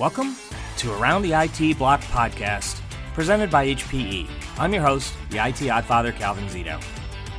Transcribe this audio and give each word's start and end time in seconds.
Welcome 0.00 0.34
to 0.78 0.94
Around 0.94 1.20
the 1.20 1.34
IT 1.34 1.76
Block 1.76 2.00
podcast, 2.00 2.80
presented 3.12 3.50
by 3.50 3.66
HPE. 3.66 4.30
I'm 4.56 4.72
your 4.72 4.82
host, 4.82 5.12
the 5.28 5.36
IT 5.36 5.56
Oddfather 5.56 6.16
Calvin 6.16 6.46
Zito. 6.46 6.82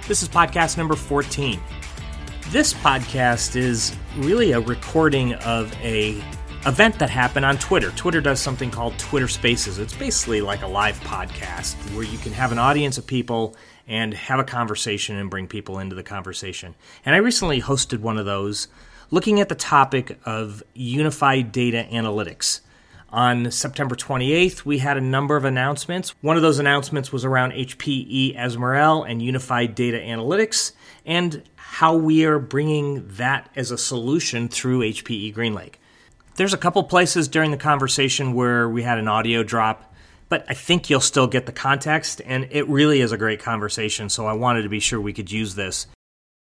This 0.07 0.21
is 0.21 0.29
podcast 0.29 0.77
number 0.77 0.95
14. 0.95 1.59
This 2.49 2.75
podcast 2.75 3.55
is 3.55 3.97
really 4.15 4.51
a 4.51 4.59
recording 4.59 5.33
of 5.33 5.73
a 5.81 6.23
event 6.67 6.99
that 6.99 7.09
happened 7.09 7.45
on 7.45 7.57
Twitter. 7.57 7.89
Twitter 7.95 8.21
does 8.21 8.39
something 8.39 8.69
called 8.69 8.95
Twitter 8.99 9.27
Spaces. 9.27 9.79
It's 9.79 9.95
basically 9.95 10.41
like 10.41 10.61
a 10.61 10.67
live 10.67 10.99
podcast 10.99 11.73
where 11.95 12.05
you 12.05 12.19
can 12.19 12.31
have 12.31 12.51
an 12.51 12.59
audience 12.59 12.99
of 12.99 13.07
people 13.07 13.55
and 13.87 14.13
have 14.13 14.39
a 14.39 14.43
conversation 14.43 15.15
and 15.15 15.31
bring 15.31 15.47
people 15.47 15.79
into 15.79 15.95
the 15.95 16.03
conversation. 16.03 16.75
And 17.07 17.15
I 17.15 17.17
recently 17.17 17.59
hosted 17.59 18.01
one 18.01 18.19
of 18.19 18.27
those 18.27 18.67
looking 19.11 19.41
at 19.41 19.49
the 19.49 19.55
topic 19.55 20.17
of 20.25 20.63
unified 20.73 21.51
data 21.51 21.85
analytics. 21.91 22.61
On 23.09 23.51
September 23.51 23.93
28th, 23.93 24.63
we 24.63 24.77
had 24.77 24.95
a 24.95 25.01
number 25.01 25.35
of 25.35 25.43
announcements. 25.43 26.15
One 26.21 26.37
of 26.37 26.41
those 26.41 26.59
announcements 26.59 27.11
was 27.11 27.25
around 27.25 27.51
HPE 27.51 28.37
Ezmeral 28.37 29.07
and 29.07 29.21
unified 29.21 29.75
data 29.75 29.97
analytics 29.97 30.71
and 31.05 31.43
how 31.57 31.93
we 31.93 32.23
are 32.25 32.39
bringing 32.39 33.05
that 33.09 33.49
as 33.55 33.69
a 33.69 33.77
solution 33.77 34.47
through 34.47 34.79
HPE 34.79 35.35
GreenLake. 35.35 35.73
There's 36.35 36.53
a 36.53 36.57
couple 36.57 36.81
places 36.83 37.27
during 37.27 37.51
the 37.51 37.57
conversation 37.57 38.33
where 38.33 38.69
we 38.69 38.83
had 38.83 38.97
an 38.97 39.09
audio 39.09 39.43
drop, 39.43 39.93
but 40.29 40.45
I 40.47 40.53
think 40.53 40.89
you'll 40.89 41.01
still 41.01 41.27
get 41.27 41.45
the 41.45 41.51
context, 41.51 42.21
and 42.25 42.47
it 42.51 42.67
really 42.69 43.01
is 43.01 43.11
a 43.11 43.17
great 43.17 43.41
conversation, 43.41 44.07
so 44.07 44.25
I 44.25 44.33
wanted 44.33 44.61
to 44.61 44.69
be 44.69 44.79
sure 44.79 45.01
we 45.01 45.11
could 45.11 45.29
use 45.29 45.55
this. 45.55 45.87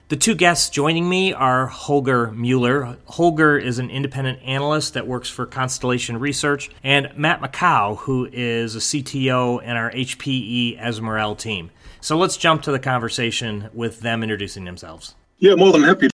The 0.09 0.17
two 0.17 0.35
guests 0.35 0.71
joining 0.71 1.07
me 1.07 1.34
are 1.34 1.67
Holger 1.67 2.31
Mueller. 2.31 2.97
Holger 3.05 3.59
is 3.59 3.78
an 3.78 3.91
independent 3.91 4.39
analyst 4.42 4.95
that 4.95 5.06
works 5.06 5.28
for 5.28 5.45
Constellation 5.45 6.19
Research, 6.19 6.70
and 6.83 7.11
Matt 7.14 7.42
Maccaux, 7.42 7.98
who 7.98 8.27
is 8.33 8.75
a 8.75 8.79
CTO 8.79 9.62
in 9.62 9.77
our 9.77 9.91
HPE 9.91 10.81
Ezmeral 10.81 11.36
team. 11.36 11.70
So 12.01 12.17
let's 12.17 12.39
jump 12.39 12.62
to 12.62 12.73
the 12.73 12.79
conversation 12.79 13.69
with 13.75 14.01
them 14.01 14.23
introducing 14.23 14.64
themselves. 14.64 15.14
Yeah, 15.36 15.56
more 15.56 15.73
than 15.73 15.83
happy. 15.83 16.09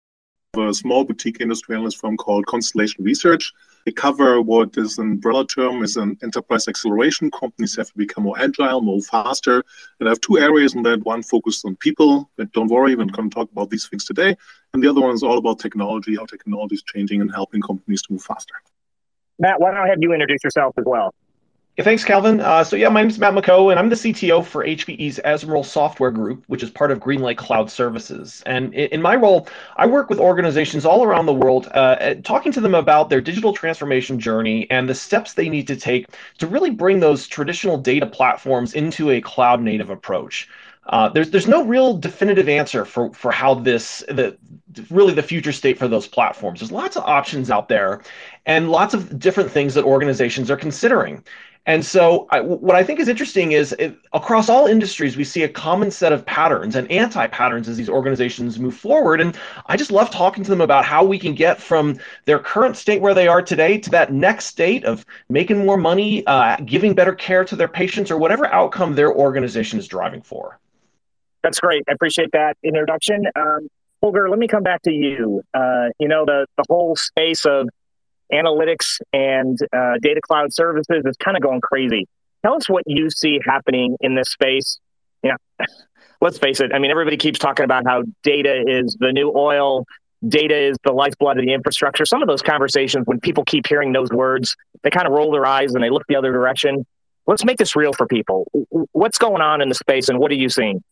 A 0.58 0.74
small 0.74 1.04
boutique 1.04 1.40
industry 1.40 1.76
analyst 1.76 2.00
firm 2.00 2.16
called 2.16 2.44
Constellation 2.46 3.04
Research. 3.04 3.52
They 3.86 3.92
cover 3.92 4.42
what 4.42 4.76
is 4.76 4.98
an 4.98 5.12
umbrella 5.12 5.46
term 5.46 5.84
is 5.84 5.96
an 5.96 6.18
enterprise 6.24 6.66
acceleration. 6.66 7.30
Companies 7.30 7.76
have 7.76 7.86
to 7.86 7.96
become 7.96 8.24
more 8.24 8.36
agile, 8.36 8.80
more 8.80 9.00
faster. 9.00 9.62
And 10.00 10.08
I 10.08 10.10
have 10.10 10.20
two 10.20 10.38
areas 10.38 10.74
in 10.74 10.82
that. 10.82 11.04
One 11.04 11.22
focused 11.22 11.64
on 11.64 11.76
people, 11.76 12.28
but 12.36 12.50
don't 12.50 12.66
worry, 12.66 12.96
we're 12.96 13.04
going 13.04 13.30
to 13.30 13.34
talk 13.34 13.48
about 13.52 13.70
these 13.70 13.86
things 13.86 14.04
today. 14.04 14.36
And 14.74 14.82
the 14.82 14.90
other 14.90 15.00
one 15.00 15.14
is 15.14 15.22
all 15.22 15.38
about 15.38 15.60
technology, 15.60 16.16
how 16.16 16.26
technology 16.26 16.74
is 16.74 16.82
changing 16.82 17.20
and 17.20 17.30
helping 17.32 17.62
companies 17.62 18.02
to 18.02 18.12
move 18.14 18.22
faster. 18.22 18.54
Matt, 19.38 19.60
why 19.60 19.70
don't 19.70 19.78
I 19.78 19.88
have 19.88 19.98
you 20.00 20.12
introduce 20.12 20.42
yourself 20.42 20.74
as 20.78 20.84
well? 20.84 21.14
Yeah, 21.80 21.84
thanks, 21.84 22.04
Calvin. 22.04 22.42
Uh, 22.42 22.62
so 22.62 22.76
yeah, 22.76 22.90
my 22.90 23.00
name 23.00 23.08
is 23.08 23.18
Matt 23.18 23.32
Maccaux, 23.32 23.70
and 23.70 23.80
I'm 23.80 23.88
the 23.88 23.96
CTO 23.96 24.44
for 24.44 24.62
HPE's 24.62 25.18
Ezmeral 25.24 25.64
Software 25.64 26.10
Group, 26.10 26.44
which 26.46 26.62
is 26.62 26.68
part 26.68 26.90
of 26.90 26.98
GreenLake 26.98 27.38
Cloud 27.38 27.70
Services. 27.70 28.42
And 28.44 28.74
in 28.74 29.00
my 29.00 29.16
role, 29.16 29.48
I 29.76 29.86
work 29.86 30.10
with 30.10 30.20
organizations 30.20 30.84
all 30.84 31.04
around 31.04 31.24
the 31.24 31.32
world, 31.32 31.70
uh, 31.72 32.16
talking 32.22 32.52
to 32.52 32.60
them 32.60 32.74
about 32.74 33.08
their 33.08 33.22
digital 33.22 33.54
transformation 33.54 34.20
journey 34.20 34.70
and 34.70 34.90
the 34.90 34.94
steps 34.94 35.32
they 35.32 35.48
need 35.48 35.66
to 35.68 35.74
take 35.74 36.08
to 36.36 36.46
really 36.46 36.68
bring 36.68 37.00
those 37.00 37.26
traditional 37.26 37.78
data 37.78 38.04
platforms 38.04 38.74
into 38.74 39.08
a 39.08 39.22
cloud-native 39.22 39.88
approach. 39.88 40.50
Uh, 40.86 41.08
there's 41.08 41.30
there's 41.30 41.46
no 41.46 41.64
real 41.64 41.96
definitive 41.96 42.48
answer 42.48 42.84
for 42.84 43.12
for 43.14 43.30
how 43.30 43.54
this 43.54 44.04
the 44.08 44.36
really 44.90 45.14
the 45.14 45.22
future 45.22 45.52
state 45.52 45.78
for 45.78 45.86
those 45.88 46.06
platforms. 46.06 46.60
There's 46.60 46.72
lots 46.72 46.96
of 46.96 47.04
options 47.04 47.50
out 47.50 47.68
there, 47.68 48.02
and 48.44 48.70
lots 48.70 48.92
of 48.92 49.18
different 49.18 49.50
things 49.50 49.74
that 49.74 49.84
organizations 49.84 50.50
are 50.50 50.56
considering. 50.56 51.22
And 51.70 51.86
so, 51.86 52.26
I, 52.30 52.40
what 52.40 52.74
I 52.74 52.82
think 52.82 52.98
is 52.98 53.06
interesting 53.06 53.52
is 53.52 53.72
it, 53.78 53.96
across 54.12 54.48
all 54.48 54.66
industries, 54.66 55.16
we 55.16 55.22
see 55.22 55.44
a 55.44 55.48
common 55.48 55.92
set 55.92 56.12
of 56.12 56.26
patterns 56.26 56.74
and 56.74 56.90
anti 56.90 57.28
patterns 57.28 57.68
as 57.68 57.76
these 57.76 57.88
organizations 57.88 58.58
move 58.58 58.74
forward. 58.74 59.20
And 59.20 59.38
I 59.66 59.76
just 59.76 59.92
love 59.92 60.10
talking 60.10 60.42
to 60.42 60.50
them 60.50 60.60
about 60.60 60.84
how 60.84 61.04
we 61.04 61.16
can 61.16 61.32
get 61.32 61.62
from 61.62 61.96
their 62.24 62.40
current 62.40 62.76
state 62.76 63.00
where 63.00 63.14
they 63.14 63.28
are 63.28 63.40
today 63.40 63.78
to 63.78 63.90
that 63.90 64.12
next 64.12 64.46
state 64.46 64.84
of 64.84 65.06
making 65.28 65.64
more 65.64 65.76
money, 65.76 66.26
uh, 66.26 66.56
giving 66.64 66.92
better 66.92 67.14
care 67.14 67.44
to 67.44 67.54
their 67.54 67.68
patients, 67.68 68.10
or 68.10 68.18
whatever 68.18 68.46
outcome 68.46 68.96
their 68.96 69.14
organization 69.14 69.78
is 69.78 69.86
driving 69.86 70.22
for. 70.22 70.58
That's 71.44 71.60
great. 71.60 71.84
I 71.88 71.92
appreciate 71.92 72.32
that 72.32 72.56
introduction. 72.64 73.26
Um, 73.36 73.68
Holger, 74.02 74.28
let 74.28 74.40
me 74.40 74.48
come 74.48 74.64
back 74.64 74.82
to 74.82 74.92
you. 74.92 75.42
Uh, 75.54 75.90
you 76.00 76.08
know, 76.08 76.24
the, 76.24 76.46
the 76.56 76.64
whole 76.68 76.96
space 76.96 77.46
of 77.46 77.68
analytics 78.32 78.98
and 79.12 79.58
uh, 79.72 79.94
data 80.00 80.20
cloud 80.22 80.52
services 80.52 81.02
is 81.04 81.16
kind 81.16 81.36
of 81.36 81.42
going 81.42 81.60
crazy. 81.60 82.06
Tell 82.42 82.54
us 82.54 82.68
what 82.68 82.84
you 82.86 83.10
see 83.10 83.40
happening 83.44 83.96
in 84.00 84.14
this 84.14 84.30
space. 84.30 84.78
Yeah, 85.22 85.36
let's 86.20 86.38
face 86.38 86.60
it. 86.60 86.72
I 86.72 86.78
mean, 86.78 86.90
everybody 86.90 87.16
keeps 87.16 87.38
talking 87.38 87.64
about 87.64 87.84
how 87.86 88.02
data 88.22 88.64
is 88.66 88.96
the 88.98 89.12
new 89.12 89.32
oil. 89.34 89.84
Data 90.26 90.56
is 90.56 90.76
the 90.84 90.92
lifeblood 90.92 91.38
of 91.38 91.44
the 91.44 91.52
infrastructure. 91.52 92.04
Some 92.04 92.22
of 92.22 92.28
those 92.28 92.42
conversations, 92.42 93.06
when 93.06 93.20
people 93.20 93.44
keep 93.44 93.66
hearing 93.66 93.92
those 93.92 94.10
words, 94.10 94.54
they 94.82 94.90
kind 94.90 95.06
of 95.06 95.12
roll 95.12 95.32
their 95.32 95.46
eyes 95.46 95.74
and 95.74 95.82
they 95.82 95.90
look 95.90 96.04
the 96.08 96.16
other 96.16 96.32
direction. 96.32 96.86
Let's 97.26 97.44
make 97.44 97.58
this 97.58 97.76
real 97.76 97.92
for 97.92 98.06
people. 98.06 98.46
What's 98.92 99.18
going 99.18 99.40
on 99.40 99.62
in 99.62 99.68
the 99.68 99.74
space, 99.74 100.08
and 100.08 100.18
what 100.18 100.30
are 100.30 100.36
you 100.36 100.48
seeing? 100.48 100.82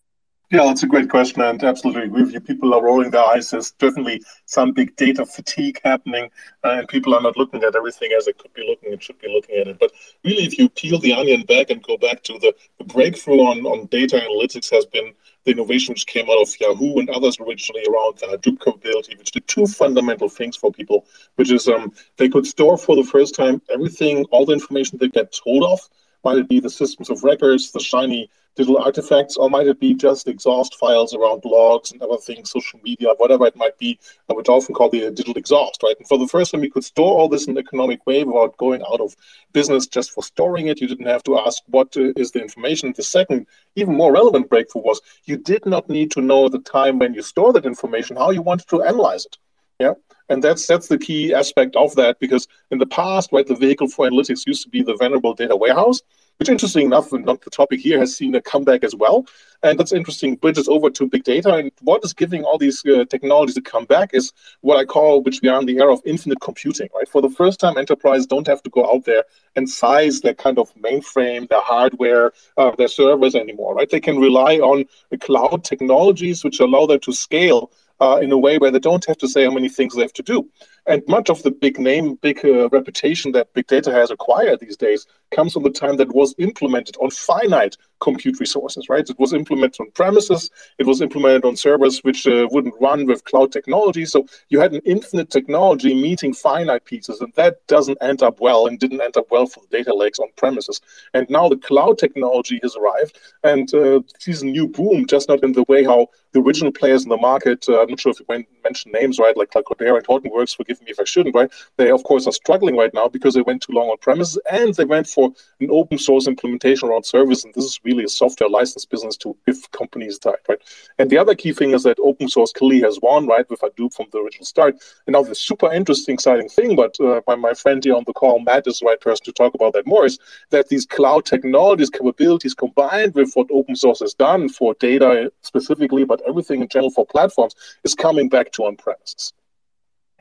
Yeah, 0.51 0.65
that's 0.65 0.83
a 0.83 0.87
great 0.87 1.11
question, 1.11 1.43
and 1.43 1.63
absolutely 1.63 2.05
agree 2.05 2.23
with 2.23 2.33
you. 2.33 2.41
People 2.41 2.73
are 2.73 2.83
rolling 2.83 3.11
their 3.11 3.23
eyes. 3.23 3.51
There's 3.51 3.73
definitely 3.73 4.23
some 4.47 4.73
big 4.73 4.97
data 4.97 5.27
fatigue 5.27 5.79
happening, 5.85 6.31
uh, 6.65 6.71
and 6.71 6.89
people 6.89 7.15
are 7.15 7.21
not 7.21 7.37
looking 7.37 7.63
at 7.65 7.77
everything 7.77 8.13
as 8.17 8.25
they 8.25 8.33
could 8.33 8.55
be 8.55 8.67
looking 8.67 8.95
and 8.95 9.03
should 9.03 9.19
be 9.19 9.29
looking 9.29 9.57
at 9.57 9.69
it. 9.69 9.79
But 9.79 9.93
really, 10.25 10.45
if 10.45 10.59
you 10.59 10.71
peel 10.71 11.01
the 11.01 11.13
onion 11.13 11.43
back 11.43 11.69
and 11.69 11.83
go 11.83 11.99
back 11.99 12.23
to 12.23 12.39
the, 12.39 12.55
the 12.79 12.85
breakthrough 12.85 13.41
on, 13.41 13.67
on 13.67 13.89
data 13.89 14.17
analytics, 14.17 14.71
has 14.71 14.87
been 14.87 15.13
the 15.45 15.51
innovation 15.51 15.93
which 15.93 16.07
came 16.07 16.31
out 16.31 16.41
of 16.41 16.55
Yahoo 16.59 16.99
and 16.99 17.11
others 17.11 17.37
originally 17.41 17.85
around 17.85 18.17
the 18.17 18.29
Hadoop 18.29 18.65
capability, 18.65 19.17
which 19.17 19.33
did 19.33 19.47
two 19.49 19.67
fundamental 19.67 20.31
things 20.31 20.57
for 20.57 20.73
people, 20.73 21.05
which 21.35 21.51
is 21.51 21.69
um, 21.69 21.93
they 22.17 22.31
could 22.31 22.47
store 22.47 22.79
for 22.79 22.97
the 22.97 23.05
first 23.05 23.35
time 23.35 23.61
everything, 23.69 24.25
all 24.31 24.47
the 24.47 24.55
information 24.55 24.97
they 24.97 25.09
get 25.09 25.31
told 25.45 25.63
of. 25.65 25.79
Might 26.25 26.39
it 26.39 26.49
be 26.49 26.59
the 26.59 26.71
systems 26.71 27.11
of 27.11 27.23
records, 27.23 27.71
the 27.71 27.81
shiny 27.81 28.31
digital 28.57 28.79
artifacts, 28.79 29.37
or 29.37 29.49
might 29.49 29.67
it 29.67 29.79
be 29.79 29.95
just 29.95 30.27
exhaust 30.27 30.77
files 30.77 31.15
around 31.15 31.43
blogs 31.43 31.93
and 31.93 32.03
other 32.03 32.17
things, 32.17 32.51
social 32.51 32.81
media, 32.83 33.09
whatever 33.19 33.47
it 33.47 33.57
might 33.57 33.79
be? 33.79 33.99
Would 34.29 34.49
often 34.49 34.75
call 34.75 34.91
the 34.91 35.11
digital 35.11 35.35
exhaust, 35.35 35.83
right? 35.83 35.97
And 35.99 36.07
for 36.09 36.19
the 36.19 36.27
first 36.29 36.53
time, 36.53 36.61
we 36.61 36.71
could 36.71 36.85
store 36.85 37.19
all 37.19 37.29
this 37.29 37.47
in 37.47 37.57
an 37.57 37.65
economic 37.65 38.07
way 38.07 38.25
without 38.25 38.57
going 38.57 38.83
out 38.83 39.01
of 39.01 39.15
business 39.53 39.87
just 39.87 40.13
for 40.13 40.23
storing 40.23 40.69
it. 40.69 40.81
You 40.81 40.89
didn't 40.89 41.07
have 41.07 41.23
to 41.25 41.39
ask 41.39 41.63
what 41.67 41.97
uh, 41.97 42.13
the 42.15 42.41
information. 42.41 42.93
The 42.97 43.03
second, 43.03 43.47
even 43.77 43.95
more 43.95 44.13
relevant 44.13 44.49
breakthrough 44.49 44.83
was 44.83 45.01
you 45.25 45.37
did 45.37 45.67
not 45.67 45.89
need 45.89 46.11
to 46.13 46.21
know 46.21 46.49
the 46.49 46.61
time 46.61 46.99
when 46.99 47.15
you 47.15 47.23
store 47.23 47.53
that 47.53 47.67
information 47.67 48.17
how 48.17 48.31
you 48.31 48.43
wanted 48.43 48.69
to 48.69 48.83
analyze 48.83 49.27
it. 49.27 49.39
Yeah. 49.79 49.95
And 50.29 50.43
that's 50.43 50.67
that's 50.67 50.89
the 50.89 50.99
key 50.99 51.33
aspect 51.33 51.75
of 51.77 51.95
that 51.95 52.19
because 52.21 52.47
in 52.71 52.79
the 52.79 52.87
past, 52.87 53.31
right, 53.33 53.47
the 53.47 53.55
vehicle 53.55 53.89
for 53.89 54.09
analytics 54.09 54.47
used 54.47 54.63
to 54.65 54.69
be 54.69 54.83
the 54.83 54.97
venerable 54.97 55.35
data 55.35 55.57
warehouse 55.57 56.03
which 56.39 56.49
interesting 56.49 56.87
enough, 56.87 57.13
not 57.13 57.41
the 57.43 57.51
topic 57.51 57.81
here, 57.81 57.99
has 57.99 58.15
seen 58.15 58.35
a 58.35 58.41
comeback 58.41 58.85
as 58.85 58.95
well. 58.95 59.27
And 59.65 59.79
that's 59.79 59.93
interesting, 59.93 60.37
bridges 60.37 60.69
over 60.69 60.89
to 60.89 61.09
big 61.09 61.25
data. 61.25 61.53
And 61.53 61.73
what 61.81 62.05
is 62.05 62.13
giving 62.13 62.45
all 62.45 62.59
these 62.59 62.85
uh, 62.87 63.05
technologies 63.07 63.57
a 63.57 63.61
comeback 63.61 64.15
is 64.15 64.33
what 64.61 64.79
I 64.79 64.85
call, 64.85 65.23
which 65.23 65.41
we 65.43 65.49
are 65.49 65.59
in 65.59 65.67
the 65.67 65.79
era 65.79 65.93
of 65.93 66.01
infinite 66.05 66.41
computing, 66.41 66.89
right? 66.95 67.09
For 67.09 67.21
the 67.21 67.31
first 67.31 67.59
time, 67.59 67.77
enterprises 67.77 68.27
don't 68.27 68.47
have 68.47 68.63
to 68.63 68.71
go 68.71 68.89
out 68.93 69.05
there 69.05 69.25
and 69.57 69.69
size 69.69 70.21
their 70.21 70.35
kind 70.35 70.59
of 70.61 70.73
mainframe, 70.77 71.49
their 71.49 71.61
hardware, 71.61 72.33
uh, 72.57 72.71
their 72.77 72.89
servers 72.89 73.35
anymore, 73.35 73.75
right? 73.75 73.91
They 73.91 74.01
can 74.01 74.19
rely 74.19 74.59
on 74.59 74.85
the 75.11 75.19
cloud 75.19 75.65
technologies, 75.65 76.45
which 76.45 76.61
allow 76.61 76.87
them 76.87 77.01
to 77.01 77.13
scale 77.13 77.73
uh, 78.01 78.21
in 78.23 78.31
a 78.31 78.39
way 78.39 78.59
where 78.59 78.71
they 78.71 78.79
don't 78.79 79.05
have 79.07 79.19
to 79.19 79.29
say 79.29 79.45
how 79.45 79.51
many 79.51 79.69
things 79.69 79.95
they 79.95 80.03
have 80.03 80.13
to 80.13 80.23
do. 80.23 80.49
And 80.89 81.03
much 81.07 81.29
of 81.29 81.43
the 81.43 81.51
big 81.51 81.79
name, 81.79 82.15
big 82.15 82.43
uh, 82.45 82.71
reputation 82.71 83.33
that 83.33 83.53
big 83.53 83.67
data 83.67 83.93
has 83.93 84.11
acquired 84.11 84.61
these 84.61 84.77
days 84.77 85.07
comes 85.31 85.53
from 85.53 85.63
the 85.63 85.71
time 85.71 85.99
that 85.99 86.15
was 86.15 86.35
implemented 86.39 86.97
on 86.97 87.11
finite 87.11 87.77
compute 88.01 88.41
resources, 88.41 88.89
right? 88.89 89.09
It 89.09 89.19
was 89.19 89.35
implemented 89.35 89.81
on 89.81 89.91
premises, 89.91 90.51
it 90.79 90.87
was 90.87 91.03
implemented 91.03 91.45
on 91.45 91.57
servers 91.57 91.99
which 92.05 92.27
uh, 92.27 92.49
wouldn't 92.53 92.81
run 92.81 93.07
with 93.07 93.25
cloud 93.25 93.53
technology. 93.53 94.07
So 94.07 94.27
you 94.49 94.61
had 94.61 94.73
an 94.73 94.81
infinite 94.85 95.31
technology 95.31 95.95
meeting 95.95 96.33
finite 96.33 96.85
pieces, 96.85 97.21
and 97.21 97.33
that 97.35 97.67
doesn't 97.67 97.99
end 98.01 98.23
up 98.23 98.41
well 98.41 98.67
and 98.67 98.79
didn't 98.79 99.03
end 99.03 99.17
up 99.17 99.27
well 99.31 99.47
for 99.47 99.61
the 99.61 99.77
data 99.77 99.95
lakes 99.95 100.19
on 100.19 100.29
premises. 100.37 100.81
And 101.13 101.29
now 101.29 101.49
the 101.49 101.57
cloud 101.57 101.99
technology 101.99 102.61
has 102.63 102.77
arrived 102.77 103.19
and 103.43 103.73
uh, 103.75 104.01
sees 104.19 104.43
a 104.43 104.47
new 104.47 104.69
boom, 104.69 105.07
just 105.07 105.29
not 105.29 105.43
in 105.43 105.53
the 105.53 105.65
way 105.69 105.85
how 105.85 106.09
the 106.33 106.41
original 106.41 106.73
players 106.73 107.05
in 107.05 107.09
the 107.09 107.17
market, 107.17 107.69
uh, 107.69 107.83
I'm 107.83 107.89
not 107.89 108.01
sure 108.01 108.13
if 108.13 108.21
you 108.21 108.45
mentioned 108.63 108.95
names, 108.95 109.19
right, 109.19 109.37
like, 109.37 109.51
Cloudera 109.51 109.97
and 109.97 110.07
Hortonworks, 110.07 110.59
forgive 110.79 110.87
me 110.87 110.93
if 110.93 111.01
I 111.01 111.05
shouldn't, 111.05 111.35
right? 111.35 111.51
They, 111.77 111.91
of 111.91 112.03
course, 112.05 112.27
are 112.27 112.33
struggling 112.33 112.77
right 112.77 112.93
now 112.95 113.09
because 113.09 113.35
they 113.35 113.43
went 113.43 113.63
too 113.63 113.73
long 113.73 113.89
on 113.89 113.99
premises 113.99 114.41
and 114.51 114.75
they 114.75 114.85
went 114.85 115.07
for 115.07 115.33
an 115.61 115.69
open 115.71 115.99
source 115.99 116.27
implementation 116.27 116.89
around 116.89 117.05
service. 117.05 117.45
And 117.45 117.55
this 117.55 117.65
is 117.65 117.81
really 117.85 118.05
a 118.05 118.09
software 118.09 118.51
license 118.51 118.85
business 118.85 119.17
to 119.19 119.37
if 119.47 119.71
companies 119.73 120.19
type, 120.19 120.45
right? 120.49 120.59
And 120.99 121.11
the 121.11 121.19
other 121.19 121.35
key 121.35 121.53
thing 121.53 121.73
is 121.73 121.83
that 121.83 121.99
open 122.01 122.29
source 122.29 122.53
clearly 122.53 122.81
has 122.83 122.99
won, 123.03 123.27
right, 123.27 123.49
with 123.49 123.61
Hadoop 123.61 123.95
from 123.95 124.07
the 124.13 124.19
original 124.19 124.45
start. 124.45 124.77
And 125.07 125.15
now 125.15 125.23
the 125.23 125.35
super 125.35 125.73
interesting, 125.73 126.15
exciting 126.15 126.49
thing, 126.49 126.77
but 126.77 126.99
uh, 127.01 127.21
my, 127.27 127.35
my 127.37 127.55
friend 127.55 127.83
here 127.83 127.97
on 127.97 128.05
the 128.07 128.13
call, 128.13 128.41
Matt, 128.41 128.67
is 128.67 128.81
the 128.81 128.87
right 128.87 129.01
person 129.01 129.25
to 129.25 129.33
talk 129.33 129.55
about 129.55 129.73
that 129.75 129.87
more, 129.87 130.07
is 130.07 130.19
that 130.51 130.69
these 130.69 130.87
cloud 130.87 131.25
technologies, 131.25 131.91
capabilities 131.91 132.55
combined 132.55 133.15
with 133.15 133.33
what 133.35 133.49
open 133.53 133.77
source 133.77 134.01
has 134.01 134.15
done 134.15 134.49
for 134.49 134.75
data 134.75 135.33
specifically, 135.43 136.05
but 136.05 136.23
everything 136.29 136.63
in 136.63 136.69
general 136.69 136.91
for 136.91 137.07
platforms 137.07 137.55
is 137.85 137.95
coming 137.95 138.29
back 138.29 138.53
to 138.53 138.65
on 138.65 138.77
premises. 138.77 139.33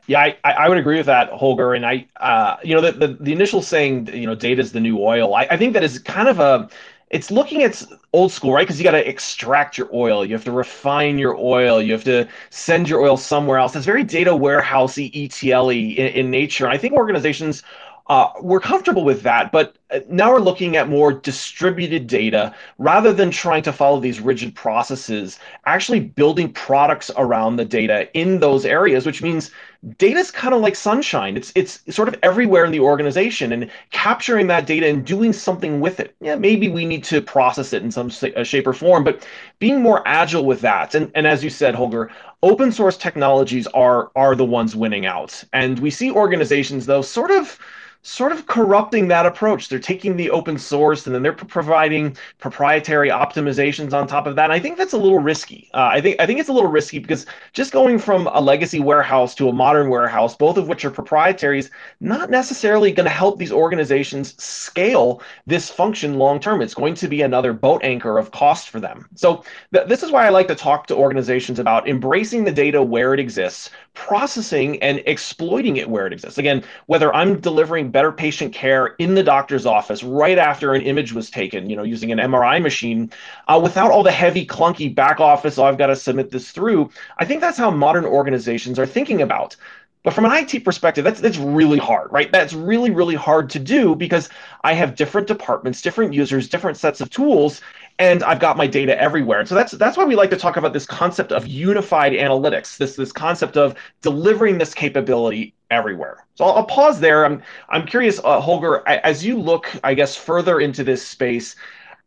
Yeah, 0.07 0.19
I, 0.21 0.37
I 0.45 0.69
would 0.69 0.77
agree 0.77 0.97
with 0.97 1.07
that, 1.07 1.29
Holger. 1.31 1.73
And 1.73 1.85
I, 1.85 2.07
uh, 2.17 2.57
you 2.63 2.73
know, 2.73 2.81
the, 2.81 2.93
the, 2.93 3.07
the 3.19 3.33
initial 3.33 3.61
saying, 3.61 4.07
you 4.13 4.25
know, 4.25 4.35
data 4.35 4.61
is 4.61 4.71
the 4.71 4.79
new 4.79 4.99
oil. 4.99 5.35
I, 5.35 5.43
I 5.51 5.57
think 5.57 5.73
that 5.73 5.83
is 5.83 5.99
kind 5.99 6.29
of 6.29 6.39
a, 6.39 6.69
it's 7.09 7.29
looking 7.29 7.63
at 7.63 7.83
old 8.13 8.31
school, 8.31 8.53
right? 8.53 8.65
Because 8.65 8.79
you 8.79 8.85
got 8.85 8.91
to 8.91 9.07
extract 9.07 9.77
your 9.77 9.89
oil, 9.93 10.25
you 10.25 10.33
have 10.33 10.45
to 10.45 10.51
refine 10.51 11.17
your 11.17 11.35
oil, 11.37 11.81
you 11.81 11.91
have 11.91 12.05
to 12.05 12.27
send 12.51 12.87
your 12.89 13.01
oil 13.01 13.17
somewhere 13.17 13.57
else. 13.57 13.75
It's 13.75 13.85
very 13.85 14.03
data 14.03 14.31
warehousey, 14.31 15.11
ETL 15.13 15.69
in, 15.69 16.07
in 16.07 16.31
nature. 16.31 16.69
I 16.69 16.77
think 16.77 16.93
organizations 16.93 17.63
uh, 18.09 18.31
we're 18.41 18.61
comfortable 18.61 19.03
with 19.03 19.21
that, 19.23 19.51
but 19.51 19.75
uh, 19.91 19.99
now 20.07 20.31
we're 20.31 20.39
looking 20.39 20.77
at 20.77 20.87
more 20.87 21.11
distributed 21.11 22.07
data 22.07 22.55
rather 22.77 23.11
than 23.11 23.29
trying 23.29 23.61
to 23.63 23.73
follow 23.73 23.99
these 23.99 24.21
rigid 24.21 24.55
processes, 24.55 25.39
actually 25.65 25.99
building 25.99 26.51
products 26.53 27.11
around 27.17 27.57
the 27.57 27.65
data 27.65 28.09
in 28.17 28.39
those 28.39 28.65
areas, 28.65 29.05
which 29.05 29.21
means 29.21 29.51
data 29.97 30.17
is 30.17 30.31
kind 30.31 30.53
of 30.53 30.61
like 30.61 30.75
sunshine. 30.75 31.35
It's 31.35 31.51
it's 31.55 31.83
sort 31.93 32.07
of 32.07 32.15
everywhere 32.23 32.63
in 32.63 32.71
the 32.71 32.79
organization 32.79 33.51
and 33.51 33.69
capturing 33.91 34.47
that 34.47 34.65
data 34.65 34.87
and 34.87 35.05
doing 35.05 35.33
something 35.33 35.81
with 35.81 35.99
it. 35.99 36.15
Yeah, 36.21 36.35
maybe 36.35 36.69
we 36.69 36.85
need 36.85 37.03
to 37.05 37.21
process 37.21 37.73
it 37.73 37.83
in 37.83 37.91
some 37.91 38.09
uh, 38.35 38.43
shape 38.43 38.67
or 38.67 38.73
form, 38.73 39.03
but 39.03 39.27
being 39.59 39.81
more 39.81 40.01
agile 40.05 40.45
with 40.45 40.61
that. 40.61 40.95
And 40.95 41.11
and 41.13 41.27
as 41.27 41.43
you 41.43 41.49
said, 41.49 41.75
Holger, 41.75 42.09
open 42.41 42.71
source 42.71 42.95
technologies 42.95 43.67
are 43.67 44.11
are 44.15 44.33
the 44.33 44.45
ones 44.45 44.77
winning 44.77 45.05
out. 45.05 45.43
And 45.51 45.79
we 45.79 45.89
see 45.89 46.09
organizations 46.09 46.85
though 46.85 47.01
sort 47.01 47.31
of 47.31 47.59
sort 48.07 48.31
of 48.31 48.45
corrupting 48.45 49.09
that 49.09 49.25
approach. 49.25 49.67
They're 49.67 49.79
taking 49.79 50.15
the 50.15 50.29
open 50.31 50.57
source 50.57 51.05
and 51.05 51.13
then 51.13 51.23
they're 51.23 51.33
providing 51.33 52.15
proprietary 52.39 53.09
optimizations 53.09 53.91
on 53.91 54.07
top 54.07 54.27
of 54.27 54.37
that. 54.37 54.45
And 54.45 54.53
I 54.53 54.59
think 54.59 54.77
that's 54.77 54.93
a 54.93 54.97
little 54.97 55.19
risky. 55.19 55.69
Uh, 55.73 55.89
I 55.91 55.99
think 55.99 56.15
I 56.21 56.25
think 56.25 56.39
it's 56.39 56.47
a 56.47 56.53
little 56.53 56.71
risky 56.71 56.99
because 56.99 57.25
just 57.51 57.73
going 57.73 57.99
from 57.99 58.27
a 58.27 58.39
legacy 58.39 58.79
warehouse 58.79 59.35
to 59.35 59.49
a 59.49 59.53
modern 59.53 59.89
warehouse, 59.89 60.37
both 60.37 60.55
of 60.55 60.69
which 60.69 60.85
are 60.85 60.89
proprietary, 60.89 61.59
is 61.59 61.69
not 61.99 62.29
necessarily 62.29 62.93
going 62.93 63.03
to 63.03 63.09
help 63.09 63.39
these 63.39 63.51
organizations 63.51 64.41
scale 64.41 65.21
this 65.45 65.69
function 65.69 66.17
long 66.17 66.39
term. 66.39 66.61
It's 66.61 66.73
going 66.73 66.93
to 66.95 67.09
be 67.09 67.23
another 67.23 67.51
boat 67.51 67.81
anchor 67.83 68.17
of 68.17 68.31
cost 68.31 68.69
for 68.69 68.79
them. 68.79 69.09
So 69.15 69.43
th- 69.73 69.89
this 69.89 70.01
is 70.01 70.11
why 70.11 70.25
I 70.25 70.29
like 70.29 70.47
to 70.47 70.55
talk 70.55 70.87
to 70.87 70.95
organizations 70.95 71.59
about 71.59 71.89
embracing 71.89 72.45
the 72.45 72.53
data 72.53 72.81
where 72.81 73.13
it 73.13 73.19
exists, 73.19 73.69
processing 73.97 74.81
and 74.81 75.01
exploiting 75.05 75.77
it 75.77 75.89
where 75.89 76.05
it 76.05 76.13
exists. 76.13 76.37
Again, 76.37 76.63
whether 76.85 77.13
I'm 77.15 77.39
delivering 77.39 77.89
better 77.89 78.11
patient 78.11 78.53
care 78.53 78.95
in 78.99 79.15
the 79.15 79.23
doctor's 79.23 79.65
office 79.65 80.03
right 80.03 80.37
after 80.37 80.73
an 80.73 80.81
image 80.83 81.13
was 81.13 81.31
taken, 81.31 81.69
you 81.69 81.75
know, 81.75 81.83
using 81.83 82.11
an 82.11 82.19
MRI 82.19 82.61
machine, 82.61 83.11
uh, 83.47 83.59
without 83.61 83.91
all 83.91 84.03
the 84.03 84.11
heavy, 84.11 84.45
clunky 84.45 84.93
back 84.93 85.19
office, 85.19 85.57
oh, 85.57 85.65
I've 85.65 85.79
got 85.79 85.87
to 85.87 85.95
submit 85.95 86.29
this 86.29 86.51
through. 86.51 86.91
I 87.17 87.25
think 87.25 87.41
that's 87.41 87.57
how 87.57 87.71
modern 87.71 88.05
organizations 88.05 88.77
are 88.77 88.85
thinking 88.85 89.21
about. 89.21 89.55
But 90.03 90.13
from 90.13 90.23
an 90.23 90.31
IT 90.31 90.63
perspective, 90.63 91.03
that's 91.03 91.19
that's 91.19 91.37
really 91.37 91.79
hard, 91.79 92.09
right? 92.13 92.31
That's 92.31 92.53
really 92.53 92.91
really 92.91 93.15
hard 93.15 93.49
to 93.49 93.59
do 93.59 93.93
because 93.93 94.29
I 94.63 94.71
have 94.73 94.95
different 94.95 95.27
departments, 95.27 95.81
different 95.81 96.13
users, 96.13 96.47
different 96.47 96.77
sets 96.77 97.01
of 97.01 97.09
tools, 97.09 97.59
and 97.99 98.23
I've 98.23 98.39
got 98.39 98.57
my 98.57 98.67
data 98.67 98.99
everywhere. 99.01 99.45
So 99.45 99.55
that's 99.55 99.71
that's 99.73 99.97
why 99.97 100.05
we 100.05 100.15
like 100.15 100.29
to 100.29 100.37
talk 100.37 100.57
about 100.57 100.73
this 100.73 100.85
concept 100.85 101.31
of 101.31 101.47
unified 101.47 102.13
analytics, 102.13 102.77
this 102.77 102.95
this 102.95 103.11
concept 103.11 103.57
of 103.57 103.75
delivering 104.01 104.57
this 104.57 104.73
capability 104.73 105.53
everywhere. 105.71 106.25
So 106.35 106.45
I'll, 106.45 106.57
I'll 106.57 106.65
pause 106.65 106.99
there. 106.99 107.25
I'm 107.25 107.41
I'm 107.69 107.85
curious, 107.85 108.19
uh, 108.23 108.39
Holger, 108.39 108.87
as 108.87 109.25
you 109.25 109.37
look, 109.37 109.69
I 109.83 109.93
guess, 109.93 110.15
further 110.15 110.59
into 110.59 110.83
this 110.83 111.05
space. 111.05 111.55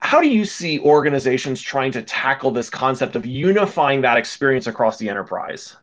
How 0.02 0.20
do 0.20 0.28
you 0.28 0.46
see 0.46 0.80
organizations 0.80 1.60
trying 1.60 1.92
to 1.92 2.02
tackle 2.02 2.50
this 2.50 2.70
concept 2.70 3.16
of 3.16 3.26
unifying 3.26 4.00
that 4.00 4.16
experience 4.16 4.66
across 4.66 4.96
the 4.96 5.10
enterprise? 5.10 5.76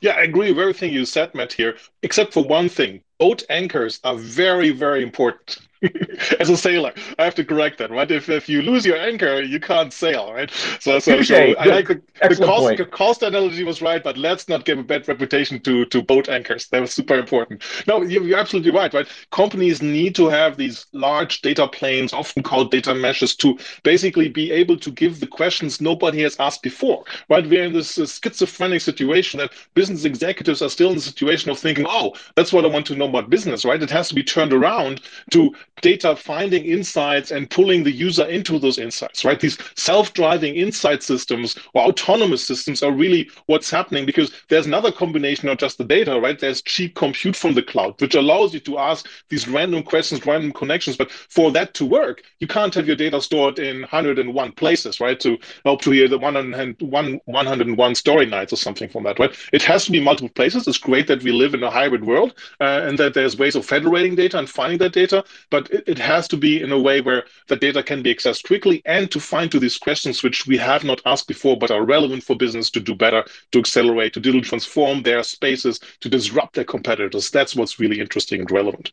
Yeah, 0.00 0.12
I 0.12 0.22
agree 0.22 0.50
with 0.50 0.58
everything 0.58 0.92
you 0.92 1.04
said, 1.04 1.32
Matt, 1.32 1.52
here, 1.52 1.76
except 2.02 2.34
for 2.34 2.44
one 2.44 2.68
thing. 2.68 3.02
Boat 3.18 3.44
anchors 3.48 4.00
are 4.02 4.16
very, 4.16 4.70
very 4.70 5.02
important. 5.02 5.58
as 6.40 6.50
a 6.50 6.56
sailor, 6.56 6.92
I 7.18 7.24
have 7.24 7.34
to 7.36 7.44
correct 7.44 7.78
that, 7.78 7.90
right? 7.90 8.10
If, 8.10 8.28
if 8.28 8.48
you 8.48 8.62
lose 8.62 8.84
your 8.86 8.96
anchor, 8.96 9.42
you 9.42 9.60
can't 9.60 9.92
sail, 9.92 10.32
right? 10.32 10.50
So, 10.80 10.98
so, 10.98 11.22
so 11.22 11.36
I 11.58 11.64
like 11.64 11.88
the, 11.88 12.02
the 12.28 12.36
cost, 12.36 12.76
the 12.76 12.86
cost 12.86 13.22
analogy 13.22 13.64
was 13.64 13.82
right, 13.82 14.02
but 14.02 14.16
let's 14.16 14.48
not 14.48 14.64
give 14.64 14.78
a 14.78 14.82
bad 14.82 15.06
reputation 15.08 15.60
to, 15.60 15.84
to 15.86 16.02
boat 16.02 16.28
anchors. 16.28 16.68
That 16.68 16.80
was 16.80 16.92
super 16.92 17.18
important. 17.18 17.62
No, 17.86 18.02
you're 18.02 18.38
absolutely 18.38 18.70
right, 18.70 18.92
right? 18.92 19.06
Companies 19.30 19.82
need 19.82 20.14
to 20.16 20.28
have 20.28 20.56
these 20.56 20.86
large 20.92 21.42
data 21.42 21.68
planes, 21.68 22.12
often 22.12 22.42
called 22.42 22.70
data 22.70 22.94
meshes, 22.94 23.34
to 23.36 23.58
basically 23.82 24.28
be 24.28 24.50
able 24.50 24.76
to 24.78 24.90
give 24.90 25.20
the 25.20 25.26
questions 25.26 25.80
nobody 25.80 26.22
has 26.22 26.36
asked 26.38 26.62
before, 26.62 27.04
right? 27.28 27.46
We're 27.46 27.64
in 27.64 27.72
this 27.72 27.98
uh, 27.98 28.06
schizophrenic 28.06 28.80
situation 28.80 29.38
that 29.38 29.52
business 29.74 30.04
executives 30.04 30.62
are 30.62 30.70
still 30.70 30.90
in 30.90 30.96
the 30.96 31.00
situation 31.00 31.50
of 31.50 31.58
thinking, 31.58 31.86
oh, 31.88 32.14
that's 32.34 32.52
what 32.52 32.64
I 32.64 32.68
want 32.68 32.86
to 32.86 32.96
know 32.96 33.08
about 33.08 33.30
business, 33.30 33.64
right? 33.64 33.82
It 33.82 33.90
has 33.90 34.08
to 34.08 34.14
be 34.14 34.22
turned 34.22 34.52
around 34.52 35.00
to 35.30 35.54
data 35.80 36.16
finding 36.16 36.64
insights 36.64 37.30
and 37.30 37.50
pulling 37.50 37.84
the 37.84 37.90
user 37.92 38.24
into 38.26 38.58
those 38.58 38.78
insights, 38.78 39.24
right? 39.24 39.38
These 39.38 39.58
self-driving 39.76 40.54
insight 40.54 41.02
systems 41.02 41.56
or 41.74 41.82
autonomous 41.82 42.46
systems 42.46 42.82
are 42.82 42.92
really 42.92 43.30
what's 43.46 43.70
happening 43.70 44.06
because 44.06 44.32
there's 44.48 44.66
another 44.66 44.92
combination, 44.92 45.48
not 45.48 45.58
just 45.58 45.78
the 45.78 45.84
data, 45.84 46.18
right? 46.18 46.38
There's 46.38 46.62
cheap 46.62 46.94
compute 46.94 47.36
from 47.36 47.54
the 47.54 47.62
cloud, 47.62 48.00
which 48.00 48.14
allows 48.14 48.54
you 48.54 48.60
to 48.60 48.78
ask 48.78 49.08
these 49.28 49.48
random 49.48 49.82
questions, 49.82 50.24
random 50.24 50.52
connections. 50.52 50.96
But 50.96 51.10
for 51.10 51.50
that 51.52 51.74
to 51.74 51.84
work, 51.84 52.22
you 52.40 52.46
can't 52.46 52.74
have 52.74 52.86
your 52.86 52.96
data 52.96 53.20
stored 53.20 53.58
in 53.58 53.80
101 53.82 54.52
places, 54.52 55.00
right? 55.00 55.18
To 55.20 55.36
hope 55.64 55.82
to 55.82 55.90
hear 55.90 56.08
the 56.08 56.18
101, 56.18 57.20
101 57.24 57.94
story 57.94 58.26
nights 58.26 58.52
or 58.52 58.56
something 58.56 58.88
from 58.88 59.04
that, 59.04 59.18
right? 59.18 59.36
It 59.52 59.62
has 59.62 59.84
to 59.86 59.92
be 59.92 60.00
multiple 60.00 60.30
places. 60.34 60.66
It's 60.66 60.78
great 60.78 61.06
that 61.08 61.22
we 61.22 61.32
live 61.32 61.54
in 61.54 61.62
a 61.62 61.70
hybrid 61.70 62.04
world 62.04 62.34
uh, 62.60 62.82
and 62.84 62.98
that 62.98 63.14
there's 63.14 63.38
ways 63.38 63.56
of 63.56 63.66
federating 63.66 64.14
data 64.14 64.38
and 64.38 64.48
finding 64.48 64.78
that 64.78 64.92
data, 64.92 65.24
but 65.50 65.63
it, 65.70 65.84
it 65.86 65.98
has 65.98 66.28
to 66.28 66.36
be 66.36 66.60
in 66.60 66.72
a 66.72 66.78
way 66.78 67.00
where 67.00 67.24
the 67.48 67.56
data 67.56 67.82
can 67.82 68.02
be 68.02 68.14
accessed 68.14 68.46
quickly 68.46 68.82
and 68.84 69.10
to 69.10 69.20
find 69.20 69.50
to 69.50 69.58
these 69.58 69.78
questions 69.78 70.22
which 70.22 70.46
we 70.46 70.56
have 70.56 70.84
not 70.84 71.00
asked 71.06 71.28
before 71.28 71.56
but 71.56 71.70
are 71.70 71.84
relevant 71.84 72.22
for 72.22 72.36
business 72.36 72.70
to 72.70 72.80
do 72.80 72.94
better, 72.94 73.24
to 73.52 73.58
accelerate, 73.58 74.12
to 74.12 74.20
digitally 74.20 74.42
transform 74.42 75.02
their 75.02 75.22
spaces, 75.22 75.80
to 76.00 76.08
disrupt 76.08 76.54
their 76.54 76.64
competitors. 76.64 77.30
That's 77.30 77.54
what's 77.54 77.78
really 77.78 78.00
interesting 78.00 78.40
and 78.40 78.50
relevant. 78.50 78.92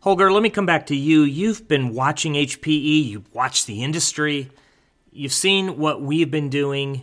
Holger, 0.00 0.32
let 0.32 0.42
me 0.42 0.50
come 0.50 0.66
back 0.66 0.86
to 0.86 0.96
you. 0.96 1.22
You've 1.22 1.68
been 1.68 1.94
watching 1.94 2.34
HPE, 2.34 3.04
you've 3.04 3.32
watched 3.32 3.66
the 3.66 3.84
industry, 3.84 4.50
you've 5.12 5.32
seen 5.32 5.78
what 5.78 6.02
we've 6.02 6.30
been 6.30 6.50
doing. 6.50 7.02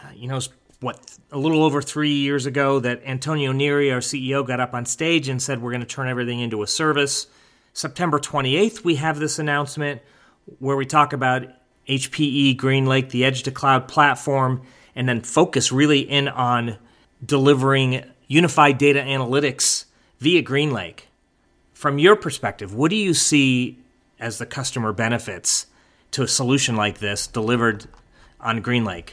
Uh, 0.00 0.10
you 0.14 0.28
know, 0.28 0.38
what, 0.80 1.18
a 1.32 1.38
little 1.38 1.64
over 1.64 1.82
three 1.82 2.12
years 2.12 2.46
ago 2.46 2.78
that 2.80 3.02
Antonio 3.04 3.52
Neri, 3.52 3.90
our 3.90 3.98
CEO, 3.98 4.46
got 4.46 4.60
up 4.60 4.74
on 4.74 4.86
stage 4.86 5.28
and 5.28 5.42
said, 5.42 5.60
We're 5.60 5.72
going 5.72 5.80
to 5.80 5.86
turn 5.86 6.08
everything 6.08 6.40
into 6.40 6.62
a 6.62 6.66
service. 6.66 7.26
September 7.78 8.18
28th, 8.18 8.82
we 8.82 8.96
have 8.96 9.20
this 9.20 9.38
announcement 9.38 10.02
where 10.58 10.74
we 10.74 10.84
talk 10.84 11.12
about 11.12 11.44
HPE 11.88 12.56
GreenLake, 12.56 13.10
the 13.10 13.24
edge 13.24 13.44
to 13.44 13.52
cloud 13.52 13.86
platform, 13.86 14.62
and 14.96 15.08
then 15.08 15.20
focus 15.20 15.70
really 15.70 16.00
in 16.00 16.26
on 16.26 16.76
delivering 17.24 18.02
unified 18.26 18.78
data 18.78 18.98
analytics 18.98 19.84
via 20.18 20.42
GreenLake. 20.42 21.02
From 21.72 22.00
your 22.00 22.16
perspective, 22.16 22.74
what 22.74 22.90
do 22.90 22.96
you 22.96 23.14
see 23.14 23.78
as 24.18 24.38
the 24.38 24.46
customer 24.46 24.92
benefits 24.92 25.68
to 26.10 26.24
a 26.24 26.28
solution 26.28 26.74
like 26.74 26.98
this 26.98 27.28
delivered 27.28 27.86
on 28.40 28.60
GreenLake? 28.60 29.10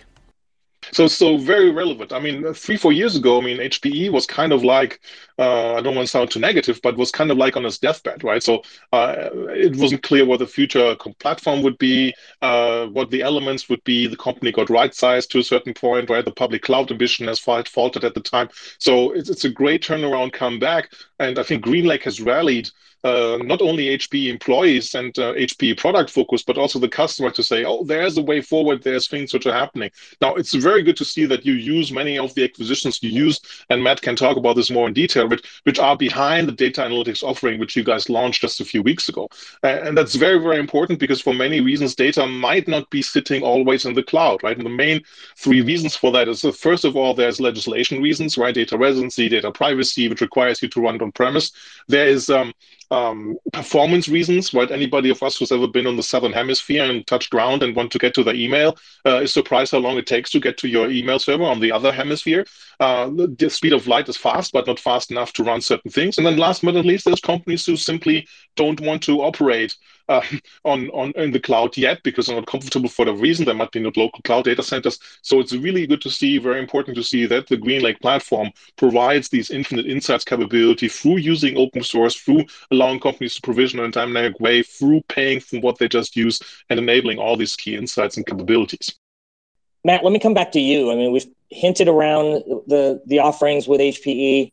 So, 0.92 1.08
so 1.08 1.38
very 1.38 1.70
relevant. 1.70 2.14
I 2.14 2.20
mean, 2.20 2.54
three, 2.54 2.78
four 2.78 2.94
years 2.94 3.16
ago, 3.16 3.40
I 3.40 3.44
mean, 3.44 3.58
HPE 3.58 4.12
was 4.12 4.26
kind 4.26 4.52
of 4.52 4.64
like, 4.64 5.02
uh, 5.38 5.76
I 5.76 5.82
don't 5.82 5.96
want 5.96 6.08
to 6.08 6.12
sound 6.12 6.32
too 6.32 6.40
negative, 6.40 6.80
but 6.82 6.98
was 6.98 7.12
kind 7.12 7.32
of 7.32 7.38
like 7.38 7.58
on 7.58 7.64
his 7.64 7.80
deathbed, 7.80 8.24
right? 8.24 8.42
So 8.42 8.64
uh, 8.94 9.30
it 9.50 9.76
wasn't 9.76 10.04
clear 10.04 10.26
what 10.26 10.40
the 10.40 10.48
future 10.48 10.96
platform 11.20 11.62
would 11.64 11.78
be, 11.78 12.14
uh, 12.42 12.88
what 12.88 13.10
the 13.10 13.22
elements 13.22 13.68
would 13.70 13.84
be. 13.84 14.08
The 14.08 14.18
company 14.18 14.52
got 14.52 14.70
right 14.70 14.94
sized 14.94 15.32
to 15.32 15.40
a 15.40 15.44
certain 15.44 15.74
point, 15.74 16.10
right? 16.10 16.24
The 16.24 16.32
public 16.32 16.62
cloud 16.62 16.92
ambition 16.92 17.28
has 17.28 17.40
faltered 17.40 18.04
at 18.04 18.14
the 18.14 18.22
time. 18.22 18.50
So 18.80 19.12
it's, 19.12 19.30
it's 19.30 19.46
a 19.46 19.50
great 19.50 19.84
turnaround 19.84 20.34
comeback. 20.34 20.92
And 21.20 21.38
I 21.38 21.44
think 21.44 21.66
GreenLake 21.66 22.04
has 22.04 22.22
rallied 22.22 22.70
uh, 23.06 23.38
not 23.44 23.62
only 23.62 23.96
HPE 23.98 24.30
employees 24.30 24.96
and 24.96 25.18
uh, 25.20 25.34
HPE 25.34 25.78
product 25.78 26.10
focus, 26.10 26.42
but 26.42 26.58
also 26.58 26.80
the 26.80 26.90
customer 26.90 27.30
to 27.30 27.44
say, 27.44 27.64
oh, 27.64 27.84
there's 27.84 28.18
a 28.18 28.22
way 28.22 28.42
forward, 28.42 28.82
there's 28.82 29.08
things 29.08 29.32
which 29.32 29.46
are 29.46 29.54
happening. 29.54 29.92
Now, 30.22 30.34
it's 30.34 30.56
very 30.56 30.82
good 30.82 30.98
to 30.98 31.06
see 31.06 31.28
that 31.28 31.46
you 31.46 31.54
use 31.54 31.92
many 31.92 32.18
of 32.18 32.34
the 32.34 32.44
acquisitions 32.44 33.04
you 33.04 33.12
used, 33.12 33.46
and 33.70 33.84
Matt 33.84 34.02
can 34.02 34.16
talk 34.16 34.38
about 34.38 34.56
this 34.56 34.72
more 34.72 34.88
in 34.88 34.94
detail 34.96 35.25
there, 35.26 35.38
which, 35.38 35.62
which 35.64 35.80
are 35.80 35.98
behind 35.98 36.48
the 36.48 36.52
data 36.52 36.82
analytics 36.82 37.24
offering, 37.24 37.60
which 37.60 37.76
you 37.76 37.84
guys 37.84 38.10
launched 38.10 38.42
just 38.42 38.62
a 38.62 38.66
few 38.66 38.82
weeks 38.82 39.10
ago. 39.10 39.28
and 39.64 39.98
that's 39.98 40.16
very, 40.16 40.40
very 40.40 40.60
important 40.60 41.00
because 41.00 41.22
for 41.22 41.34
many 41.34 41.62
reasons, 41.62 41.96
data 41.96 42.26
might 42.26 42.68
not 42.68 42.90
be 42.90 43.02
sitting 43.02 43.44
always 43.44 43.86
in 43.86 43.94
the 43.94 44.04
cloud, 44.04 44.42
right? 44.44 44.58
And 44.58 44.66
the 44.66 44.70
main 44.70 45.02
three 45.38 45.62
reasons 45.62 45.96
for 45.96 46.12
that 46.12 46.28
is 46.28 46.42
that 46.42 46.56
first 46.56 46.86
of 46.86 46.96
all, 46.96 47.14
there's 47.14 47.40
legislation 47.40 48.02
reasons, 48.02 48.38
right? 48.38 48.54
Data 48.54 48.78
residency, 48.78 49.30
data 49.30 49.52
privacy, 49.52 50.08
which 50.08 50.22
requires 50.22 50.62
you 50.62 50.68
to 50.70 50.82
run 50.82 50.96
it 50.96 51.02
on 51.02 51.12
premise. 51.12 51.52
There 51.88 52.08
is 52.08 52.30
um, 52.30 52.54
um, 52.92 53.38
performance 53.54 54.08
reasons, 54.08 54.54
right? 54.54 54.70
Anybody 54.72 55.10
of 55.10 55.22
us 55.24 55.38
who's 55.38 55.52
ever 55.52 55.68
been 55.68 55.88
on 55.88 55.96
the 55.96 56.04
southern 56.04 56.34
hemisphere 56.34 56.84
and 56.84 57.06
touched 57.08 57.30
ground 57.30 57.64
and 57.64 57.76
want 57.76 57.92
to 57.92 58.00
get 58.00 58.14
to 58.16 58.24
the 58.24 58.34
email 58.34 58.78
uh, 59.06 59.22
is 59.22 59.34
surprised 59.34 59.72
how 59.72 59.80
long 59.80 59.98
it 59.98 60.08
takes 60.08 60.30
to 60.32 60.40
get 60.40 60.58
to 60.60 60.68
your 60.68 60.90
email 60.90 61.20
server 61.20 61.44
on 61.44 61.60
the 61.60 61.72
other 61.72 61.92
hemisphere. 61.92 62.46
Uh, 62.80 63.10
the 63.38 63.50
speed 63.50 63.74
of 63.74 63.88
light 63.88 64.10
is 64.10 64.18
fast, 64.18 64.52
but 64.52 64.68
not 64.68 64.80
fast 64.80 65.12
enough 65.12 65.34
to 65.34 65.44
run 65.44 65.62
certain 65.62 65.92
things. 65.92 66.18
And 66.18 66.26
then 66.26 66.38
last 66.38 66.64
but 66.64 66.76
not 66.76 66.86
least, 66.86 67.06
there's 67.06 67.22
companies 67.22 67.66
who 67.66 67.78
simply 67.78 68.28
don't 68.56 68.82
want 68.82 69.02
to 69.04 69.22
operate 69.22 69.76
uh, 70.10 70.22
on, 70.64 70.90
on 70.90 71.12
in 71.16 71.32
the 71.32 71.40
cloud 71.40 71.76
yet 71.78 72.02
because 72.04 72.28
they're 72.28 72.36
not 72.36 72.48
comfortable 72.48 72.90
for 72.90 73.06
the 73.06 73.14
reason 73.14 73.46
there 73.46 73.56
might 73.56 73.72
be 73.72 73.80
not 73.80 73.98
local 73.98 74.22
cloud 74.24 74.46
data 74.46 74.64
centers. 74.64 75.00
So 75.22 75.40
it's 75.40 75.54
really 75.54 75.88
good 75.88 76.02
to 76.02 76.10
see, 76.10 76.38
very 76.38 76.60
important 76.60 76.96
to 76.98 77.04
see 77.04 77.26
that 77.28 77.48
the 77.48 77.58
GreenLake 77.58 78.02
platform 78.02 78.52
provides 78.78 79.30
these 79.30 79.50
infinite 79.50 79.86
insights 79.86 80.24
capability 80.24 80.88
through 80.88 81.18
using 81.18 81.58
open 81.58 81.84
source, 81.84 82.16
through 82.16 82.46
allowing 82.72 83.00
companies 83.00 83.36
to 83.36 83.42
provision 83.42 83.80
in 83.80 83.86
a 83.86 83.92
dynamic 83.92 84.40
way, 84.40 84.64
through 84.64 85.02
paying 85.08 85.40
for 85.40 85.60
what 85.60 85.78
they 85.78 85.88
just 85.88 86.16
use, 86.16 86.40
and 86.70 86.80
enabling 86.80 87.20
all 87.20 87.38
these 87.38 87.56
key 87.56 87.76
insights 87.76 88.18
and 88.18 88.26
capabilities. 88.26 88.96
Matt, 89.84 90.04
let 90.04 90.12
me 90.12 90.20
come 90.20 90.34
back 90.34 90.52
to 90.54 90.60
you. 90.60 90.92
I 90.92 90.96
mean, 90.96 91.12
we've 91.12 91.28
hinted 91.52 91.88
around 91.88 92.44
the 92.66 93.02
the 93.06 93.20
offerings 93.20 93.68
with 93.68 93.80
HPE 93.80 94.52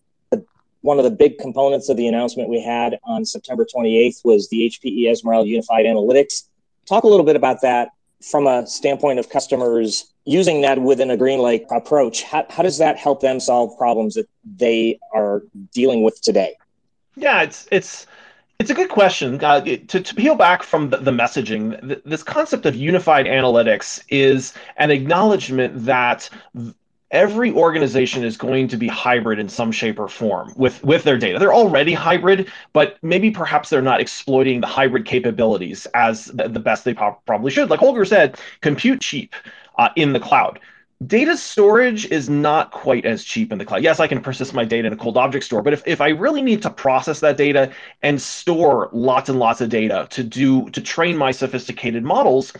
one 0.82 0.98
of 0.98 1.04
the 1.04 1.10
big 1.10 1.38
components 1.38 1.88
of 1.88 1.96
the 1.96 2.06
announcement 2.06 2.48
we 2.48 2.60
had 2.60 2.98
on 3.04 3.24
September 3.24 3.64
28th 3.64 4.24
was 4.24 4.48
the 4.48 4.68
HPE 4.68 5.04
Ezmeral 5.04 5.46
Unified 5.46 5.86
Analytics. 5.86 6.48
Talk 6.86 7.04
a 7.04 7.08
little 7.08 7.24
bit 7.24 7.36
about 7.36 7.62
that 7.62 7.88
from 8.20 8.46
a 8.46 8.66
standpoint 8.66 9.18
of 9.18 9.30
customers 9.30 10.12
using 10.24 10.60
that 10.62 10.80
within 10.80 11.10
a 11.10 11.16
GreenLake 11.16 11.64
approach. 11.70 12.22
How, 12.22 12.46
how 12.50 12.62
does 12.62 12.78
that 12.78 12.96
help 12.96 13.20
them 13.20 13.40
solve 13.40 13.76
problems 13.78 14.14
that 14.14 14.28
they 14.56 14.98
are 15.12 15.42
dealing 15.72 16.02
with 16.02 16.20
today? 16.20 16.56
Yeah, 17.16 17.42
it's 17.42 17.68
it's 17.70 18.06
it's 18.58 18.70
a 18.70 18.74
good 18.74 18.88
question. 18.88 19.42
Uh, 19.42 19.60
to, 19.60 20.00
to 20.00 20.14
peel 20.14 20.34
back 20.34 20.62
from 20.62 20.90
the, 20.90 20.96
the 20.98 21.10
messaging, 21.10 21.78
th- 21.86 22.02
this 22.04 22.22
concept 22.22 22.64
of 22.64 22.76
unified 22.76 23.26
analytics 23.26 24.02
is 24.08 24.54
an 24.76 24.90
acknowledgement 24.90 25.84
that 25.84 26.30
every 27.12 27.52
organization 27.52 28.24
is 28.24 28.36
going 28.36 28.66
to 28.68 28.76
be 28.76 28.88
hybrid 28.88 29.38
in 29.38 29.48
some 29.48 29.70
shape 29.70 30.00
or 30.00 30.08
form 30.08 30.52
with 30.56 30.82
with 30.82 31.04
their 31.04 31.18
data. 31.18 31.38
They're 31.38 31.54
already 31.54 31.92
hybrid 31.92 32.50
but 32.72 32.96
maybe 33.02 33.30
perhaps 33.30 33.68
they're 33.68 33.82
not 33.82 34.00
exploiting 34.00 34.60
the 34.60 34.66
hybrid 34.66 35.04
capabilities 35.04 35.86
as 35.94 36.26
the, 36.26 36.48
the 36.48 36.60
best 36.60 36.84
they 36.84 36.94
probably 36.94 37.50
should. 37.50 37.70
Like 37.70 37.80
holger 37.80 38.04
said 38.04 38.38
compute 38.62 39.00
cheap 39.00 39.34
uh, 39.78 39.90
in 39.94 40.12
the 40.12 40.20
cloud. 40.20 40.58
Data 41.06 41.36
storage 41.36 42.06
is 42.06 42.30
not 42.30 42.70
quite 42.70 43.04
as 43.04 43.24
cheap 43.24 43.50
in 43.50 43.58
the 43.58 43.64
cloud. 43.64 43.82
Yes 43.82 44.00
i 44.00 44.06
can 44.06 44.22
persist 44.22 44.54
my 44.54 44.64
data 44.64 44.86
in 44.86 44.92
a 44.92 44.96
cold 44.96 45.18
object 45.18 45.44
store 45.44 45.60
but 45.60 45.74
if, 45.74 45.82
if 45.86 46.00
i 46.00 46.08
really 46.08 46.40
need 46.40 46.62
to 46.62 46.70
process 46.70 47.20
that 47.20 47.36
data 47.36 47.70
and 48.02 48.22
store 48.22 48.88
lots 48.92 49.28
and 49.28 49.38
lots 49.38 49.60
of 49.60 49.68
data 49.68 50.06
to 50.10 50.22
do 50.22 50.70
to 50.70 50.80
train 50.80 51.16
my 51.16 51.30
sophisticated 51.30 52.04
models 52.04 52.54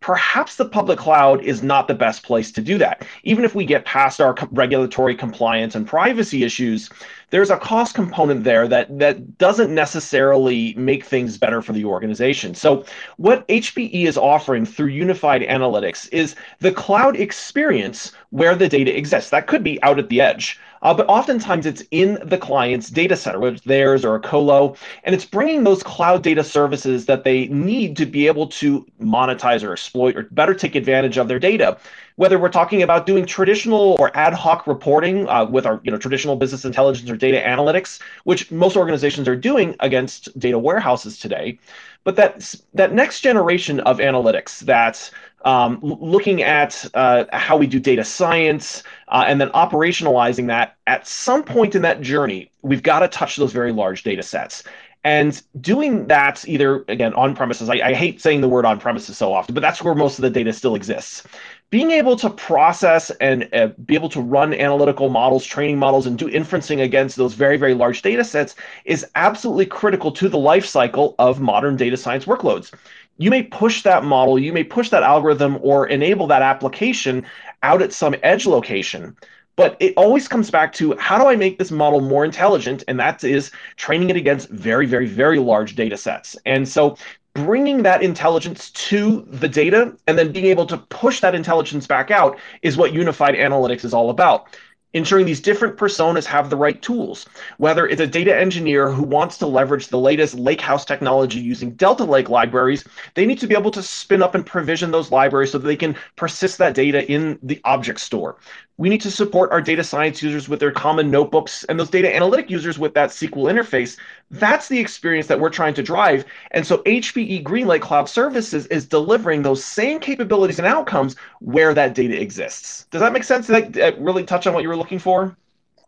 perhaps 0.00 0.56
the 0.56 0.68
public 0.68 0.98
cloud 0.98 1.42
is 1.42 1.62
not 1.62 1.88
the 1.88 1.94
best 1.94 2.22
place 2.22 2.52
to 2.52 2.60
do 2.60 2.78
that. 2.78 3.06
Even 3.24 3.44
if 3.44 3.54
we 3.54 3.64
get 3.64 3.84
past 3.84 4.20
our 4.20 4.34
regulatory 4.52 5.14
compliance 5.14 5.74
and 5.74 5.86
privacy 5.86 6.44
issues, 6.44 6.88
there's 7.30 7.50
a 7.50 7.58
cost 7.58 7.94
component 7.94 8.44
there 8.44 8.66
that 8.68 8.98
that 8.98 9.38
doesn't 9.38 9.74
necessarily 9.74 10.74
make 10.74 11.04
things 11.04 11.36
better 11.36 11.60
for 11.60 11.72
the 11.72 11.84
organization. 11.84 12.54
So 12.54 12.84
what 13.16 13.46
HPE 13.48 14.04
is 14.04 14.16
offering 14.16 14.64
through 14.64 14.88
unified 14.88 15.42
analytics 15.42 16.08
is 16.12 16.34
the 16.60 16.72
cloud 16.72 17.16
experience 17.16 18.12
where 18.30 18.54
the 18.54 18.68
data 18.68 18.96
exists. 18.96 19.30
That 19.30 19.46
could 19.46 19.62
be 19.62 19.82
out 19.82 19.98
at 19.98 20.08
the 20.08 20.20
edge. 20.20 20.58
Uh, 20.82 20.94
but 20.94 21.08
oftentimes 21.08 21.66
it's 21.66 21.82
in 21.90 22.18
the 22.24 22.38
client's 22.38 22.88
data 22.88 23.16
center, 23.16 23.40
whether 23.40 23.56
it's 23.56 23.64
theirs 23.64 24.04
or 24.04 24.14
a 24.14 24.20
colo, 24.20 24.76
and 25.02 25.12
it's 25.12 25.24
bringing 25.24 25.64
those 25.64 25.82
cloud 25.82 26.22
data 26.22 26.44
services 26.44 27.06
that 27.06 27.24
they 27.24 27.48
need 27.48 27.96
to 27.96 28.06
be 28.06 28.28
able 28.28 28.46
to 28.46 28.86
monetize 29.00 29.64
or 29.64 29.72
exploit 29.72 30.16
or 30.16 30.22
better 30.30 30.54
take 30.54 30.76
advantage 30.76 31.18
of 31.18 31.26
their 31.26 31.40
data 31.40 31.76
whether 32.18 32.36
we're 32.36 32.48
talking 32.48 32.82
about 32.82 33.06
doing 33.06 33.24
traditional 33.24 33.96
or 34.00 34.10
ad 34.16 34.34
hoc 34.34 34.66
reporting 34.66 35.28
uh, 35.28 35.44
with 35.44 35.64
our 35.64 35.80
you 35.84 35.90
know 35.90 35.96
traditional 35.96 36.34
business 36.34 36.64
intelligence 36.64 37.08
or 37.08 37.16
data 37.16 37.40
analytics, 37.40 38.00
which 38.24 38.50
most 38.50 38.76
organizations 38.76 39.28
are 39.28 39.36
doing 39.36 39.76
against 39.78 40.36
data 40.36 40.58
warehouses 40.58 41.16
today, 41.16 41.56
but 42.02 42.16
that 42.16 42.54
that 42.74 42.92
next 42.92 43.20
generation 43.20 43.78
of 43.80 43.98
analytics 43.98 44.58
that's 44.60 45.12
um, 45.44 45.78
looking 45.80 46.42
at 46.42 46.84
uh, 46.94 47.24
how 47.32 47.56
we 47.56 47.68
do 47.68 47.78
data 47.78 48.02
science 48.02 48.82
uh, 49.06 49.24
and 49.28 49.40
then 49.40 49.50
operationalizing 49.50 50.48
that 50.48 50.76
at 50.88 51.06
some 51.06 51.44
point 51.44 51.76
in 51.76 51.82
that 51.82 52.00
journey 52.00 52.50
we've 52.62 52.82
got 52.82 52.98
to 52.98 53.08
touch 53.08 53.36
those 53.36 53.52
very 53.52 53.70
large 53.70 54.02
data 54.02 54.24
sets 54.24 54.64
and 55.04 55.42
doing 55.60 56.06
that 56.08 56.46
either 56.48 56.84
again 56.88 57.14
on 57.14 57.34
premises 57.34 57.68
I, 57.68 57.74
I, 57.76 57.94
hate 57.94 58.20
saying 58.20 58.40
the 58.40 58.48
word 58.48 58.64
on 58.64 58.80
premises 58.80 59.16
so 59.16 59.32
often 59.32 59.54
but 59.54 59.60
that's 59.60 59.82
where 59.82 59.94
most 59.94 60.18
of 60.18 60.22
the 60.22 60.30
data 60.30 60.52
still 60.52 60.74
exists. 60.74 61.24
Being 61.70 61.90
able 61.90 62.16
to 62.16 62.30
process 62.30 63.10
and 63.20 63.48
uh, 63.54 63.68
be 63.84 63.94
able 63.94 64.08
to 64.10 64.20
run 64.20 64.54
analytical 64.54 65.08
models 65.08 65.44
training 65.44 65.78
models 65.78 66.06
and 66.06 66.18
do 66.18 66.28
inferencing 66.28 66.82
against 66.82 67.16
those 67.16 67.34
very 67.34 67.56
very 67.56 67.74
large 67.74 68.02
data 68.02 68.24
sets 68.24 68.54
is 68.84 69.06
absolutely 69.14 69.66
critical 69.66 70.10
to 70.12 70.28
the 70.28 70.38
life 70.38 70.66
cycle 70.66 71.14
of 71.18 71.40
modern 71.40 71.76
data 71.76 71.96
science 71.96 72.24
workloads. 72.24 72.72
You 73.18 73.30
may 73.30 73.42
push 73.44 73.82
that 73.82 74.04
model 74.04 74.38
you 74.38 74.52
may 74.52 74.64
push 74.64 74.90
that 74.90 75.02
algorithm 75.02 75.58
or 75.62 75.86
enable 75.86 76.26
that 76.28 76.42
application 76.42 77.24
out 77.62 77.82
at 77.82 77.92
some 77.92 78.14
edge 78.22 78.46
location 78.46 79.16
but 79.58 79.76
it 79.80 79.92
always 79.96 80.28
comes 80.28 80.52
back 80.52 80.72
to 80.72 80.96
how 80.98 81.18
do 81.18 81.26
I 81.26 81.34
make 81.34 81.58
this 81.58 81.72
model 81.72 82.00
more 82.00 82.24
intelligent? 82.24 82.84
And 82.86 82.98
that 83.00 83.24
is 83.24 83.50
training 83.74 84.08
it 84.08 84.16
against 84.16 84.48
very, 84.50 84.86
very, 84.86 85.08
very 85.08 85.40
large 85.40 85.74
data 85.74 85.96
sets. 85.96 86.36
And 86.46 86.66
so 86.66 86.96
bringing 87.34 87.82
that 87.82 88.00
intelligence 88.00 88.70
to 88.70 89.26
the 89.28 89.48
data 89.48 89.96
and 90.06 90.16
then 90.16 90.30
being 90.30 90.46
able 90.46 90.64
to 90.66 90.76
push 90.76 91.20
that 91.20 91.34
intelligence 91.34 91.88
back 91.88 92.12
out 92.12 92.38
is 92.62 92.76
what 92.76 92.92
unified 92.92 93.34
analytics 93.34 93.84
is 93.84 93.92
all 93.92 94.10
about 94.10 94.56
ensuring 94.94 95.26
these 95.26 95.40
different 95.40 95.76
personas 95.76 96.24
have 96.24 96.48
the 96.48 96.56
right 96.56 96.80
tools. 96.80 97.26
Whether 97.58 97.86
it's 97.86 98.00
a 98.00 98.06
data 98.06 98.34
engineer 98.34 98.90
who 98.90 99.02
wants 99.02 99.36
to 99.38 99.46
leverage 99.46 99.88
the 99.88 99.98
latest 99.98 100.34
lakehouse 100.34 100.86
technology 100.86 101.40
using 101.40 101.72
Delta 101.72 102.04
Lake 102.04 102.30
libraries, 102.30 102.84
they 103.14 103.26
need 103.26 103.38
to 103.40 103.46
be 103.46 103.54
able 103.54 103.70
to 103.72 103.82
spin 103.82 104.22
up 104.22 104.34
and 104.34 104.46
provision 104.46 104.90
those 104.90 105.10
libraries 105.12 105.52
so 105.52 105.58
that 105.58 105.66
they 105.66 105.76
can 105.76 105.94
persist 106.16 106.56
that 106.58 106.74
data 106.74 107.10
in 107.10 107.38
the 107.42 107.60
object 107.64 108.00
store. 108.00 108.38
We 108.78 108.88
need 108.88 109.00
to 109.00 109.10
support 109.10 109.50
our 109.50 109.60
data 109.60 109.82
science 109.82 110.22
users 110.22 110.48
with 110.48 110.60
their 110.60 110.70
common 110.70 111.10
notebooks 111.10 111.64
and 111.64 111.78
those 111.78 111.90
data 111.90 112.14
analytic 112.14 112.48
users 112.48 112.78
with 112.78 112.94
that 112.94 113.10
SQL 113.10 113.52
interface. 113.52 113.96
That's 114.30 114.68
the 114.68 114.78
experience 114.78 115.26
that 115.26 115.40
we're 115.40 115.50
trying 115.50 115.74
to 115.74 115.82
drive. 115.82 116.24
And 116.52 116.64
so 116.64 116.78
HPE 116.78 117.42
GreenLake 117.42 117.80
Cloud 117.80 118.08
Services 118.08 118.66
is 118.68 118.86
delivering 118.86 119.42
those 119.42 119.64
same 119.64 119.98
capabilities 119.98 120.60
and 120.60 120.66
outcomes 120.66 121.16
where 121.40 121.74
that 121.74 121.94
data 121.94 122.20
exists. 122.20 122.86
Does 122.92 123.00
that 123.00 123.12
make 123.12 123.24
sense? 123.24 123.48
Did 123.48 123.72
that 123.74 123.94
uh, 123.94 123.96
really 124.00 124.22
touch 124.22 124.46
on 124.46 124.54
what 124.54 124.62
you 124.62 124.68
were 124.68 124.76
looking 124.76 125.00
for? 125.00 125.36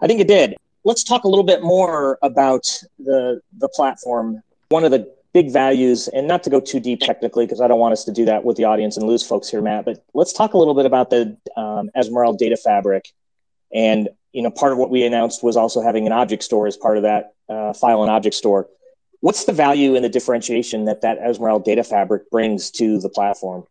I 0.00 0.09
think 0.09 0.20
it 0.20 0.26
did. 0.26 0.56
Let's 0.82 1.04
talk 1.04 1.23
a 1.23 1.28
little 1.28 1.44
bit 1.44 1.62
more 1.62 2.18
about 2.23 2.66
the 2.99 3.40
the 3.59 3.68
platform. 3.68 4.42
One 4.70 4.82
of 4.82 4.90
the 4.90 5.12
big 5.32 5.52
values, 5.52 6.08
and 6.08 6.26
not 6.26 6.42
to 6.44 6.50
go 6.50 6.60
too 6.60 6.80
deep 6.80 7.00
technically, 7.00 7.46
because 7.46 7.60
I 7.60 7.68
don't 7.68 7.78
want 7.78 7.92
us 7.92 8.04
to 8.04 8.12
do 8.12 8.25
that 8.25 8.44
with 8.44 8.56
the 8.56 8.64
audience 8.64 8.96
and 8.96 9.06
lose 9.06 9.26
folks 9.26 9.49
here, 9.49 9.62
Matt. 9.62 9.84
But 9.84 10.04
let's 10.14 10.32
talk 10.32 10.54
a 10.54 10.58
little 10.58 10.75
bit 10.75 10.87
about 10.87 11.10
the 11.10 11.37
um, 11.56 11.90
Ezmeral 11.96 12.37
Data 12.37 12.56
Fabric. 12.56 13.08
And 13.72 14.08
you 14.32 14.42
know, 14.42 14.50
part 14.50 14.72
of 14.72 14.78
what 14.78 14.90
we 14.90 15.04
announced 15.04 15.42
was 15.42 15.56
also 15.56 15.82
having 15.82 16.06
an 16.06 16.12
object 16.12 16.42
store 16.42 16.66
as 16.66 16.76
part 16.76 16.96
of 16.96 17.02
that 17.02 17.34
uh, 17.49 17.72
file 17.72 18.02
and 18.02 18.10
object 18.10 18.37
store. 18.37 18.68
What's 19.20 19.44
the 19.44 19.52
value 19.52 19.96
and 19.96 20.04
the 20.04 20.08
differentiation 20.08 20.87
that 20.87 21.02
that 21.02 21.20
Ezmeral 21.20 21.62
Data 21.64 21.84
Fabric 21.84 22.30
brings 22.30 22.70
to 22.72 22.99
the 22.99 23.08
platform? 23.08 23.64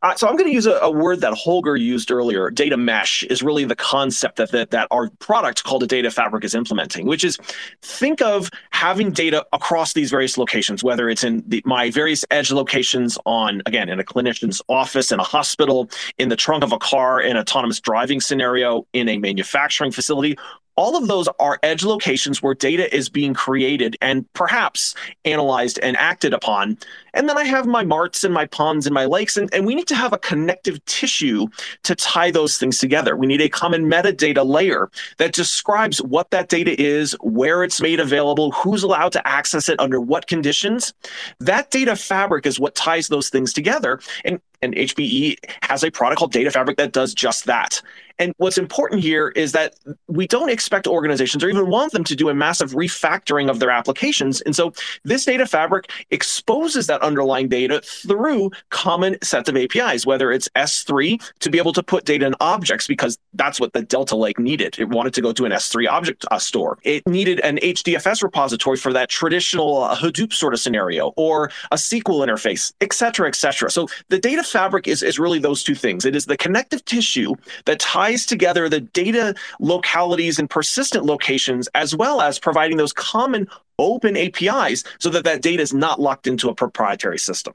Uh, 0.00 0.14
so 0.14 0.28
I'm 0.28 0.36
going 0.36 0.48
to 0.48 0.54
use 0.54 0.66
a, 0.66 0.74
a, 0.74 0.90
word 0.90 1.20
that 1.22 1.34
Holger 1.34 1.76
used 1.76 2.12
earlier. 2.12 2.50
Data 2.50 2.76
mesh 2.76 3.24
is 3.24 3.42
really 3.42 3.64
the 3.64 3.74
concept 3.74 4.36
that, 4.36 4.52
that 4.52 4.70
that 4.70 4.86
our 4.92 5.10
product 5.18 5.64
called 5.64 5.82
a 5.82 5.88
data 5.88 6.10
fabric 6.10 6.44
is 6.44 6.54
implementing, 6.54 7.06
which 7.06 7.24
is 7.24 7.36
think 7.82 8.22
of 8.22 8.48
having 8.70 9.10
data 9.10 9.44
across 9.52 9.94
these 9.94 10.10
various 10.10 10.38
locations, 10.38 10.84
whether 10.84 11.08
it's 11.08 11.24
in 11.24 11.42
the, 11.48 11.62
my 11.64 11.90
various 11.90 12.24
edge 12.30 12.52
locations 12.52 13.18
on 13.26 13.60
again 13.66 13.88
in 13.88 13.98
a 13.98 14.04
clinician's 14.04 14.62
office, 14.68 15.10
in 15.10 15.18
a 15.18 15.24
hospital, 15.24 15.90
in 16.16 16.28
the 16.28 16.36
trunk 16.36 16.62
of 16.62 16.72
a 16.72 16.78
car, 16.78 17.20
in 17.20 17.36
autonomous 17.36 17.80
driving 17.80 18.20
scenario, 18.20 18.86
in 18.92 19.08
a 19.08 19.18
manufacturing 19.18 19.90
facility, 19.90 20.38
all 20.78 20.96
of 20.96 21.08
those 21.08 21.28
are 21.40 21.58
edge 21.64 21.82
locations 21.82 22.40
where 22.40 22.54
data 22.54 22.94
is 22.94 23.08
being 23.08 23.34
created 23.34 23.96
and 24.00 24.32
perhaps 24.32 24.94
analyzed 25.24 25.80
and 25.82 25.96
acted 25.96 26.32
upon. 26.32 26.78
And 27.14 27.28
then 27.28 27.36
I 27.36 27.42
have 27.42 27.66
my 27.66 27.82
marts 27.82 28.22
and 28.22 28.32
my 28.32 28.46
ponds 28.46 28.86
and 28.86 28.94
my 28.94 29.04
lakes, 29.04 29.36
and, 29.36 29.52
and 29.52 29.66
we 29.66 29.74
need 29.74 29.88
to 29.88 29.96
have 29.96 30.12
a 30.12 30.18
connective 30.18 30.82
tissue 30.84 31.48
to 31.82 31.96
tie 31.96 32.30
those 32.30 32.58
things 32.58 32.78
together. 32.78 33.16
We 33.16 33.26
need 33.26 33.40
a 33.40 33.48
common 33.48 33.86
metadata 33.86 34.46
layer 34.46 34.88
that 35.16 35.32
describes 35.32 36.00
what 36.00 36.30
that 36.30 36.48
data 36.48 36.80
is, 36.80 37.16
where 37.22 37.64
it's 37.64 37.80
made 37.80 37.98
available, 37.98 38.52
who's 38.52 38.84
allowed 38.84 39.10
to 39.14 39.26
access 39.26 39.68
it 39.68 39.80
under 39.80 40.00
what 40.00 40.28
conditions. 40.28 40.94
That 41.40 41.72
data 41.72 41.96
fabric 41.96 42.46
is 42.46 42.60
what 42.60 42.76
ties 42.76 43.08
those 43.08 43.30
things 43.30 43.52
together. 43.52 43.98
And 44.24 44.40
and 44.60 44.74
HPE 44.74 45.36
has 45.62 45.84
a 45.84 45.90
product 45.90 46.18
called 46.18 46.32
Data 46.32 46.50
Fabric 46.50 46.78
that 46.78 46.92
does 46.92 47.14
just 47.14 47.44
that. 47.44 47.80
And 48.18 48.34
what's 48.38 48.58
important 48.58 49.02
here 49.02 49.28
is 49.28 49.52
that 49.52 49.74
we 50.06 50.26
don't 50.26 50.50
expect 50.50 50.86
organizations 50.86 51.44
or 51.44 51.48
even 51.48 51.68
want 51.68 51.92
them 51.92 52.04
to 52.04 52.16
do 52.16 52.28
a 52.28 52.34
massive 52.34 52.72
refactoring 52.72 53.48
of 53.48 53.60
their 53.60 53.70
applications. 53.70 54.40
And 54.42 54.54
so 54.54 54.72
this 55.04 55.24
data 55.24 55.46
fabric 55.46 55.90
exposes 56.10 56.86
that 56.88 57.00
underlying 57.02 57.48
data 57.48 57.80
through 57.84 58.50
common 58.70 59.16
sets 59.22 59.48
of 59.48 59.56
APIs, 59.56 60.06
whether 60.06 60.32
it's 60.32 60.48
S3 60.56 61.22
to 61.40 61.50
be 61.50 61.58
able 61.58 61.72
to 61.72 61.82
put 61.82 62.04
data 62.04 62.26
in 62.26 62.34
objects, 62.40 62.86
because 62.86 63.18
that's 63.34 63.60
what 63.60 63.72
the 63.72 63.82
Delta 63.82 64.16
Lake 64.16 64.38
needed. 64.38 64.78
It 64.78 64.88
wanted 64.88 65.14
to 65.14 65.20
go 65.20 65.32
to 65.32 65.44
an 65.44 65.52
S3 65.52 65.88
object 65.88 66.24
uh, 66.30 66.38
store. 66.38 66.78
It 66.82 67.06
needed 67.06 67.40
an 67.40 67.58
HDFS 67.58 68.22
repository 68.22 68.76
for 68.76 68.92
that 68.92 69.08
traditional 69.08 69.82
uh, 69.82 69.96
Hadoop 69.96 70.32
sort 70.32 70.54
of 70.54 70.60
scenario, 70.60 71.12
or 71.16 71.50
a 71.70 71.76
SQL 71.76 72.26
interface, 72.26 72.72
et 72.80 72.92
cetera, 72.92 73.28
et 73.28 73.34
cetera. 73.34 73.70
So 73.70 73.88
the 74.08 74.18
data 74.18 74.42
fabric 74.42 74.88
is, 74.88 75.02
is 75.02 75.18
really 75.18 75.38
those 75.38 75.62
two 75.62 75.74
things. 75.74 76.04
It 76.04 76.16
is 76.16 76.26
the 76.26 76.36
connective 76.36 76.84
tissue 76.84 77.34
that 77.66 77.78
ties 77.78 78.07
together 78.26 78.68
the 78.68 78.80
data 78.80 79.34
localities 79.60 80.38
and 80.38 80.48
persistent 80.48 81.04
locations, 81.04 81.68
as 81.74 81.94
well 81.94 82.20
as 82.20 82.38
providing 82.38 82.76
those 82.76 82.92
common 82.92 83.48
open 83.78 84.16
APIs 84.16 84.84
so 84.98 85.10
that 85.10 85.24
that 85.24 85.42
data 85.42 85.62
is 85.62 85.72
not 85.72 86.00
locked 86.00 86.26
into 86.26 86.48
a 86.48 86.54
proprietary 86.54 87.18
system. 87.18 87.54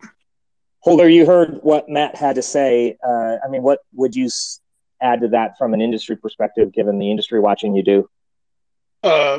Holger, 0.80 1.08
you 1.08 1.26
heard 1.26 1.60
what 1.62 1.88
Matt 1.88 2.16
had 2.16 2.36
to 2.36 2.42
say. 2.42 2.98
Uh, 3.06 3.38
I 3.44 3.48
mean, 3.50 3.64
what 3.64 3.80
would 3.94 4.16
you 4.16 4.30
add 5.02 5.22
to 5.22 5.28
that 5.30 5.58
from 5.58 5.74
an 5.74 5.82
industry 5.82 6.16
perspective, 6.18 6.74
given 6.74 7.00
the 7.00 7.10
industry 7.10 7.40
watching 7.40 7.76
you 7.76 7.84
do? 7.84 8.10
Uh, 9.04 9.38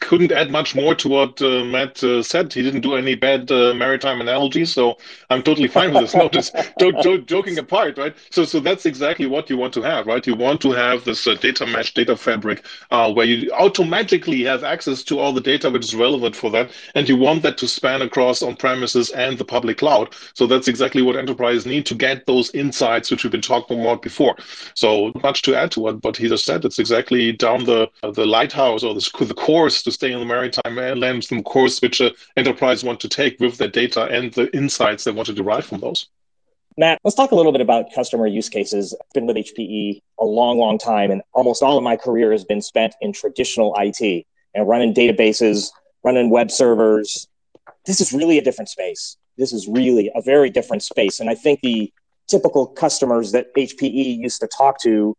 couldn't 0.00 0.32
add 0.32 0.50
much 0.50 0.74
more 0.74 0.96
to 0.96 1.08
what 1.08 1.40
uh, 1.40 1.64
Matt 1.64 2.02
uh, 2.02 2.20
said. 2.24 2.52
He 2.52 2.60
didn't 2.60 2.80
do 2.80 2.96
any 2.96 3.14
bad 3.14 3.50
uh, 3.52 3.72
maritime 3.72 4.20
analogies, 4.20 4.72
so 4.72 4.98
I'm 5.30 5.44
totally 5.44 5.68
fine 5.68 5.92
with 5.92 6.02
this. 6.02 6.14
no, 6.16 6.28
just 6.28 6.56
joking 7.26 7.56
apart, 7.56 7.98
right? 7.98 8.16
So, 8.30 8.44
so 8.44 8.58
that's 8.58 8.84
exactly 8.84 9.26
what 9.26 9.48
you 9.48 9.56
want 9.56 9.74
to 9.74 9.82
have, 9.82 10.08
right? 10.08 10.26
You 10.26 10.34
want 10.34 10.60
to 10.62 10.72
have 10.72 11.04
this 11.04 11.24
uh, 11.24 11.34
data 11.34 11.66
mesh, 11.66 11.94
data 11.94 12.16
fabric, 12.16 12.64
uh, 12.90 13.12
where 13.12 13.26
you 13.26 13.48
automatically 13.52 14.42
have 14.42 14.64
access 14.64 15.04
to 15.04 15.20
all 15.20 15.32
the 15.32 15.40
data 15.40 15.70
which 15.70 15.84
is 15.84 15.94
relevant 15.94 16.34
for 16.34 16.50
that, 16.50 16.72
and 16.96 17.08
you 17.08 17.16
want 17.16 17.44
that 17.44 17.56
to 17.58 17.68
span 17.68 18.02
across 18.02 18.42
on-premises 18.42 19.10
and 19.10 19.38
the 19.38 19.44
public 19.44 19.78
cloud. 19.78 20.16
So 20.34 20.48
that's 20.48 20.66
exactly 20.66 21.02
what 21.02 21.14
enterprises 21.14 21.64
need 21.64 21.86
to 21.86 21.94
get 21.94 22.26
those 22.26 22.52
insights, 22.54 23.08
which 23.12 23.22
we've 23.22 23.30
been 23.30 23.40
talking 23.40 23.80
about 23.80 24.02
before. 24.02 24.34
So, 24.74 25.12
much 25.22 25.42
to 25.42 25.54
add 25.54 25.70
to 25.72 25.80
what, 25.80 26.02
what 26.02 26.16
he 26.16 26.28
just 26.28 26.44
said. 26.44 26.64
It's 26.64 26.80
exactly 26.80 27.30
down 27.30 27.66
the 27.66 27.88
the 28.02 28.26
lighthouse 28.26 28.63
or 28.72 28.94
the, 28.94 29.24
the 29.24 29.34
course 29.34 29.82
to 29.82 29.92
stay 29.92 30.12
in 30.12 30.20
the 30.20 30.24
maritime 30.24 30.76
lands, 30.76 31.28
the 31.28 31.42
course 31.42 31.80
which 31.80 32.00
uh, 32.00 32.10
enterprise 32.36 32.82
want 32.82 33.00
to 33.00 33.08
take 33.08 33.38
with 33.40 33.58
their 33.58 33.68
data 33.68 34.04
and 34.04 34.32
the 34.32 34.54
insights 34.56 35.04
they 35.04 35.10
want 35.10 35.26
to 35.26 35.34
derive 35.34 35.66
from 35.66 35.80
those. 35.80 36.08
Matt, 36.76 37.00
let's 37.04 37.14
talk 37.14 37.30
a 37.30 37.36
little 37.36 37.52
bit 37.52 37.60
about 37.60 37.92
customer 37.94 38.26
use 38.26 38.48
cases. 38.48 38.96
I've 39.00 39.12
been 39.12 39.26
with 39.26 39.36
HPE 39.36 40.02
a 40.18 40.24
long, 40.24 40.58
long 40.58 40.76
time, 40.76 41.12
and 41.12 41.22
almost 41.32 41.62
all 41.62 41.78
of 41.78 41.84
my 41.84 41.96
career 41.96 42.32
has 42.32 42.44
been 42.44 42.60
spent 42.62 42.94
in 43.00 43.12
traditional 43.12 43.74
IT 43.78 44.26
and 44.54 44.68
running 44.68 44.92
databases, 44.92 45.68
running 46.02 46.30
web 46.30 46.50
servers. 46.50 47.28
This 47.86 48.00
is 48.00 48.12
really 48.12 48.38
a 48.38 48.42
different 48.42 48.68
space. 48.68 49.16
This 49.38 49.52
is 49.52 49.68
really 49.68 50.10
a 50.14 50.22
very 50.22 50.50
different 50.50 50.82
space. 50.82 51.20
And 51.20 51.30
I 51.30 51.34
think 51.36 51.60
the 51.60 51.92
typical 52.26 52.66
customers 52.66 53.32
that 53.32 53.54
HPE 53.54 54.18
used 54.18 54.40
to 54.40 54.48
talk 54.48 54.80
to 54.82 55.16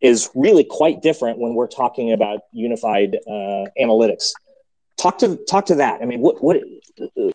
is 0.00 0.30
really 0.34 0.64
quite 0.64 1.02
different 1.02 1.38
when 1.38 1.54
we're 1.54 1.68
talking 1.68 2.12
about 2.12 2.40
unified 2.52 3.16
uh, 3.26 3.64
analytics. 3.80 4.32
Talk 4.96 5.18
to 5.18 5.36
talk 5.48 5.66
to 5.66 5.76
that. 5.76 6.02
I 6.02 6.04
mean, 6.04 6.20
what 6.20 6.42
what 6.42 6.58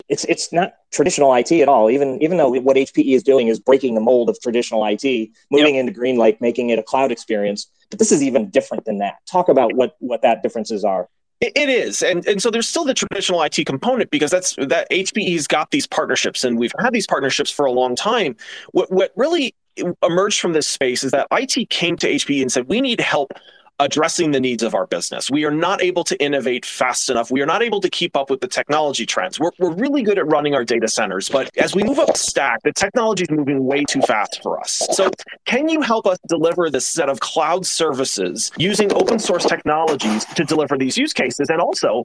it's 0.08 0.24
it's 0.24 0.52
not 0.52 0.74
traditional 0.90 1.34
IT 1.34 1.50
at 1.52 1.68
all. 1.68 1.90
Even 1.90 2.22
even 2.22 2.36
though 2.36 2.50
what 2.50 2.76
HPE 2.76 3.14
is 3.14 3.22
doing 3.22 3.48
is 3.48 3.58
breaking 3.58 3.94
the 3.94 4.00
mold 4.00 4.28
of 4.28 4.38
traditional 4.40 4.84
IT, 4.84 5.30
moving 5.50 5.74
yep. 5.76 5.86
into 5.86 5.98
GreenLake, 5.98 6.40
making 6.40 6.70
it 6.70 6.78
a 6.78 6.82
cloud 6.82 7.10
experience. 7.10 7.68
But 7.90 7.98
this 7.98 8.12
is 8.12 8.22
even 8.22 8.50
different 8.50 8.84
than 8.84 8.98
that. 8.98 9.14
Talk 9.26 9.48
about 9.48 9.74
what 9.74 9.96
what 10.00 10.22
that 10.22 10.42
differences 10.42 10.84
are. 10.84 11.08
It 11.40 11.68
is, 11.68 12.02
and 12.02 12.26
and 12.26 12.40
so 12.40 12.50
there's 12.50 12.68
still 12.68 12.84
the 12.84 12.94
traditional 12.94 13.42
IT 13.42 13.66
component 13.66 14.10
because 14.10 14.30
that's 14.30 14.54
that 14.56 14.88
HPE's 14.90 15.46
got 15.46 15.70
these 15.70 15.86
partnerships, 15.86 16.44
and 16.44 16.58
we've 16.58 16.72
had 16.78 16.92
these 16.92 17.06
partnerships 17.06 17.50
for 17.50 17.66
a 17.66 17.72
long 17.72 17.96
time. 17.96 18.36
What 18.72 18.90
what 18.90 19.12
really 19.16 19.54
emerged 20.02 20.40
from 20.40 20.52
this 20.52 20.66
space 20.66 21.04
is 21.04 21.10
that 21.12 21.26
IT 21.30 21.70
came 21.70 21.96
to 21.96 22.08
HPE 22.08 22.42
and 22.42 22.52
said, 22.52 22.68
we 22.68 22.80
need 22.80 23.00
help 23.00 23.32
addressing 23.80 24.30
the 24.30 24.40
needs 24.40 24.62
of 24.62 24.74
our 24.74 24.86
business. 24.86 25.30
We 25.30 25.44
are 25.44 25.50
not 25.50 25.82
able 25.82 26.04
to 26.04 26.20
innovate 26.22 26.64
fast 26.64 27.10
enough. 27.10 27.30
We 27.30 27.42
are 27.42 27.46
not 27.46 27.62
able 27.62 27.80
to 27.80 27.90
keep 27.90 28.16
up 28.16 28.30
with 28.30 28.40
the 28.40 28.46
technology 28.46 29.04
trends. 29.04 29.40
We're, 29.40 29.50
we're 29.58 29.74
really 29.74 30.02
good 30.02 30.18
at 30.18 30.26
running 30.26 30.54
our 30.54 30.64
data 30.64 30.86
centers, 30.86 31.28
but 31.28 31.50
as 31.58 31.74
we 31.74 31.82
move 31.82 31.98
up 31.98 32.12
the 32.12 32.18
stack, 32.18 32.62
the 32.62 32.72
technology 32.72 33.24
is 33.24 33.30
moving 33.30 33.64
way 33.64 33.84
too 33.84 34.00
fast 34.02 34.40
for 34.42 34.60
us. 34.60 34.86
So, 34.92 35.10
can 35.44 35.68
you 35.68 35.80
help 35.80 36.06
us 36.06 36.18
deliver 36.28 36.70
this 36.70 36.86
set 36.86 37.08
of 37.08 37.20
cloud 37.20 37.66
services 37.66 38.52
using 38.56 38.92
open 38.92 39.18
source 39.18 39.44
technologies 39.44 40.24
to 40.24 40.44
deliver 40.44 40.78
these 40.78 40.96
use 40.96 41.12
cases? 41.12 41.50
And 41.50 41.60
also, 41.60 42.04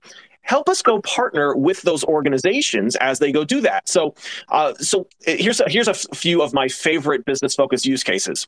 help 0.49 0.67
us 0.67 0.81
go 0.81 0.99
partner 1.01 1.55
with 1.55 1.79
those 1.83 2.03
organizations 2.05 2.95
as 2.95 3.19
they 3.19 3.31
go 3.31 3.43
do 3.43 3.61
that. 3.61 3.87
So, 3.87 4.15
uh, 4.47 4.73
so 4.79 5.01
uh, 5.27 5.33
here's 5.37 5.59
a, 5.59 5.69
here's 5.69 5.87
a 5.87 5.93
few 5.93 6.41
of 6.41 6.55
my 6.55 6.67
favorite 6.67 7.23
business 7.23 7.53
focused 7.53 7.85
use 7.85 8.03
cases. 8.03 8.47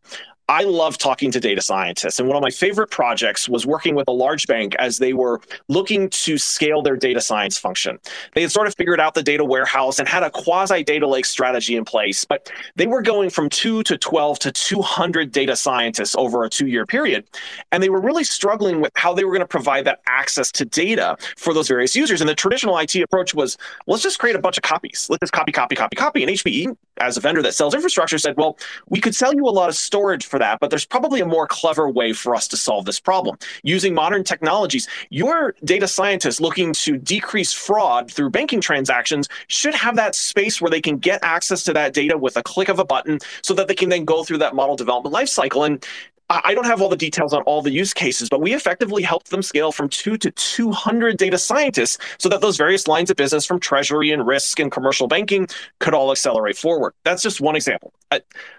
I 0.49 0.63
love 0.63 0.97
talking 0.97 1.31
to 1.31 1.39
data 1.39 1.61
scientists. 1.61 2.19
And 2.19 2.27
one 2.27 2.35
of 2.35 2.41
my 2.41 2.49
favorite 2.49 2.91
projects 2.91 3.47
was 3.47 3.65
working 3.65 3.95
with 3.95 4.07
a 4.09 4.11
large 4.11 4.47
bank 4.47 4.75
as 4.79 4.97
they 4.97 5.13
were 5.13 5.39
looking 5.69 6.09
to 6.09 6.37
scale 6.37 6.81
their 6.81 6.97
data 6.97 7.21
science 7.21 7.57
function. 7.57 7.99
They 8.33 8.41
had 8.41 8.51
sort 8.51 8.67
of 8.67 8.75
figured 8.75 8.99
out 8.99 9.13
the 9.13 9.23
data 9.23 9.45
warehouse 9.45 9.97
and 9.97 10.09
had 10.09 10.23
a 10.23 10.29
quasi 10.29 10.83
data 10.83 11.07
lake 11.07 11.25
strategy 11.25 11.77
in 11.77 11.85
place, 11.85 12.25
but 12.25 12.51
they 12.75 12.85
were 12.85 13.01
going 13.01 13.29
from 13.29 13.47
two 13.47 13.81
to 13.83 13.97
12 13.97 14.39
to 14.39 14.51
200 14.51 15.31
data 15.31 15.55
scientists 15.55 16.15
over 16.17 16.43
a 16.43 16.49
two 16.49 16.67
year 16.67 16.85
period. 16.85 17.23
And 17.71 17.81
they 17.81 17.89
were 17.89 18.01
really 18.01 18.25
struggling 18.25 18.81
with 18.81 18.91
how 18.95 19.13
they 19.13 19.23
were 19.23 19.31
going 19.31 19.39
to 19.39 19.45
provide 19.45 19.85
that 19.85 20.01
access 20.07 20.51
to 20.53 20.65
data 20.65 21.15
for 21.37 21.53
those 21.53 21.69
various 21.69 21.90
users. 21.95 22.21
And 22.21 22.29
the 22.29 22.35
traditional 22.35 22.77
IT 22.77 22.95
approach 22.95 23.33
was 23.33 23.57
let's 23.87 24.03
just 24.03 24.19
create 24.19 24.35
a 24.35 24.39
bunch 24.39 24.57
of 24.57 24.63
copies. 24.63 25.07
Let's 25.09 25.21
just 25.21 25.33
copy, 25.33 25.51
copy, 25.51 25.75
copy, 25.75 25.95
copy. 25.95 26.23
And 26.23 26.31
HPE, 26.31 26.75
as 26.97 27.17
a 27.17 27.19
vendor 27.19 27.41
that 27.41 27.53
sells 27.53 27.73
infrastructure, 27.73 28.17
said, 28.17 28.37
well, 28.37 28.57
we 28.89 28.99
could 28.99 29.15
sell 29.15 29.33
you 29.33 29.47
a 29.47 29.49
lot 29.49 29.69
of 29.69 29.75
storage 29.75 30.25
for 30.25 30.39
that, 30.39 30.59
but 30.59 30.69
there's 30.69 30.85
probably 30.85 31.21
a 31.21 31.25
more 31.25 31.47
clever 31.47 31.89
way 31.89 32.13
for 32.13 32.35
us 32.35 32.47
to 32.49 32.57
solve 32.57 32.85
this 32.85 32.99
problem. 32.99 33.37
Using 33.63 33.93
modern 33.93 34.23
technologies, 34.23 34.87
your 35.09 35.55
data 35.63 35.87
scientists 35.87 36.39
looking 36.39 36.73
to 36.73 36.97
decrease 36.97 37.53
fraud 37.53 38.11
through 38.11 38.29
banking 38.29 38.61
transactions 38.61 39.27
should 39.47 39.73
have 39.73 39.95
that 39.95 40.15
space 40.15 40.61
where 40.61 40.69
they 40.69 40.81
can 40.81 40.97
get 40.97 41.19
access 41.23 41.63
to 41.63 41.73
that 41.73 41.93
data 41.93 42.17
with 42.17 42.37
a 42.37 42.43
click 42.43 42.69
of 42.69 42.79
a 42.79 42.85
button 42.85 43.19
so 43.41 43.53
that 43.53 43.67
they 43.67 43.75
can 43.75 43.89
then 43.89 44.05
go 44.05 44.23
through 44.23 44.37
that 44.39 44.55
model 44.55 44.75
development 44.75 45.15
lifecycle. 45.15 45.65
And 45.65 45.85
I 46.31 46.53
don't 46.53 46.65
have 46.65 46.81
all 46.81 46.87
the 46.87 46.95
details 46.95 47.33
on 47.33 47.41
all 47.43 47.61
the 47.61 47.71
use 47.71 47.93
cases, 47.93 48.29
but 48.29 48.41
we 48.41 48.53
effectively 48.53 49.03
helped 49.03 49.31
them 49.31 49.41
scale 49.41 49.71
from 49.71 49.89
two 49.89 50.17
to 50.17 50.31
200 50.31 51.17
data 51.17 51.37
scientists 51.37 51.97
so 52.19 52.29
that 52.29 52.39
those 52.39 52.55
various 52.55 52.87
lines 52.87 53.09
of 53.09 53.17
business 53.17 53.45
from 53.45 53.59
treasury 53.59 54.11
and 54.11 54.25
risk 54.25 54.59
and 54.59 54.71
commercial 54.71 55.07
banking 55.07 55.47
could 55.79 55.93
all 55.93 56.11
accelerate 56.11 56.57
forward. 56.57 56.93
That's 57.03 57.21
just 57.21 57.41
one 57.41 57.55
example. 57.55 57.93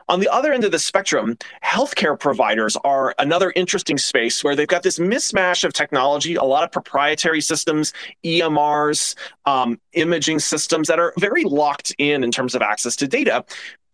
On 0.09 0.21
the 0.21 0.29
other 0.29 0.53
end 0.53 0.65
of 0.65 0.73
the 0.73 0.79
spectrum, 0.79 1.39
healthcare 1.65 2.19
providers 2.19 2.77
are 2.85 3.15
another 3.19 3.53
interesting 3.57 3.97
space 3.97 4.43
where 4.43 4.57
they've 4.57 4.67
got 4.67 4.83
this 4.83 4.99
mismatch 4.99 5.65
of 5.65 5.73
technology, 5.73 6.35
a 6.35 6.45
lot 6.45 6.65
of 6.65 6.73
proprietary 6.73 7.41
systems, 7.41 7.93
EMRs, 8.25 9.15
um, 9.47 9.81
imaging 9.93 10.39
systems 10.39 10.89
that 10.89 10.99
are 10.99 11.13
very 11.19 11.45
locked 11.45 11.95
in 11.99 12.25
in 12.25 12.31
terms 12.31 12.55
of 12.55 12.63
access 12.63 12.97
to 12.97 13.09
data. 13.09 13.45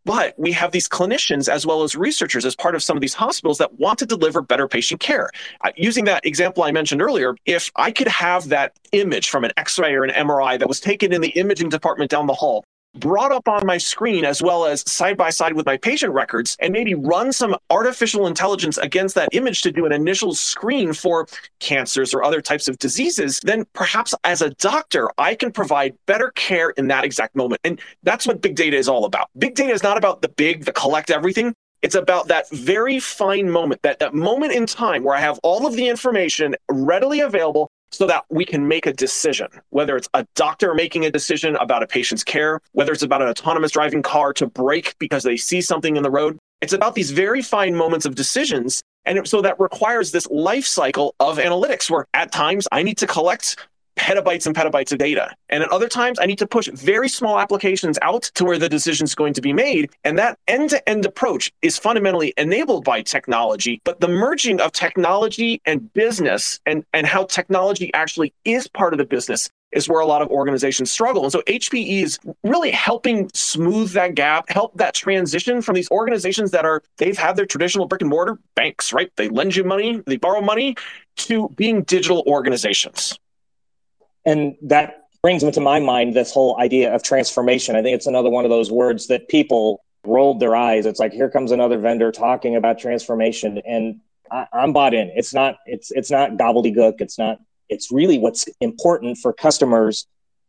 But 0.09 0.33
we 0.39 0.53
have 0.53 0.73
these 0.73 0.89
clinicians 0.89 1.51
as 1.51 1.67
well 1.67 1.83
as 1.83 1.95
researchers 1.95 2.47
as 2.47 2.57
part 2.57 2.75
of 2.75 2.83
some 2.83 2.97
of 2.97 3.03
these 3.03 3.13
hospitals 3.13 3.59
that 3.59 3.79
want 3.79 3.99
to 3.99 4.07
deliver 4.07 4.41
better 4.41 4.67
patient 4.67 5.01
care. 5.01 5.29
Uh, 5.61 5.71
using 5.77 6.07
that 6.07 6.25
example 6.25 6.63
I 6.63 6.73
mentioned 6.73 7.03
earlier, 7.03 7.37
if 7.45 7.71
I 7.77 7.91
could 7.91 8.09
have 8.09 8.49
that 8.49 8.73
image 8.93 9.29
from 9.29 9.45
an 9.45 9.53
x 9.59 9.79
ray 9.79 9.93
or 9.93 10.05
an 10.05 10.11
MRI 10.27 10.59
that 10.61 10.67
was 10.67 10.81
taken 10.81 11.13
in 11.13 11.21
the 11.21 11.29
imaging 11.33 11.69
department 11.69 12.11
down 12.11 12.27
the 12.27 12.33
hall, 12.33 12.65
brought 13.01 13.33
up 13.33 13.49
on 13.49 13.67
my 13.67 13.79
screen 13.79 14.25
as 14.25 14.43
well 14.43 14.65
as 14.65 14.89
side 14.91 15.17
by 15.17 15.31
side 15.31 15.55
with 15.55 15.67
my 15.67 15.77
patient 15.77 16.13
records 16.13 16.57
and 16.61 16.73
maybe 16.73 16.95
run 16.95 17.33
some 17.33 17.57
artificial 17.71 18.27
intelligence 18.27 18.79
against 18.79 19.15
that 19.15 19.29
image 19.33 19.63
to 19.63 19.73
do 19.73 19.87
an 19.87 19.93
initial 19.93 20.35
screen 20.35 20.93
for 20.93 21.27
cancers 21.61 22.15
or 22.15 22.23
other 22.23 22.41
types 22.41 22.69
of 22.69 22.79
diseases, 22.79 23.41
then 23.41 23.65
perhaps 23.73 24.15
as 24.25 24.43
a 24.43 24.51
doctor, 24.55 25.11
I 25.19 25.35
can 25.35 25.53
provide 25.53 25.97
better 26.07 26.31
care 26.33 26.71
in 26.71 26.89
that 26.89 27.05
exact 27.05 27.37
moment. 27.37 27.61
And 27.65 27.81
that's 28.03 28.27
what 28.27 28.43
big 28.43 28.55
data 28.55 28.77
is 28.77 28.89
all 28.89 29.05
about. 29.05 29.29
Big 29.39 29.55
data 29.55 29.73
is 29.73 29.83
not 29.83 29.97
about 29.97 30.23
the 30.23 30.29
big, 30.29 30.65
the 30.65 30.73
collect 30.73 31.11
everything. 31.11 31.55
It's 31.81 31.95
about 31.95 32.29
that 32.29 32.51
very 32.51 32.99
fine 32.99 33.51
moment, 33.51 33.83
that, 33.83 34.01
that 34.01 34.13
moment 34.13 34.53
in 34.53 34.67
time 34.67 35.05
where 35.05 35.15
I 35.15 35.21
have 35.21 35.39
all 35.45 35.67
of 35.67 35.75
the 35.75 35.89
information 35.89 36.57
readily 36.69 37.21
available 37.21 37.71
so 37.91 38.07
that 38.07 38.25
we 38.31 38.45
can 38.45 38.67
make 38.69 38.87
a 38.87 38.93
decision, 38.93 39.49
whether 39.71 39.97
it's 39.97 40.09
a 40.15 40.27
doctor 40.35 40.75
making 40.75 41.05
a 41.05 41.11
decision 41.11 41.57
about 41.57 41.83
a 41.83 41.87
patient's 41.87 42.25
care, 42.25 42.61
whether 42.73 42.93
it's 42.93 43.03
about 43.03 43.23
an 43.23 43.29
autonomous 43.29 43.73
driving 43.73 44.03
car 44.03 44.33
to 44.35 44.47
brake 44.47 44.95
because 44.99 45.23
they 45.23 45.37
see 45.37 45.61
something 45.61 45.97
in 45.97 46.03
the 46.03 46.11
road. 46.11 46.39
It's 46.61 46.73
about 46.73 46.95
these 46.95 47.11
very 47.11 47.43
fine 47.43 47.75
moments 47.75 48.05
of 48.05 48.15
decisions. 48.15 48.83
And 49.05 49.27
so 49.27 49.41
that 49.43 49.59
requires 49.59 50.11
this 50.13 50.27
life 50.29 50.67
cycle 50.67 51.15
of 51.21 51.39
analytics 51.39 51.89
where 51.89 52.07
at 52.15 52.33
times 52.33 52.69
I 52.73 52.83
need 52.83 52.99
to 52.99 53.07
collect 53.07 53.57
petabytes 53.99 54.47
and 54.47 54.57
petabytes 54.57 54.93
of 54.93 54.99
data. 54.99 55.35
And 55.49 55.63
at 55.63 55.71
other 55.71 55.89
times, 55.89 56.19
I 56.21 56.27
need 56.27 56.39
to 56.39 56.47
push 56.47 56.69
very 56.69 57.09
small 57.09 57.39
applications 57.39 57.99
out 58.03 58.23
to 58.35 58.45
where 58.45 58.59
the 58.59 58.69
decision 58.69 59.05
is 59.05 59.15
going 59.15 59.35
to 59.35 59.43
be 59.43 59.53
made. 59.53 59.91
And 60.05 60.19
that 60.19 60.39
end 60.47 60.71
to 60.71 60.89
end 60.89 61.05
approach 61.05 61.53
is 61.63 61.79
fundamentally 61.79 62.33
enabled 62.37 62.85
by 62.85 63.03
technology. 63.03 63.81
But 63.85 64.01
the 64.01 64.09
merging 64.09 64.61
of 64.61 64.73
technology 64.73 65.61
and 65.67 65.93
business 65.93 66.61
and, 66.65 66.85
and 66.93 67.07
how 67.07 67.25
technology 67.25 67.93
actually 67.93 68.33
is 68.45 68.69
part 68.69 68.95
of 68.95 68.99
the 68.99 69.05
business 69.05 69.51
is 69.73 69.89
where 69.89 70.01
a 70.01 70.07
lot 70.07 70.23
of 70.23 70.29
organizations 70.29 70.91
struggle. 70.91 71.25
And 71.25 71.33
so 71.33 71.43
HPE 71.43 72.03
is 72.03 72.19
really 72.43 72.71
helping 72.71 73.31
smooth 73.35 73.93
that 73.93 74.15
gap, 74.15 74.49
help 74.49 74.75
that 74.79 74.95
transition 74.95 75.61
from 75.61 75.75
these 75.75 75.91
organizations 75.91 76.53
that 76.53 76.65
are, 76.65 76.83
they've 76.97 77.19
had 77.19 77.37
their 77.37 77.47
traditional 77.47 77.87
brick 77.87 78.01
and 78.01 78.11
mortar 78.11 78.39
banks, 78.55 78.93
right? 78.93 79.11
They 79.17 79.29
lend 79.29 79.57
you 79.57 79.65
money, 79.65 80.03
they 80.07 80.17
borrow 80.17 80.41
money 80.41 80.77
to 81.17 81.51
being 81.51 81.83
digital 81.83 82.25
organizations. 82.27 83.19
And 84.29 84.57
that 84.61 85.05
brings 85.23 85.43
into 85.43 85.61
my 85.61 85.81
mind 85.81 86.15
this 86.15 86.31
whole 86.31 86.61
idea 86.61 86.95
of 86.95 87.03
transformation. 87.03 87.77
I 87.77 87.83
think 87.83 87.95
it's 87.95 88.07
another 88.07 88.29
one 88.29 88.45
of 88.45 88.51
those 88.51 88.71
words 88.71 89.07
that 89.07 89.27
people 89.29 89.83
rolled 90.05 90.39
their 90.39 90.55
eyes. 90.55 90.85
It's 90.85 91.01
like 91.01 91.13
here 91.13 91.31
comes 91.31 91.51
another 91.51 91.79
vendor 91.79 92.13
talking 92.13 92.55
about 92.55 92.79
transformation, 92.79 93.63
and 93.67 94.01
I, 94.31 94.47
am 94.53 94.75
bought 94.75 94.93
in. 94.93 95.11
It's 95.15 95.33
not 95.33 95.57
it's 95.65 95.91
it's 95.93 96.11
not 96.11 96.33
gobbledygook. 96.33 97.01
It's 97.01 97.19
not. 97.19 97.39
It's 97.71 97.91
really 97.91 98.19
what's 98.19 98.47
important 98.61 99.17
for 99.17 99.33
customers 99.33 100.07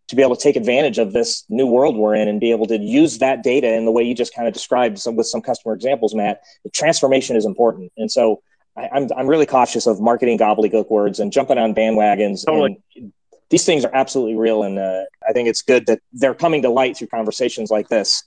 to 0.10 0.16
be 0.16 0.24
able 0.24 0.36
to 0.36 0.42
take 0.42 0.58
advantage 0.58 0.98
of 0.98 1.14
this 1.14 1.46
new 1.48 1.66
world 1.68 1.96
we're 1.96 2.16
in 2.16 2.28
and 2.28 2.40
be 2.42 2.52
able 2.52 2.66
to 2.66 2.78
use 2.78 3.20
that 3.20 3.44
data 3.44 3.74
in 3.74 3.86
the 3.86 3.92
way 3.92 4.04
you 4.04 4.14
just 4.14 4.36
kind 4.36 4.48
of 4.48 4.54
described 4.54 4.98
some, 5.00 5.16
with 5.16 5.28
some 5.28 5.42
customer 5.42 5.74
examples, 5.74 6.16
Matt. 6.16 6.42
The 6.64 6.70
transformation 6.72 7.38
is 7.38 7.46
important, 7.46 7.94
and 7.96 8.12
so 8.12 8.42
I, 8.76 8.86
am 8.86 8.90
I'm, 8.94 9.10
I'm 9.20 9.28
really 9.28 9.46
cautious 9.46 9.88
of 9.88 10.02
marketing 10.02 10.38
gobbledygook 10.38 10.90
words 10.90 11.20
and 11.20 11.32
jumping 11.32 11.58
on 11.58 11.74
bandwagons 11.74 12.46
totally. 12.46 12.82
and 12.96 13.14
these 13.50 13.66
things 13.66 13.86
are 13.86 13.94
absolutely 13.94 14.36
real. 14.36 14.64
And 14.64 14.80
uh, 14.80 15.04
I 15.28 15.34
think 15.34 15.50
it's 15.50 15.62
good 15.62 15.86
that 15.88 16.00
they're 16.14 16.36
coming 16.36 16.62
to 16.64 16.70
light 16.70 16.98
through 16.98 17.08
conversations 17.08 17.72
like 17.72 17.90
this. 17.90 18.24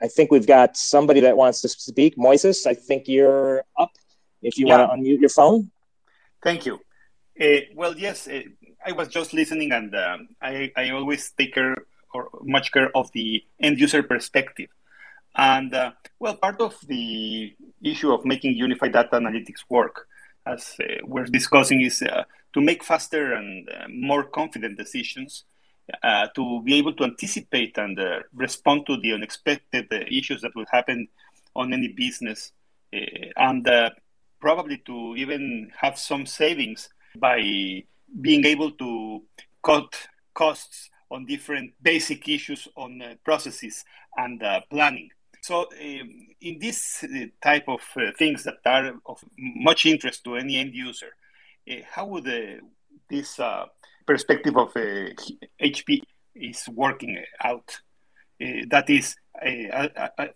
I 0.00 0.08
think 0.08 0.30
we've 0.30 0.46
got 0.46 0.76
somebody 0.76 1.20
that 1.20 1.36
wants 1.36 1.60
to 1.62 1.68
speak. 1.68 2.16
Moises, 2.16 2.66
I 2.66 2.74
think 2.74 3.06
you're 3.06 3.64
up. 3.78 3.90
If 4.42 4.58
you 4.58 4.66
yeah. 4.66 4.78
want 4.78 4.90
to 4.90 4.96
unmute 4.96 5.20
your 5.20 5.28
phone. 5.28 5.70
Thank 6.42 6.66
you. 6.66 6.80
Uh, 7.40 7.60
well, 7.74 7.96
yes, 7.96 8.26
uh, 8.26 8.42
I 8.84 8.92
was 8.92 9.08
just 9.08 9.32
listening, 9.32 9.70
and 9.70 9.94
um, 9.94 10.28
I, 10.40 10.72
I 10.76 10.90
always 10.90 11.30
take 11.38 11.54
care 11.54 11.76
or 12.12 12.28
much 12.42 12.72
care 12.72 12.90
of 12.96 13.10
the 13.12 13.42
end 13.60 13.78
user 13.78 14.02
perspective. 14.02 14.68
And 15.34 15.72
uh, 15.72 15.92
well, 16.18 16.36
part 16.36 16.60
of 16.60 16.76
the 16.86 17.54
issue 17.82 18.12
of 18.12 18.24
making 18.24 18.54
unified 18.54 18.92
data 18.92 19.10
analytics 19.12 19.64
work, 19.68 20.06
as 20.46 20.76
uh, 20.80 20.84
we're 21.04 21.24
discussing, 21.24 21.80
is 21.82 22.02
uh, 22.02 22.24
to 22.52 22.60
make 22.60 22.84
faster 22.84 23.34
and 23.34 23.68
uh, 23.68 23.86
more 23.88 24.24
confident 24.24 24.76
decisions, 24.76 25.44
uh, 26.02 26.26
to 26.34 26.62
be 26.62 26.74
able 26.74 26.92
to 26.94 27.04
anticipate 27.04 27.76
and 27.78 27.98
uh, 27.98 28.20
respond 28.34 28.86
to 28.86 28.96
the 29.00 29.12
unexpected 29.12 29.86
uh, 29.92 29.98
issues 30.10 30.40
that 30.42 30.54
will 30.54 30.66
happen 30.70 31.08
on 31.54 31.72
any 31.72 31.88
business, 31.88 32.52
and 33.36 33.68
probably 34.40 34.78
to 34.78 35.14
even 35.16 35.70
have 35.76 35.98
some 35.98 36.26
savings 36.26 36.88
by 37.16 37.38
being 38.20 38.44
able 38.44 38.70
to 38.70 39.22
cut 39.62 40.08
costs 40.34 40.90
on 41.10 41.26
different 41.26 41.72
basic 41.82 42.26
issues 42.28 42.68
on 42.76 43.02
processes 43.22 43.84
and 44.16 44.42
planning. 44.70 45.10
So, 45.42 45.62
um, 45.62 46.28
in 46.40 46.58
this 46.60 47.02
uh, 47.02 47.26
type 47.42 47.64
of 47.66 47.80
uh, 47.96 48.12
things 48.16 48.44
that 48.44 48.58
are 48.64 48.92
of 49.04 49.24
much 49.36 49.86
interest 49.86 50.22
to 50.24 50.36
any 50.36 50.56
end 50.56 50.72
user, 50.72 51.10
uh, 51.68 51.74
how 51.90 52.06
would 52.06 52.28
uh, 52.28 52.62
this 53.10 53.40
uh, 53.40 53.66
perspective 54.06 54.56
of 54.56 54.68
uh, 54.76 55.10
HP 55.60 56.02
is 56.36 56.68
working 56.68 57.22
out? 57.42 57.80
that 58.70 58.90
is, 58.90 59.14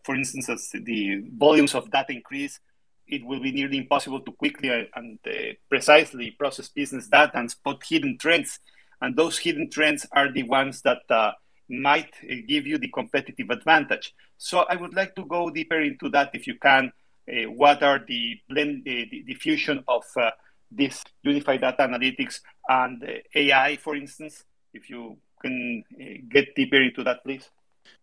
for 0.05 0.15
instance, 0.15 0.49
as 0.49 0.71
the 0.71 1.25
volumes 1.37 1.75
of 1.75 1.91
data 1.91 2.13
increase, 2.13 2.61
it 3.09 3.25
will 3.27 3.41
be 3.41 3.51
nearly 3.51 3.79
impossible 3.79 4.21
to 4.21 4.31
quickly 4.31 4.89
and 4.95 5.19
precisely 5.69 6.31
process 6.31 6.69
business 6.69 7.09
data 7.09 7.33
and 7.35 7.51
spot 7.51 7.83
hidden 7.83 8.17
trends. 8.17 8.61
And 9.01 9.17
those 9.17 9.39
hidden 9.39 9.71
trends 9.71 10.07
are 10.13 10.31
the 10.31 10.45
ones 10.45 10.83
that 10.83 11.01
might 11.69 12.13
give 12.47 12.67
you 12.67 12.79
the 12.79 12.89
competitive 12.89 13.51
advantage. 13.51 14.15
So 14.39 14.65
I 14.69 14.77
would 14.77 14.95
like 14.95 15.15
to 15.17 15.25
go 15.25 15.51
deeper 15.51 15.81
into 15.81 16.09
that 16.11 16.31
if 16.35 16.47
you 16.47 16.57
can. 16.57 16.93
Uh, 17.29 17.51
what 17.51 17.83
are 17.83 18.01
the 18.07 18.39
blend, 18.49 18.83
uh, 18.87 19.03
the, 19.11 19.25
the, 19.27 19.35
fusion 19.35 19.83
of 19.89 20.05
uh, 20.17 20.31
this 20.71 21.03
unified 21.23 21.61
data 21.61 21.83
analytics 21.83 22.39
and 22.69 23.05
AI, 23.35 23.77
for 23.77 23.97
instance, 23.97 24.45
if 24.73 24.89
you 24.89 25.17
can 25.43 25.83
uh, 26.01 26.05
get 26.29 26.55
deeper 26.55 26.81
into 26.81 27.03
that, 27.03 27.25
please. 27.25 27.51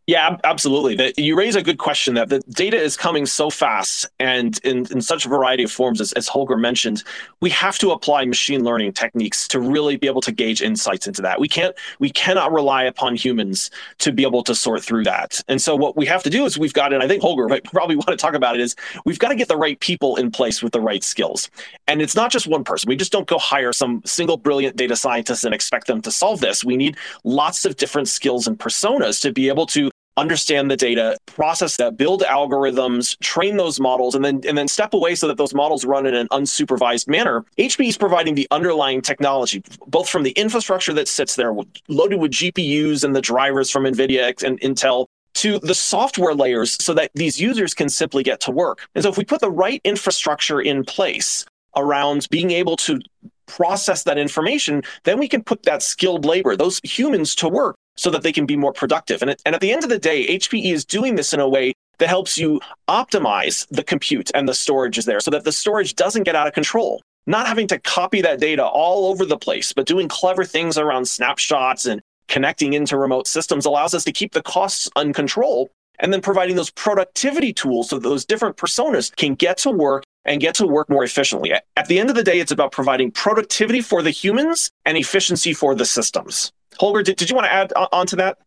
Yeah, 0.05 0.35
absolutely. 0.43 1.13
you 1.15 1.37
raise 1.37 1.55
a 1.55 1.61
good 1.61 1.77
question 1.77 2.15
that 2.15 2.27
the 2.27 2.39
data 2.49 2.75
is 2.75 2.97
coming 2.97 3.25
so 3.25 3.49
fast 3.49 4.05
and 4.19 4.59
in, 4.65 4.85
in 4.91 5.01
such 5.01 5.25
a 5.25 5.29
variety 5.29 5.63
of 5.63 5.71
forms, 5.71 6.01
as, 6.01 6.11
as 6.13 6.27
Holger 6.27 6.57
mentioned, 6.57 7.05
we 7.39 7.49
have 7.51 7.77
to 7.79 7.91
apply 7.91 8.25
machine 8.25 8.65
learning 8.65 8.91
techniques 8.91 9.47
to 9.47 9.61
really 9.61 9.95
be 9.95 10.07
able 10.07 10.19
to 10.19 10.33
gauge 10.33 10.61
insights 10.61 11.07
into 11.07 11.21
that. 11.21 11.39
We 11.39 11.47
can't, 11.47 11.73
we 11.99 12.09
cannot 12.09 12.51
rely 12.51 12.83
upon 12.83 13.15
humans 13.15 13.71
to 13.99 14.11
be 14.11 14.23
able 14.23 14.43
to 14.43 14.53
sort 14.53 14.83
through 14.83 15.05
that. 15.05 15.39
And 15.47 15.61
so 15.61 15.73
what 15.73 15.95
we 15.95 16.05
have 16.07 16.21
to 16.23 16.29
do 16.29 16.43
is 16.43 16.57
we've 16.57 16.73
got, 16.73 16.91
and 16.91 17.01
I 17.01 17.07
think 17.07 17.21
Holger 17.21 17.47
might 17.47 17.63
probably 17.71 17.95
want 17.95 18.09
to 18.09 18.17
talk 18.17 18.33
about 18.33 18.55
it, 18.55 18.61
is 18.61 18.75
we've 19.05 19.19
got 19.19 19.29
to 19.29 19.35
get 19.35 19.47
the 19.47 19.55
right 19.55 19.79
people 19.79 20.17
in 20.17 20.31
place 20.31 20.61
with 20.61 20.73
the 20.73 20.81
right 20.81 21.03
skills. 21.03 21.49
And 21.87 22.01
it's 22.01 22.15
not 22.15 22.29
just 22.29 22.45
one 22.45 22.65
person. 22.65 22.89
We 22.89 22.97
just 22.97 23.13
don't 23.13 23.27
go 23.27 23.37
hire 23.37 23.71
some 23.71 24.01
single 24.03 24.35
brilliant 24.35 24.75
data 24.75 24.97
scientist 24.97 25.45
and 25.45 25.55
expect 25.55 25.87
them 25.87 26.01
to 26.01 26.11
solve 26.11 26.41
this. 26.41 26.61
We 26.65 26.75
need 26.75 26.97
lots 27.23 27.63
of 27.63 27.77
different 27.77 28.09
skills 28.09 28.47
and 28.47 28.59
personas 28.59 29.21
to 29.21 29.31
be 29.31 29.47
able 29.47 29.65
to 29.67 29.93
understand 30.17 30.69
the 30.69 30.77
data, 30.77 31.17
process 31.25 31.77
that, 31.77 31.97
build 31.97 32.21
algorithms, 32.21 33.19
train 33.19 33.57
those 33.57 33.79
models, 33.79 34.15
and 34.15 34.23
then 34.23 34.41
and 34.47 34.57
then 34.57 34.67
step 34.67 34.93
away 34.93 35.15
so 35.15 35.27
that 35.27 35.37
those 35.37 35.53
models 35.53 35.85
run 35.85 36.05
in 36.05 36.13
an 36.13 36.27
unsupervised 36.29 37.07
manner. 37.07 37.45
HPE 37.57 37.89
is 37.89 37.97
providing 37.97 38.35
the 38.35 38.47
underlying 38.51 39.01
technology, 39.01 39.63
both 39.87 40.09
from 40.09 40.23
the 40.23 40.31
infrastructure 40.31 40.93
that 40.93 41.07
sits 41.07 41.35
there, 41.35 41.53
loaded 41.87 42.19
with 42.19 42.31
GPUs 42.31 43.03
and 43.03 43.15
the 43.15 43.21
drivers 43.21 43.69
from 43.69 43.83
NVIDIA 43.83 44.43
and 44.43 44.59
Intel, 44.61 45.07
to 45.35 45.59
the 45.59 45.75
software 45.75 46.35
layers 46.35 46.81
so 46.83 46.93
that 46.93 47.11
these 47.15 47.41
users 47.41 47.73
can 47.73 47.89
simply 47.89 48.23
get 48.23 48.39
to 48.41 48.51
work. 48.51 48.87
And 48.95 49.03
so 49.03 49.09
if 49.09 49.17
we 49.17 49.25
put 49.25 49.41
the 49.41 49.51
right 49.51 49.81
infrastructure 49.83 50.61
in 50.61 50.83
place 50.83 51.45
around 51.75 52.27
being 52.29 52.51
able 52.51 52.77
to 52.77 53.01
process 53.47 54.03
that 54.03 54.17
information, 54.17 54.83
then 55.03 55.17
we 55.17 55.27
can 55.27 55.43
put 55.43 55.63
that 55.63 55.81
skilled 55.81 56.23
labor, 56.23 56.55
those 56.55 56.79
humans 56.83 57.35
to 57.35 57.49
work 57.49 57.75
so 57.95 58.09
that 58.09 58.23
they 58.23 58.31
can 58.31 58.45
be 58.45 58.55
more 58.55 58.73
productive. 58.73 59.21
And, 59.21 59.35
and 59.45 59.55
at 59.55 59.61
the 59.61 59.71
end 59.71 59.83
of 59.83 59.89
the 59.89 59.99
day, 59.99 60.27
HPE 60.27 60.71
is 60.71 60.85
doing 60.85 61.15
this 61.15 61.33
in 61.33 61.39
a 61.39 61.47
way 61.47 61.73
that 61.99 62.09
helps 62.09 62.37
you 62.37 62.59
optimize 62.87 63.67
the 63.69 63.83
compute 63.83 64.31
and 64.33 64.47
the 64.47 64.53
storage 64.53 64.97
is 64.97 65.05
there 65.05 65.19
so 65.19 65.31
that 65.31 65.43
the 65.43 65.51
storage 65.51 65.95
doesn't 65.95 66.23
get 66.23 66.35
out 66.35 66.47
of 66.47 66.53
control. 66.53 67.01
Not 67.25 67.47
having 67.47 67.67
to 67.67 67.79
copy 67.79 68.21
that 68.21 68.39
data 68.39 68.65
all 68.65 69.05
over 69.05 69.25
the 69.25 69.37
place, 69.37 69.71
but 69.71 69.85
doing 69.85 70.07
clever 70.07 70.43
things 70.43 70.77
around 70.77 71.07
snapshots 71.07 71.85
and 71.85 72.01
connecting 72.27 72.73
into 72.73 72.97
remote 72.97 73.27
systems 73.27 73.65
allows 73.65 73.93
us 73.93 74.03
to 74.03 74.11
keep 74.11 74.33
the 74.33 74.41
costs 74.41 74.89
under 74.95 75.13
control 75.13 75.69
and 75.99 76.11
then 76.11 76.21
providing 76.21 76.55
those 76.55 76.71
productivity 76.71 77.53
tools 77.53 77.89
so 77.89 77.99
those 77.99 78.25
different 78.25 78.57
personas 78.57 79.15
can 79.15 79.35
get 79.35 79.57
to 79.59 79.69
work 79.69 80.03
and 80.25 80.41
get 80.41 80.55
to 80.55 80.65
work 80.65 80.89
more 80.89 81.03
efficiently. 81.03 81.53
At 81.53 81.87
the 81.87 81.99
end 81.99 82.09
of 82.09 82.15
the 82.15 82.23
day, 82.23 82.39
it's 82.39 82.51
about 82.51 82.71
providing 82.71 83.11
productivity 83.11 83.81
for 83.81 84.01
the 84.01 84.11
humans 84.11 84.71
and 84.85 84.97
efficiency 84.97 85.53
for 85.53 85.75
the 85.75 85.85
systems. 85.85 86.51
Holger, 86.79 87.03
did, 87.03 87.17
did 87.17 87.29
you 87.29 87.35
want 87.35 87.45
to 87.45 87.53
add 87.53 87.73
on 87.91 88.07
to 88.07 88.15
that? 88.17 88.37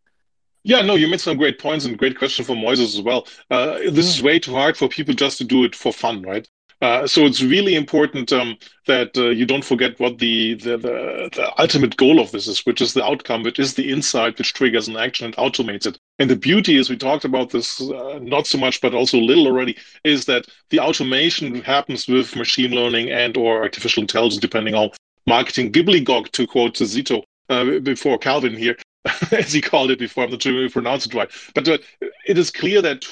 Yeah, 0.63 0.83
no, 0.83 0.97
you 0.97 1.07
made 1.07 1.21
some 1.21 1.37
great 1.37 1.61
points 1.61 1.85
and 1.85 1.97
great 1.97 2.19
question 2.19 2.45
for 2.45 2.57
Moises 2.57 2.97
as 2.97 3.01
well. 3.01 3.29
Uh, 3.53 3.79
this 3.91 4.07
is 4.07 4.21
way 4.21 4.41
too 4.41 4.53
hard 4.53 4.77
for 4.77 4.89
people 4.89 5.15
just 5.15 5.39
to 5.39 5.45
do 5.45 5.63
it 5.63 5.77
for 5.77 5.93
fun, 5.93 6.23
right? 6.23 6.49
Uh, 6.83 7.07
so 7.07 7.25
it's 7.25 7.41
really 7.41 7.75
important 7.75 8.33
um, 8.33 8.57
that 8.87 9.17
uh, 9.17 9.31
you 9.31 9.47
don't 9.47 9.65
forget 9.65 9.99
what 9.99 10.19
the, 10.19 10.55
the, 10.55 10.77
the, 10.77 11.31
the, 11.35 11.53
ultimate 11.59 11.97
goal 11.97 12.21
of 12.21 12.31
this 12.33 12.47
is, 12.47 12.67
which 12.67 12.83
is 12.83 12.93
the 12.93 13.05
outcome, 13.05 13.43
which 13.43 13.59
is 13.59 13.75
the 13.75 13.91
insight 13.91 14.37
which 14.37 14.53
triggers 14.53 14.87
an 14.87 14.97
action 14.97 15.27
and 15.27 15.37
automates 15.37 15.87
it. 15.87 15.99
And 16.19 16.29
the 16.29 16.37
beauty 16.37 16.77
is, 16.77 16.91
we 16.91 16.97
talked 16.97 17.25
about 17.25 17.51
this 17.51 17.81
uh, 17.81 18.19
not 18.21 18.47
so 18.47 18.59
much, 18.59 18.83
but 18.83 18.93
also 18.93 19.19
a 19.19 19.25
little 19.25 19.47
already, 19.47 19.77
is 20.05 20.27
that 20.27 20.47
the 20.69 20.81
automation 20.81 21.63
happens 21.63 22.07
with 22.09 22.37
machine 22.37 22.73
learning 22.73 23.11
and 23.11 23.37
or 23.39 23.63
artificial 23.63 24.03
intelligence, 24.03 24.41
depending 24.41 24.75
on 24.75 24.91
marketing 25.27 25.71
gibbly-gog, 25.71 26.31
to 26.33 26.47
quote 26.47 26.75
Zito 26.75 27.23
uh, 27.49 27.79
before 27.81 28.19
Calvin 28.19 28.57
here, 28.57 28.77
as 29.33 29.53
he 29.53 29.61
called 29.61 29.91
it 29.91 29.99
before. 29.99 30.25
I'm 30.25 30.31
not 30.31 30.43
sure 30.43 30.53
if 30.53 30.59
we 30.59 30.69
pronounce 30.69 31.07
it 31.07 31.15
right. 31.15 31.31
But 31.55 31.69
uh, 31.69 31.79
it 32.27 32.39
is 32.39 32.51
clear 32.51 32.83
that 32.83 33.07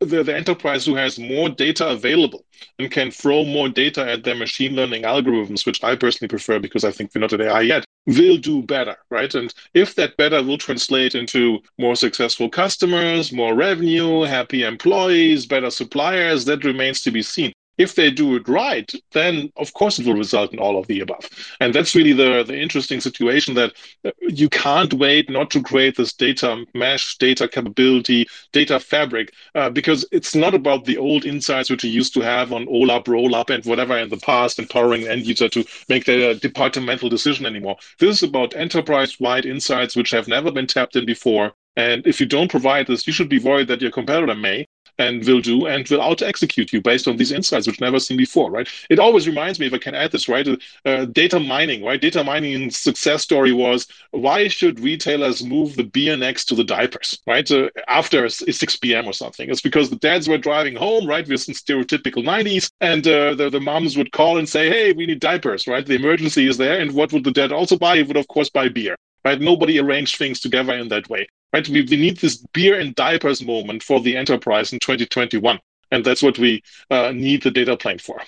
the, 0.00 0.22
the 0.22 0.36
enterprise 0.36 0.84
who 0.84 0.94
has 0.94 1.18
more 1.18 1.48
data 1.48 1.88
available 1.88 2.44
and 2.78 2.90
can 2.90 3.10
throw 3.10 3.44
more 3.44 3.68
data 3.68 4.10
at 4.10 4.24
their 4.24 4.34
machine 4.34 4.74
learning 4.74 5.02
algorithms, 5.02 5.64
which 5.64 5.82
I 5.82 5.96
personally 5.96 6.28
prefer 6.28 6.58
because 6.58 6.84
I 6.84 6.90
think 6.90 7.12
we're 7.14 7.22
not 7.22 7.32
at 7.32 7.40
AI 7.40 7.62
yet, 7.62 7.84
will 8.06 8.36
do 8.36 8.62
better, 8.62 8.96
right? 9.10 9.34
And 9.34 9.52
if 9.74 9.94
that 9.94 10.16
better 10.16 10.42
will 10.42 10.58
translate 10.58 11.14
into 11.14 11.60
more 11.78 11.96
successful 11.96 12.48
customers, 12.48 13.32
more 13.32 13.54
revenue, 13.54 14.22
happy 14.22 14.64
employees, 14.64 15.46
better 15.46 15.70
suppliers, 15.70 16.44
that 16.44 16.64
remains 16.64 17.02
to 17.02 17.10
be 17.10 17.22
seen 17.22 17.52
if 17.78 17.94
they 17.94 18.10
do 18.10 18.36
it 18.36 18.48
right, 18.48 18.90
then 19.12 19.52
of 19.56 19.72
course 19.74 19.98
it 19.98 20.06
will 20.06 20.14
result 20.14 20.52
in 20.52 20.58
all 20.58 20.78
of 20.78 20.86
the 20.86 21.00
above. 21.00 21.28
And 21.60 21.74
that's 21.74 21.94
really 21.94 22.12
the, 22.12 22.44
the 22.44 22.58
interesting 22.58 23.00
situation 23.00 23.54
that 23.54 23.72
you 24.20 24.48
can't 24.48 24.94
wait 24.94 25.30
not 25.30 25.50
to 25.50 25.62
create 25.62 25.96
this 25.96 26.12
data 26.12 26.64
mesh, 26.74 27.18
data 27.18 27.48
capability, 27.48 28.26
data 28.52 28.80
fabric, 28.80 29.32
uh, 29.54 29.70
because 29.70 30.04
it's 30.12 30.34
not 30.34 30.54
about 30.54 30.84
the 30.84 30.96
old 30.96 31.24
insights 31.24 31.70
which 31.70 31.84
you 31.84 31.90
used 31.90 32.14
to 32.14 32.20
have 32.20 32.52
on 32.52 32.66
OLAP, 32.66 33.08
roll 33.08 33.34
up, 33.34 33.50
and 33.50 33.64
whatever 33.64 33.96
in 33.96 34.08
the 34.08 34.16
past, 34.18 34.58
empowering 34.58 35.06
end 35.06 35.26
user 35.26 35.48
to 35.48 35.64
make 35.88 36.04
their 36.04 36.34
departmental 36.34 37.08
decision 37.08 37.46
anymore. 37.46 37.76
This 37.98 38.16
is 38.16 38.22
about 38.22 38.56
enterprise 38.56 39.18
wide 39.20 39.46
insights 39.46 39.96
which 39.96 40.10
have 40.10 40.28
never 40.28 40.50
been 40.50 40.66
tapped 40.66 40.96
in 40.96 41.06
before. 41.06 41.52
And 41.76 42.06
if 42.06 42.20
you 42.20 42.26
don't 42.26 42.50
provide 42.50 42.86
this, 42.86 43.06
you 43.06 43.12
should 43.12 43.28
be 43.28 43.38
worried 43.38 43.68
that 43.68 43.82
your 43.82 43.90
competitor 43.90 44.34
may 44.34 44.66
and 44.98 45.24
will 45.26 45.40
do 45.40 45.66
and 45.66 45.86
will 45.88 46.02
out 46.02 46.22
execute 46.22 46.72
you 46.72 46.80
based 46.80 47.08
on 47.08 47.16
these 47.16 47.32
insights 47.32 47.66
which 47.66 47.80
never 47.80 47.98
seen 47.98 48.16
before 48.16 48.50
right? 48.50 48.68
It 48.90 48.98
always 48.98 49.26
reminds 49.26 49.58
me 49.60 49.66
if 49.66 49.74
i 49.74 49.78
can 49.78 49.94
add 49.94 50.12
this 50.12 50.28
right 50.28 50.46
uh, 50.84 51.04
data 51.06 51.38
mining 51.38 51.84
right? 51.84 52.00
Data 52.00 52.22
mining 52.24 52.70
success 52.70 53.22
story 53.22 53.52
was 53.52 53.86
why 54.10 54.48
should 54.48 54.80
retailers 54.80 55.44
move 55.44 55.76
the 55.76 55.84
beer 55.84 56.16
next 56.16 56.46
to 56.46 56.54
the 56.54 56.64
diapers 56.64 57.18
right? 57.26 57.50
Uh, 57.50 57.68
after 57.88 58.28
6 58.28 58.76
p.m 58.76 59.06
or 59.06 59.12
something. 59.12 59.50
It's 59.50 59.60
because 59.60 59.90
the 59.90 59.96
dads 59.96 60.28
were 60.28 60.38
driving 60.38 60.76
home 60.76 61.06
right 61.06 61.26
we're 61.26 61.34
in 61.34 61.54
stereotypical 61.54 62.24
90s 62.24 62.70
and 62.80 63.06
uh, 63.06 63.34
the, 63.34 63.50
the 63.50 63.60
moms 63.60 63.96
would 63.96 64.12
call 64.12 64.38
and 64.38 64.48
say 64.48 64.68
hey 64.68 64.92
we 64.92 65.06
need 65.06 65.20
diapers 65.20 65.66
right? 65.66 65.84
The 65.84 65.94
emergency 65.94 66.48
is 66.48 66.56
there 66.56 66.80
and 66.80 66.92
what 66.92 67.12
would 67.12 67.24
the 67.24 67.32
dad 67.32 67.52
also 67.52 67.76
buy? 67.76 67.96
He 67.96 68.02
would 68.02 68.16
of 68.16 68.28
course 68.28 68.50
buy 68.50 68.68
beer 68.68 68.96
right? 69.24 69.40
Nobody 69.40 69.78
arranged 69.78 70.16
things 70.16 70.40
together 70.40 70.74
in 70.74 70.88
that 70.88 71.08
way 71.08 71.26
Right? 71.52 71.68
We, 71.68 71.82
we 71.82 71.96
need 71.96 72.18
this 72.18 72.36
beer 72.52 72.78
and 72.78 72.94
diapers 72.94 73.44
moment 73.44 73.82
for 73.82 74.00
the 74.00 74.16
enterprise 74.16 74.72
in 74.72 74.78
2021. 74.78 75.58
And 75.90 76.04
that's 76.04 76.22
what 76.22 76.38
we 76.38 76.62
uh, 76.90 77.12
need 77.12 77.42
the 77.42 77.50
data 77.50 77.76
plane 77.76 77.98
for. 77.98 78.20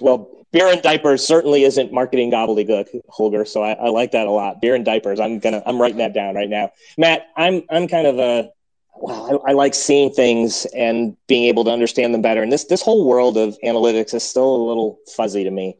Well, 0.00 0.44
beer 0.52 0.68
and 0.68 0.82
diapers 0.82 1.26
certainly 1.26 1.64
isn't 1.64 1.92
marketing 1.92 2.30
gobbledygook, 2.30 2.88
Holger. 3.08 3.44
So 3.44 3.62
I, 3.62 3.72
I, 3.72 3.88
like 3.88 4.12
that 4.12 4.26
a 4.26 4.30
lot. 4.30 4.60
Beer 4.60 4.74
and 4.74 4.84
diapers. 4.84 5.20
I'm 5.20 5.38
gonna 5.38 5.62
I'm 5.66 5.80
writing 5.80 5.98
that 5.98 6.14
down 6.14 6.34
right 6.34 6.48
now. 6.48 6.70
Matt, 6.98 7.28
I'm 7.36 7.62
I'm 7.70 7.88
kind 7.88 8.06
of 8.06 8.18
a 8.18 8.50
well, 8.98 9.42
I, 9.46 9.50
I, 9.50 9.52
like 9.52 9.74
seeing 9.74 10.10
things 10.10 10.66
and 10.74 11.16
being 11.26 11.44
able 11.44 11.64
to 11.64 11.70
understand 11.70 12.14
them 12.14 12.22
better. 12.22 12.42
And 12.42 12.52
this 12.52 12.64
this 12.64 12.82
whole 12.82 13.06
world 13.06 13.36
of 13.36 13.56
analytics 13.64 14.14
is 14.14 14.22
still 14.22 14.56
a 14.56 14.66
little 14.66 14.98
fuzzy 15.14 15.44
to 15.44 15.50
me. 15.50 15.76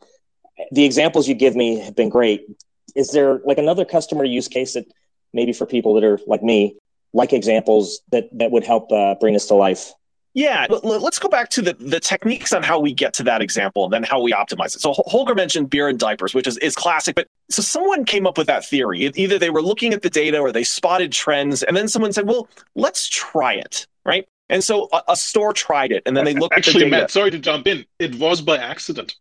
The 0.72 0.84
examples 0.84 1.28
you 1.28 1.34
give 1.34 1.54
me 1.54 1.78
have 1.80 1.94
been 1.94 2.08
great. 2.08 2.46
Is 2.94 3.10
there 3.10 3.40
like 3.44 3.58
another 3.58 3.84
customer 3.84 4.24
use 4.24 4.48
case 4.48 4.74
that 4.74 4.86
maybe 5.36 5.52
for 5.52 5.66
people 5.66 5.94
that 5.94 6.02
are 6.02 6.18
like 6.26 6.42
me, 6.42 6.76
like 7.12 7.32
examples 7.32 8.00
that 8.10 8.24
that 8.32 8.50
would 8.50 8.64
help 8.64 8.90
uh, 8.90 9.14
bring 9.20 9.36
us 9.36 9.46
to 9.46 9.54
life? 9.54 9.92
Yeah, 10.34 10.66
let's 10.82 11.18
go 11.18 11.30
back 11.30 11.48
to 11.50 11.62
the, 11.62 11.72
the 11.74 11.98
techniques 11.98 12.52
on 12.52 12.62
how 12.62 12.78
we 12.78 12.92
get 12.92 13.14
to 13.14 13.22
that 13.22 13.40
example 13.40 13.84
and 13.84 13.92
then 13.94 14.02
how 14.02 14.20
we 14.20 14.32
optimize 14.32 14.76
it. 14.76 14.82
So 14.82 14.92
Holger 14.92 15.34
mentioned 15.34 15.70
beer 15.70 15.88
and 15.88 15.98
diapers, 15.98 16.34
which 16.34 16.46
is, 16.46 16.58
is 16.58 16.74
classic, 16.76 17.14
but 17.14 17.26
so 17.48 17.62
someone 17.62 18.04
came 18.04 18.26
up 18.26 18.36
with 18.36 18.46
that 18.48 18.62
theory. 18.62 19.10
Either 19.14 19.38
they 19.38 19.48
were 19.48 19.62
looking 19.62 19.94
at 19.94 20.02
the 20.02 20.10
data 20.10 20.38
or 20.38 20.52
they 20.52 20.62
spotted 20.62 21.10
trends, 21.10 21.62
and 21.62 21.74
then 21.74 21.88
someone 21.88 22.12
said, 22.12 22.28
well, 22.28 22.48
let's 22.74 23.08
try 23.08 23.54
it, 23.54 23.86
right? 24.04 24.28
And 24.50 24.62
so 24.62 24.90
a, 24.92 25.02
a 25.08 25.16
store 25.16 25.54
tried 25.54 25.90
it, 25.90 26.02
and 26.04 26.14
then 26.14 26.26
they 26.26 26.34
looked 26.34 26.54
Actually, 26.54 26.84
at 26.84 26.84
the 26.84 26.90
data. 26.90 27.02
Matt, 27.04 27.10
sorry 27.10 27.30
to 27.30 27.38
jump 27.38 27.66
in. 27.66 27.86
It 27.98 28.16
was 28.16 28.42
by 28.42 28.58
accident. 28.58 29.16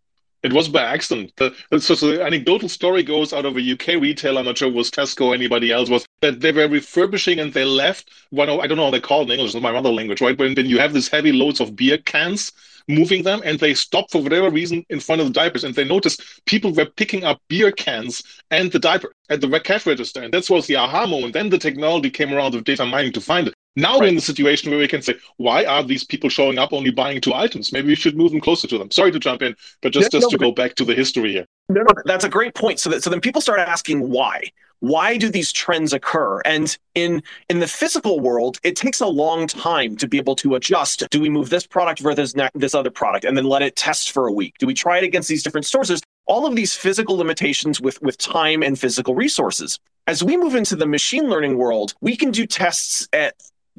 It 0.45 0.53
was 0.53 0.69
by 0.69 0.83
accident. 0.83 1.33
The, 1.37 1.55
so, 1.79 1.95
so 1.95 2.05
the 2.05 2.23
anecdotal 2.23 2.69
story 2.69 3.01
goes 3.01 3.33
out 3.33 3.45
of 3.45 3.57
a 3.57 3.71
UK 3.71 3.99
retailer, 3.99 4.41
I'm 4.41 4.45
not 4.45 4.59
sure 4.59 4.71
was 4.71 4.91
Tesco 4.91 5.29
or 5.29 5.33
anybody 5.33 5.71
else, 5.71 5.89
was 5.89 6.05
that 6.21 6.39
they 6.39 6.51
were 6.51 6.67
refurbishing 6.67 7.39
and 7.39 7.51
they 7.51 7.65
left 7.65 8.11
one, 8.29 8.47
I 8.47 8.67
don't 8.67 8.77
know 8.77 8.85
how 8.85 8.91
they 8.91 8.99
call 8.99 9.21
it 9.21 9.23
in 9.23 9.31
English, 9.31 9.55
it's 9.55 9.63
my 9.63 9.71
mother 9.71 9.89
language, 9.89 10.21
right? 10.21 10.37
When, 10.37 10.53
when 10.53 10.67
you 10.67 10.77
have 10.77 10.93
these 10.93 11.07
heavy 11.07 11.31
loads 11.31 11.59
of 11.59 11.75
beer 11.75 11.97
cans 11.97 12.51
moving 12.87 13.23
them 13.23 13.41
and 13.43 13.57
they 13.57 13.73
stopped 13.73 14.11
for 14.11 14.21
whatever 14.21 14.51
reason 14.51 14.85
in 14.91 14.99
front 14.99 15.19
of 15.19 15.25
the 15.25 15.33
diapers 15.33 15.63
and 15.63 15.73
they 15.73 15.83
noticed 15.83 16.21
people 16.45 16.71
were 16.71 16.85
picking 16.85 17.23
up 17.23 17.41
beer 17.47 17.71
cans 17.71 18.21
and 18.51 18.71
the 18.71 18.77
diaper 18.77 19.11
at 19.31 19.41
the 19.41 19.59
cash 19.61 19.87
register. 19.87 20.21
And 20.21 20.31
that 20.31 20.47
was 20.47 20.67
the 20.67 20.75
aha 20.75 21.07
moment. 21.07 21.33
Then 21.33 21.49
the 21.49 21.57
technology 21.57 22.11
came 22.11 22.31
around 22.31 22.53
with 22.53 22.65
data 22.65 22.85
mining 22.85 23.13
to 23.13 23.21
find 23.21 23.47
it. 23.47 23.54
Now 23.75 23.93
right. 23.93 24.01
we're 24.01 24.07
in 24.07 24.15
the 24.15 24.21
situation 24.21 24.71
where 24.71 24.79
we 24.79 24.87
can 24.87 25.01
say, 25.01 25.15
why 25.37 25.65
are 25.65 25.83
these 25.83 26.03
people 26.03 26.29
showing 26.29 26.57
up 26.57 26.71
only 26.71 26.91
buying 26.91 27.19
two 27.19 27.33
items? 27.33 27.73
Maybe 27.73 27.89
we 27.89 27.95
should 27.95 28.15
move 28.15 28.31
them 28.31 28.39
closer 28.39 28.67
to 28.67 28.77
them. 28.77 28.89
Sorry 28.91 29.11
to 29.11 29.19
jump 29.19 29.41
in, 29.41 29.55
but 29.81 29.91
just, 29.91 30.11
just 30.11 30.29
to 30.29 30.37
go 30.37 30.51
back 30.51 30.75
to 30.75 30.85
the 30.85 30.95
history 30.95 31.33
here. 31.33 31.45
No, 31.67 31.83
that's 32.05 32.23
a 32.23 32.29
great 32.29 32.53
point. 32.53 32.79
So 32.79 32.89
that 32.89 33.03
so 33.03 33.09
then 33.09 33.21
people 33.21 33.41
start 33.41 33.59
asking 33.59 34.09
why. 34.09 34.43
Why 34.79 35.17
do 35.17 35.29
these 35.29 35.51
trends 35.51 35.93
occur? 35.93 36.41
And 36.41 36.77
in 36.93 37.23
in 37.49 37.59
the 37.59 37.67
physical 37.67 38.19
world, 38.19 38.59
it 38.63 38.75
takes 38.75 39.01
a 39.01 39.07
long 39.07 39.47
time 39.47 39.95
to 39.97 40.07
be 40.07 40.17
able 40.17 40.35
to 40.37 40.55
adjust. 40.55 41.03
Do 41.09 41.19
we 41.19 41.29
move 41.29 41.49
this 41.49 41.65
product 41.65 41.99
versus 41.99 42.35
this 42.53 42.75
other 42.75 42.91
product, 42.91 43.25
and 43.25 43.35
then 43.35 43.45
let 43.45 43.61
it 43.61 43.75
test 43.75 44.11
for 44.11 44.27
a 44.27 44.31
week? 44.31 44.55
Do 44.59 44.67
we 44.67 44.73
try 44.73 44.99
it 44.99 45.03
against 45.03 45.27
these 45.27 45.43
different 45.43 45.65
sources? 45.65 46.01
All 46.27 46.45
of 46.45 46.55
these 46.55 46.75
physical 46.75 47.17
limitations 47.17 47.81
with 47.81 48.01
with 48.01 48.17
time 48.17 48.61
and 48.63 48.79
physical 48.79 49.15
resources. 49.15 49.79
As 50.07 50.23
we 50.23 50.37
move 50.37 50.53
into 50.53 50.75
the 50.75 50.85
machine 50.85 51.29
learning 51.29 51.57
world, 51.57 51.95
we 51.99 52.15
can 52.15 52.29
do 52.29 52.45
tests 52.45 53.07
at 53.11 53.33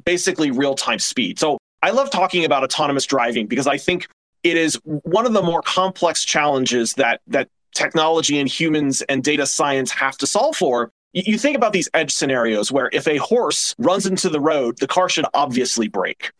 basically 0.07 0.51
real 0.51 0.73
time 0.73 0.99
speed. 0.99 1.37
So 1.37 1.57
I 1.83 1.91
love 1.91 2.09
talking 2.09 2.45
about 2.45 2.63
autonomous 2.63 3.05
driving 3.05 3.45
because 3.45 3.67
I 3.67 3.77
think 3.77 4.07
it 4.41 4.55
is 4.55 4.79
one 4.85 5.25
of 5.25 5.33
the 5.33 5.41
more 5.41 5.61
complex 5.61 6.23
challenges 6.23 6.93
that 6.93 7.19
that 7.27 7.49
technology 7.75 8.39
and 8.39 8.47
humans 8.47 9.01
and 9.03 9.21
data 9.21 9.45
science 9.45 9.91
have 9.91 10.17
to 10.19 10.25
solve 10.25 10.55
for. 10.55 10.89
You 11.11 11.37
think 11.37 11.57
about 11.57 11.73
these 11.73 11.89
edge 11.93 12.13
scenarios 12.13 12.71
where 12.71 12.89
if 12.93 13.05
a 13.05 13.17
horse 13.17 13.75
runs 13.79 14.05
into 14.05 14.29
the 14.29 14.39
road, 14.39 14.77
the 14.79 14.87
car 14.87 15.09
should 15.09 15.25
obviously 15.33 15.89
brake. 15.89 16.31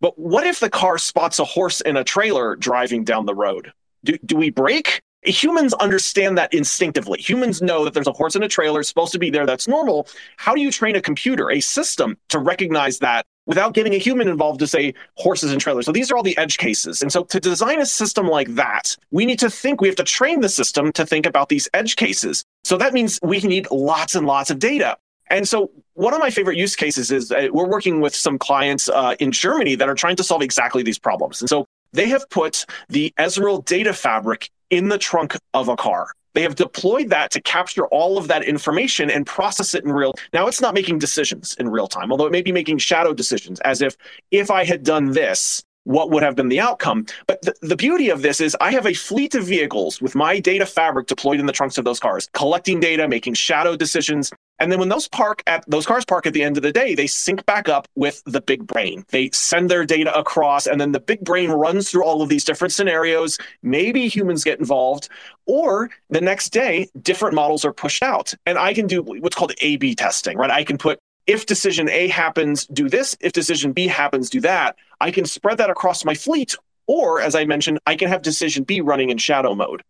But 0.00 0.18
what 0.18 0.46
if 0.46 0.60
the 0.60 0.68
car 0.68 0.98
spots 0.98 1.38
a 1.38 1.44
horse 1.44 1.80
in 1.80 1.96
a 1.96 2.04
trailer 2.04 2.56
driving 2.56 3.04
down 3.04 3.24
the 3.24 3.34
road? 3.34 3.72
Do, 4.04 4.18
do 4.18 4.36
we 4.36 4.50
brake? 4.50 5.00
Humans 5.24 5.74
understand 5.74 6.36
that 6.38 6.52
instinctively. 6.52 7.20
Humans 7.20 7.62
know 7.62 7.84
that 7.84 7.94
there's 7.94 8.06
a 8.06 8.12
horse 8.12 8.36
in 8.36 8.42
a 8.42 8.48
trailer 8.48 8.82
supposed 8.82 9.12
to 9.12 9.18
be 9.18 9.30
there. 9.30 9.46
That's 9.46 9.66
normal. 9.66 10.06
How 10.36 10.54
do 10.54 10.60
you 10.60 10.70
train 10.70 10.96
a 10.96 11.00
computer, 11.00 11.50
a 11.50 11.60
system, 11.60 12.16
to 12.28 12.38
recognize 12.38 12.98
that 12.98 13.26
without 13.46 13.74
getting 13.74 13.94
a 13.94 13.98
human 13.98 14.28
involved 14.28 14.60
to 14.60 14.66
say 14.66 14.94
horses 15.14 15.52
and 15.52 15.60
trailers? 15.60 15.86
So 15.86 15.92
these 15.92 16.10
are 16.10 16.16
all 16.16 16.22
the 16.22 16.36
edge 16.36 16.58
cases. 16.58 17.02
And 17.02 17.10
so 17.10 17.24
to 17.24 17.40
design 17.40 17.80
a 17.80 17.86
system 17.86 18.26
like 18.26 18.54
that, 18.54 18.96
we 19.10 19.24
need 19.24 19.38
to 19.38 19.50
think, 19.50 19.80
we 19.80 19.88
have 19.88 19.96
to 19.96 20.04
train 20.04 20.40
the 20.40 20.48
system 20.48 20.92
to 20.92 21.06
think 21.06 21.26
about 21.26 21.48
these 21.48 21.68
edge 21.72 21.96
cases. 21.96 22.44
So 22.64 22.76
that 22.76 22.92
means 22.92 23.18
we 23.22 23.40
need 23.40 23.66
lots 23.70 24.14
and 24.14 24.26
lots 24.26 24.50
of 24.50 24.58
data. 24.58 24.96
And 25.30 25.48
so, 25.48 25.70
one 25.94 26.12
of 26.12 26.20
my 26.20 26.30
favorite 26.30 26.58
use 26.58 26.76
cases 26.76 27.10
is 27.10 27.30
we're 27.30 27.66
working 27.66 28.00
with 28.00 28.14
some 28.14 28.36
clients 28.38 28.88
uh, 28.88 29.14
in 29.20 29.32
Germany 29.32 29.74
that 29.76 29.88
are 29.88 29.94
trying 29.94 30.16
to 30.16 30.24
solve 30.24 30.42
exactly 30.42 30.82
these 30.82 30.98
problems. 30.98 31.40
And 31.40 31.48
so, 31.48 31.66
they 31.92 32.08
have 32.08 32.28
put 32.28 32.66
the 32.88 33.14
Ezmeral 33.18 33.64
data 33.64 33.92
fabric 33.92 34.50
in 34.70 34.88
the 34.88 34.98
trunk 34.98 35.36
of 35.52 35.68
a 35.68 35.76
car. 35.76 36.08
They 36.34 36.42
have 36.42 36.56
deployed 36.56 37.10
that 37.10 37.30
to 37.32 37.40
capture 37.40 37.86
all 37.86 38.18
of 38.18 38.28
that 38.28 38.44
information 38.44 39.08
and 39.08 39.24
process 39.24 39.74
it 39.74 39.84
in 39.84 39.92
real. 39.92 40.14
Now 40.32 40.48
it's 40.48 40.60
not 40.60 40.74
making 40.74 40.98
decisions 40.98 41.54
in 41.58 41.68
real 41.68 41.86
time, 41.86 42.10
although 42.10 42.26
it 42.26 42.32
may 42.32 42.42
be 42.42 42.52
making 42.52 42.78
shadow 42.78 43.14
decisions 43.14 43.60
as 43.60 43.80
if 43.80 43.96
if 44.32 44.50
I 44.50 44.64
had 44.64 44.82
done 44.82 45.12
this, 45.12 45.62
what 45.84 46.10
would 46.10 46.22
have 46.22 46.34
been 46.34 46.48
the 46.48 46.60
outcome. 46.60 47.06
But 47.26 47.42
the, 47.42 47.54
the 47.62 47.76
beauty 47.76 48.08
of 48.08 48.22
this 48.22 48.40
is 48.40 48.56
I 48.60 48.72
have 48.72 48.86
a 48.86 48.94
fleet 48.94 49.34
of 49.34 49.44
vehicles 49.44 50.00
with 50.00 50.14
my 50.14 50.40
data 50.40 50.66
fabric 50.66 51.06
deployed 51.06 51.40
in 51.40 51.46
the 51.46 51.52
trunks 51.52 51.78
of 51.78 51.84
those 51.84 52.00
cars, 52.00 52.28
collecting 52.32 52.80
data, 52.80 53.06
making 53.06 53.34
shadow 53.34 53.76
decisions, 53.76 54.32
and 54.58 54.70
then 54.70 54.78
when 54.78 54.88
those 54.88 55.08
park 55.08 55.42
at 55.46 55.64
those 55.68 55.86
cars 55.86 56.04
park 56.04 56.26
at 56.26 56.32
the 56.32 56.42
end 56.42 56.56
of 56.56 56.62
the 56.62 56.72
day, 56.72 56.94
they 56.94 57.06
sync 57.06 57.44
back 57.46 57.68
up 57.68 57.88
with 57.94 58.22
the 58.26 58.40
big 58.40 58.66
brain. 58.66 59.04
They 59.08 59.30
send 59.30 59.70
their 59.70 59.84
data 59.84 60.16
across, 60.16 60.66
and 60.66 60.80
then 60.80 60.92
the 60.92 61.00
big 61.00 61.20
brain 61.20 61.50
runs 61.50 61.90
through 61.90 62.04
all 62.04 62.22
of 62.22 62.28
these 62.28 62.44
different 62.44 62.72
scenarios. 62.72 63.38
Maybe 63.62 64.08
humans 64.08 64.44
get 64.44 64.58
involved, 64.58 65.08
or 65.46 65.90
the 66.10 66.20
next 66.20 66.50
day, 66.50 66.88
different 67.02 67.34
models 67.34 67.64
are 67.64 67.72
pushed 67.72 68.02
out. 68.02 68.34
And 68.46 68.58
I 68.58 68.74
can 68.74 68.86
do 68.86 69.02
what's 69.02 69.36
called 69.36 69.52
A 69.60 69.76
B 69.76 69.94
testing, 69.94 70.38
right? 70.38 70.50
I 70.50 70.64
can 70.64 70.78
put 70.78 70.98
if 71.26 71.46
decision 71.46 71.88
A 71.88 72.08
happens, 72.08 72.66
do 72.66 72.88
this. 72.88 73.16
If 73.20 73.32
decision 73.32 73.72
B 73.72 73.86
happens, 73.86 74.28
do 74.28 74.40
that. 74.42 74.76
I 75.00 75.10
can 75.10 75.24
spread 75.24 75.58
that 75.58 75.70
across 75.70 76.04
my 76.04 76.14
fleet. 76.14 76.54
Or, 76.86 77.20
as 77.20 77.34
I 77.34 77.46
mentioned, 77.46 77.78
I 77.86 77.96
can 77.96 78.08
have 78.08 78.20
decision 78.20 78.62
B 78.62 78.82
running 78.82 79.08
in 79.08 79.16
shadow 79.16 79.54
mode. 79.54 79.82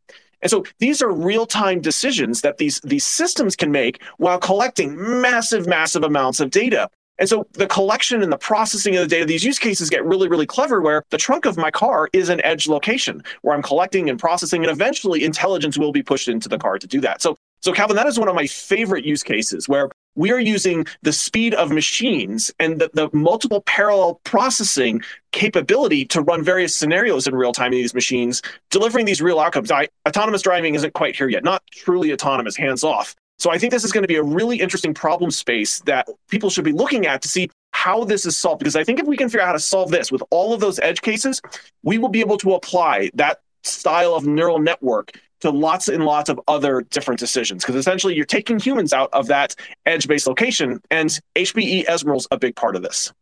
And 0.42 0.50
so 0.50 0.64
these 0.78 1.02
are 1.02 1.10
real-time 1.10 1.80
decisions 1.80 2.40
that 2.42 2.58
these, 2.58 2.80
these 2.80 3.04
systems 3.04 3.56
can 3.56 3.70
make 3.70 4.02
while 4.18 4.38
collecting 4.38 4.96
massive, 5.20 5.66
massive 5.66 6.02
amounts 6.02 6.40
of 6.40 6.50
data. 6.50 6.88
And 7.18 7.28
so 7.28 7.46
the 7.52 7.68
collection 7.68 8.22
and 8.22 8.32
the 8.32 8.38
processing 8.38 8.96
of 8.96 9.02
the 9.02 9.08
data, 9.08 9.24
these 9.24 9.44
use 9.44 9.58
cases 9.58 9.88
get 9.88 10.04
really, 10.04 10.28
really 10.28 10.46
clever 10.46 10.80
where 10.80 11.04
the 11.10 11.16
trunk 11.16 11.44
of 11.44 11.56
my 11.56 11.70
car 11.70 12.08
is 12.12 12.28
an 12.28 12.44
edge 12.44 12.66
location 12.66 13.22
where 13.42 13.54
I'm 13.54 13.62
collecting 13.62 14.10
and 14.10 14.18
processing, 14.18 14.64
and 14.64 14.70
eventually 14.70 15.22
intelligence 15.24 15.78
will 15.78 15.92
be 15.92 16.02
pushed 16.02 16.26
into 16.26 16.48
the 16.48 16.58
car 16.58 16.78
to 16.78 16.86
do 16.86 17.00
that. 17.02 17.22
So, 17.22 17.36
so 17.60 17.72
Calvin, 17.72 17.96
that 17.96 18.06
is 18.06 18.18
one 18.18 18.28
of 18.28 18.34
my 18.34 18.46
favorite 18.46 19.04
use 19.04 19.22
cases 19.22 19.68
where 19.68 19.90
we 20.14 20.32
are 20.32 20.38
using 20.38 20.86
the 21.02 21.12
speed 21.12 21.54
of 21.54 21.70
machines 21.70 22.52
and 22.58 22.80
the, 22.80 22.90
the 22.94 23.10
multiple 23.12 23.62
parallel 23.62 24.20
processing 24.24 25.02
capability 25.32 26.04
to 26.06 26.22
run 26.22 26.42
various 26.42 26.76
scenarios 26.76 27.26
in 27.26 27.34
real 27.34 27.52
time 27.52 27.72
in 27.72 27.78
these 27.78 27.94
machines, 27.94 28.42
delivering 28.70 29.06
these 29.06 29.20
real 29.20 29.40
outcomes. 29.40 29.70
I, 29.70 29.88
autonomous 30.06 30.42
driving 30.42 30.74
isn't 30.74 30.94
quite 30.94 31.16
here 31.16 31.28
yet, 31.28 31.44
not 31.44 31.62
truly 31.72 32.12
autonomous, 32.12 32.56
hands 32.56 32.84
off. 32.84 33.14
So 33.38 33.50
I 33.50 33.58
think 33.58 33.72
this 33.72 33.84
is 33.84 33.92
going 33.92 34.02
to 34.02 34.08
be 34.08 34.16
a 34.16 34.22
really 34.22 34.60
interesting 34.60 34.94
problem 34.94 35.30
space 35.30 35.80
that 35.80 36.08
people 36.30 36.50
should 36.50 36.64
be 36.64 36.72
looking 36.72 37.06
at 37.06 37.20
to 37.22 37.28
see 37.28 37.50
how 37.72 38.04
this 38.04 38.24
is 38.24 38.36
solved. 38.36 38.60
Because 38.60 38.76
I 38.76 38.84
think 38.84 39.00
if 39.00 39.06
we 39.06 39.16
can 39.16 39.28
figure 39.28 39.40
out 39.40 39.46
how 39.46 39.52
to 39.52 39.60
solve 39.60 39.90
this 39.90 40.12
with 40.12 40.22
all 40.30 40.54
of 40.54 40.60
those 40.60 40.78
edge 40.78 41.02
cases, 41.02 41.42
we 41.82 41.98
will 41.98 42.08
be 42.08 42.20
able 42.20 42.38
to 42.38 42.54
apply 42.54 43.10
that 43.14 43.40
style 43.64 44.14
of 44.14 44.26
neural 44.26 44.58
network 44.58 45.12
to 45.44 45.50
lots 45.50 45.88
and 45.88 46.06
lots 46.06 46.30
of 46.30 46.40
other 46.48 46.80
different 46.80 47.20
decisions 47.20 47.62
because 47.62 47.76
essentially 47.76 48.14
you're 48.16 48.24
taking 48.24 48.58
humans 48.58 48.94
out 48.94 49.10
of 49.12 49.26
that 49.26 49.54
edge 49.84 50.08
based 50.08 50.26
location 50.26 50.80
and 50.90 51.20
hpe 51.34 51.84
is 51.86 52.26
a 52.30 52.38
big 52.38 52.56
part 52.56 52.76
of 52.76 52.82
this. 52.82 53.12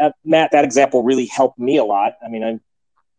Uh, 0.00 0.10
matt 0.24 0.50
that 0.50 0.64
example 0.64 1.02
really 1.02 1.26
helped 1.26 1.58
me 1.58 1.76
a 1.76 1.84
lot. 1.84 2.14
I 2.24 2.28
mean 2.28 2.42
i'm 2.42 2.60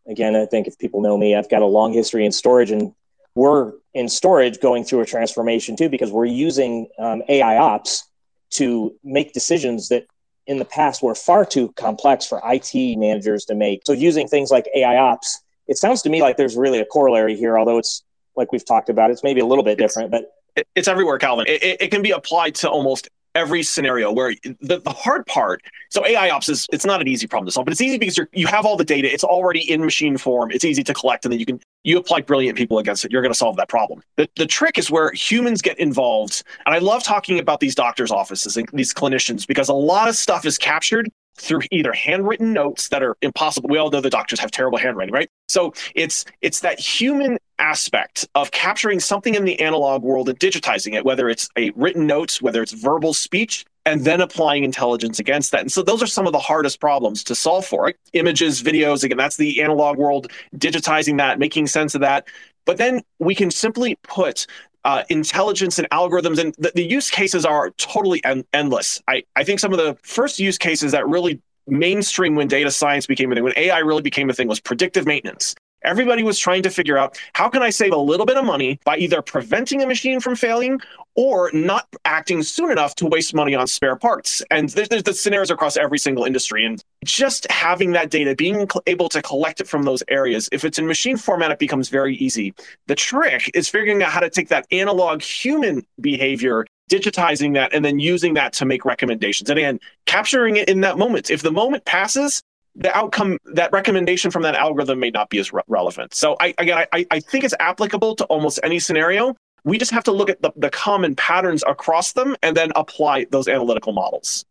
again 0.08 0.36
i 0.36 0.46
think 0.48 0.66
if 0.66 0.80
people 0.80 1.02
know 1.02 1.16
me 1.16 1.36
i've 1.36 1.50
got 1.50 1.62
a 1.62 1.66
long 1.68 1.94
history 1.94 2.26
in 2.26 2.32
storage 2.32 2.72
and 2.72 2.92
we're 3.36 3.74
in 3.94 4.10
storage 4.10 4.60
going 4.60 4.84
through 4.84 5.02
a 5.02 5.06
transformation 5.06 5.76
too 5.76 5.90
because 5.90 6.12
we're 6.12 6.26
using 6.26 6.88
um, 6.98 7.22
ai 7.30 7.58
ops 7.58 8.06
to 8.50 8.96
make 9.04 9.32
decisions 9.32 9.90
that 9.90 10.08
in 10.48 10.58
the 10.58 10.66
past 10.66 11.04
were 11.04 11.14
far 11.14 11.46
too 11.46 11.72
complex 11.74 12.26
for 12.26 12.42
it 12.44 12.98
managers 12.98 13.46
to 13.46 13.54
make. 13.54 13.82
So 13.86 13.94
using 13.94 14.28
things 14.28 14.50
like 14.50 14.68
ai 14.76 14.98
ops 14.98 15.40
it 15.68 15.78
sounds 15.78 16.02
to 16.02 16.10
me 16.10 16.24
like 16.24 16.36
there's 16.36 16.58
really 16.58 16.80
a 16.80 16.86
corollary 16.86 17.36
here 17.36 17.56
although 17.60 17.78
it's 17.78 18.04
like 18.39 18.52
we've 18.52 18.65
talked 18.65 18.89
about. 18.89 19.12
It's 19.12 19.23
maybe 19.23 19.41
a 19.41 19.45
little 19.45 19.63
bit 19.63 19.78
different, 19.78 20.10
but 20.10 20.32
it's 20.75 20.88
everywhere, 20.88 21.19
Calvin. 21.19 21.45
It, 21.47 21.63
it, 21.63 21.82
it, 21.84 21.91
can 21.91 22.02
be 22.02 22.12
applied 22.12 22.56
to 22.56 22.69
almost 22.69 23.10
every 23.36 23.62
scenario 23.63 24.12
where 24.12 24.34
the, 24.62 24.80
the 24.80 24.89
hard 24.89 25.25
part 25.28 25.62
so 25.89 26.06
ai 26.06 26.30
ops 26.30 26.49
is 26.49 26.67
it's 26.73 26.86
not 26.86 26.99
an 26.99 27.08
easy 27.08 27.28
problem 27.28 27.45
to 27.45 27.52
solve 27.52 27.63
but 27.63 27.71
it's 27.71 27.82
easy 27.82 27.97
because 27.97 28.17
you 28.17 28.25
you 28.34 28.47
have 28.47 28.65
all 28.65 28.75
the 28.75 28.84
data 28.84 29.12
it's 29.12 29.23
already 29.23 29.60
in 29.71 29.82
machine 29.82 30.17
form 30.17 30.49
it's 30.49 30.65
easy 30.65 30.84
to 30.84 30.93
collect 30.95 31.25
and 31.25 31.32
then 31.32 31.39
you 31.39 31.45
can 31.45 31.60
you 31.84 31.97
apply 31.97 32.21
brilliant 32.21 32.58
people 32.58 32.80
against 32.80 33.06
it 33.06 33.12
you're 33.12 33.21
going 33.21 33.32
to 33.32 33.38
solve 33.38 33.56
that 33.56 33.69
problem 33.69 34.02
the, 34.15 34.28
the 34.36 34.47
trick 34.47 34.80
is 34.80 34.89
where 34.89 35.12
humans 35.12 35.62
get 35.62 35.78
involved 35.78 36.43
and 36.65 36.73
i 36.73 36.80
love 36.80 37.04
talking 37.04 37.38
about 37.38 37.60
these 37.60 37.75
doctors 37.75 38.10
offices 38.10 38.58
and 38.58 38.67
these 38.73 38.93
clinicians 38.93 39.45
because 39.45 39.69
a 39.69 39.73
lot 39.73 40.10
of 40.10 40.15
stuff 40.15 40.43
is 40.43 40.58
captured 40.58 41.08
through 41.39 41.62
either 41.71 41.93
handwritten 41.93 42.54
notes 42.54 42.89
that 42.89 43.02
are 43.02 43.15
impossible. 43.21 43.69
We 43.69 43.78
all 43.78 43.89
know 43.89 44.02
the 44.02 44.10
doctors 44.10 44.39
have 44.39 44.52
terrible 44.52 44.78
handwriting, 44.78 45.13
right? 45.13 45.30
So 45.47 45.73
it's 45.95 46.25
it's 46.41 46.60
that 46.62 46.80
human 46.80 47.38
aspect 47.58 48.28
of 48.36 48.52
capturing 48.52 48.99
something 48.99 49.36
in 49.36 49.45
the 49.45 49.60
analog 49.60 50.04
world 50.04 50.30
and 50.30 50.39
digitizing 50.39 50.95
it, 50.95 51.06
whether 51.06 51.30
it's 51.30 51.49
a 51.58 51.71
written 51.71 52.08
note, 52.08 52.41
whether 52.41 52.62
it's 52.62 52.71
verbal 52.71 53.13
speech, 53.13 53.65
and 53.86 54.06
then 54.06 54.21
applying 54.21 54.63
intelligence 54.63 55.19
against 55.19 55.52
that. 55.52 55.62
And 55.62 55.71
so 55.71 55.82
those 55.82 56.04
are 56.04 56.08
some 56.08 56.28
of 56.28 56.34
the 56.34 56.39
hardest 56.39 56.80
problems 56.80 57.23
to 57.25 57.36
solve 57.36 57.65
for. 57.65 57.84
Right? 57.84 57.95
Images, 58.13 58.62
videos, 58.62 59.04
again, 59.04 59.17
that's 59.17 59.38
the 59.38 59.62
analog 59.62 59.97
world, 59.97 60.32
digitizing 60.56 61.17
that, 61.17 61.39
making 61.39 61.67
sense 61.67 61.95
of 61.95 62.02
that. 62.02 62.28
But 62.65 62.78
then 62.78 63.02
we 63.17 63.34
can 63.34 63.49
simply 63.49 63.97
put 64.04 64.45
uh, 64.86 65.04
intelligence 65.10 65.80
and 65.80 65.89
algorithms, 65.89 66.39
and 66.39 66.56
the, 66.58 66.72
the 66.76 66.84
use 66.84 67.10
cases 67.10 67.46
are 67.46 67.72
totally 67.72 68.24
en- 68.24 68.46
endless. 68.54 69.02
I, 69.08 69.24
I 69.36 69.44
think 69.44 69.60
some 69.60 69.74
of 69.74 69.78
the 69.78 69.98
first 70.04 70.39
use 70.39 70.58
cases 70.58 70.92
that 70.94 71.08
really 71.08 71.42
mainstream 71.68 72.36
when 72.36 72.48
data 72.48 72.72
science 72.72 73.06
became 73.06 73.32
a 73.32 73.36
thing, 73.36 73.44
when 73.44 73.54
AI 73.56 73.80
really 73.80 74.02
became 74.02 74.30
a 74.30 74.34
thing, 74.34 74.48
was 74.48 74.60
predictive 74.60 75.06
maintenance. 75.06 75.56
Everybody 75.84 76.24
was 76.24 76.38
trying 76.38 76.63
to 76.63 76.70
figure 76.70 76.98
out 76.98 77.20
how 77.34 77.50
can 77.50 77.62
I 77.62 77.70
save 77.70 77.94
a 77.94 77.98
little 77.98 78.26
bit 78.26 78.38
of 78.38 78.46
money 78.46 78.80
by 78.84 78.98
either 78.98 79.22
preventing 79.22 79.82
a 79.82 79.88
machine 79.88 80.20
from 80.20 80.36
failing 80.36 80.80
or 81.15 81.50
not 81.54 81.88
acting 82.06 82.44
soon 82.44 82.72
enough 82.72 82.96
to 82.96 83.06
waste 83.06 83.34
money 83.34 83.56
on 83.56 83.68
spare 83.68 83.96
parts. 83.96 84.42
And 84.52 84.70
there's, 84.70 84.89
there's 84.89 85.04
the 85.04 85.13
scenarios 85.13 85.52
across 85.52 85.78
every 85.78 86.00
single 86.00 86.26
industry. 86.26 86.65
And 86.65 86.84
just 87.04 87.50
having 87.52 87.92
that 87.94 88.10
data, 88.10 88.36
being 88.36 88.68
able 88.88 89.10
to 89.10 89.22
collect 89.22 89.62
it 89.62 89.68
from 89.68 89.84
those 89.84 90.04
areas, 90.08 90.50
if 90.52 90.63
it's 90.63 90.80
in 90.80 90.88
machine 90.88 91.18
format, 91.18 91.52
it 91.52 91.60
becomes 91.60 91.89
very 91.89 92.15
easy. 92.18 92.54
The 92.88 92.96
trick 92.96 93.52
is 93.54 93.68
figuring 93.70 94.04
out 94.04 94.12
how 94.12 94.20
to 94.20 94.30
take 94.30 94.50
that 94.50 94.68
analog 94.72 95.22
human 95.22 95.86
behavior 96.00 96.65
digitizing 96.89 97.54
that 97.54 97.74
and 97.74 97.86
then 97.86 98.00
using 98.00 98.34
that 98.34 98.52
to 98.54 98.65
make 98.65 98.84
recommendations. 98.84 99.50
And 99.50 99.60
again, 99.60 99.80
capturing 100.06 100.58
it 100.58 100.68
in 100.68 100.82
that 100.82 100.98
moment. 100.98 101.30
If 101.30 101.44
the 101.44 101.52
moment 101.52 101.86
passes, 101.86 102.42
the 102.75 102.95
outcome 102.95 103.38
that 103.53 103.71
recommendation 103.71 104.32
from 104.32 104.43
that 104.43 104.55
algorithm 104.55 104.99
may 104.99 105.10
not 105.10 105.29
be 105.29 105.39
as 105.39 105.51
re- 105.51 105.62
relevant. 105.67 106.13
So 106.13 106.36
i 106.39 106.53
again 106.58 106.86
I, 106.93 107.05
I 107.12 107.19
think 107.19 107.43
it's 107.43 107.55
applicable 107.60 108.15
to 108.15 108.25
almost 108.25 108.60
any 108.63 108.79
scenario. 108.79 109.36
We 109.65 109.77
just 109.77 109.91
have 109.91 110.05
to 110.05 110.12
look 110.12 110.29
at 110.29 110.41
the, 110.41 110.51
the 110.55 110.69
common 110.69 111.15
patterns 111.15 111.63
across 111.67 112.13
them 112.13 112.36
and 112.41 112.55
then 112.55 112.71
apply 112.75 113.25
those 113.29 113.47
analytical 113.47 113.91
models 113.91 114.45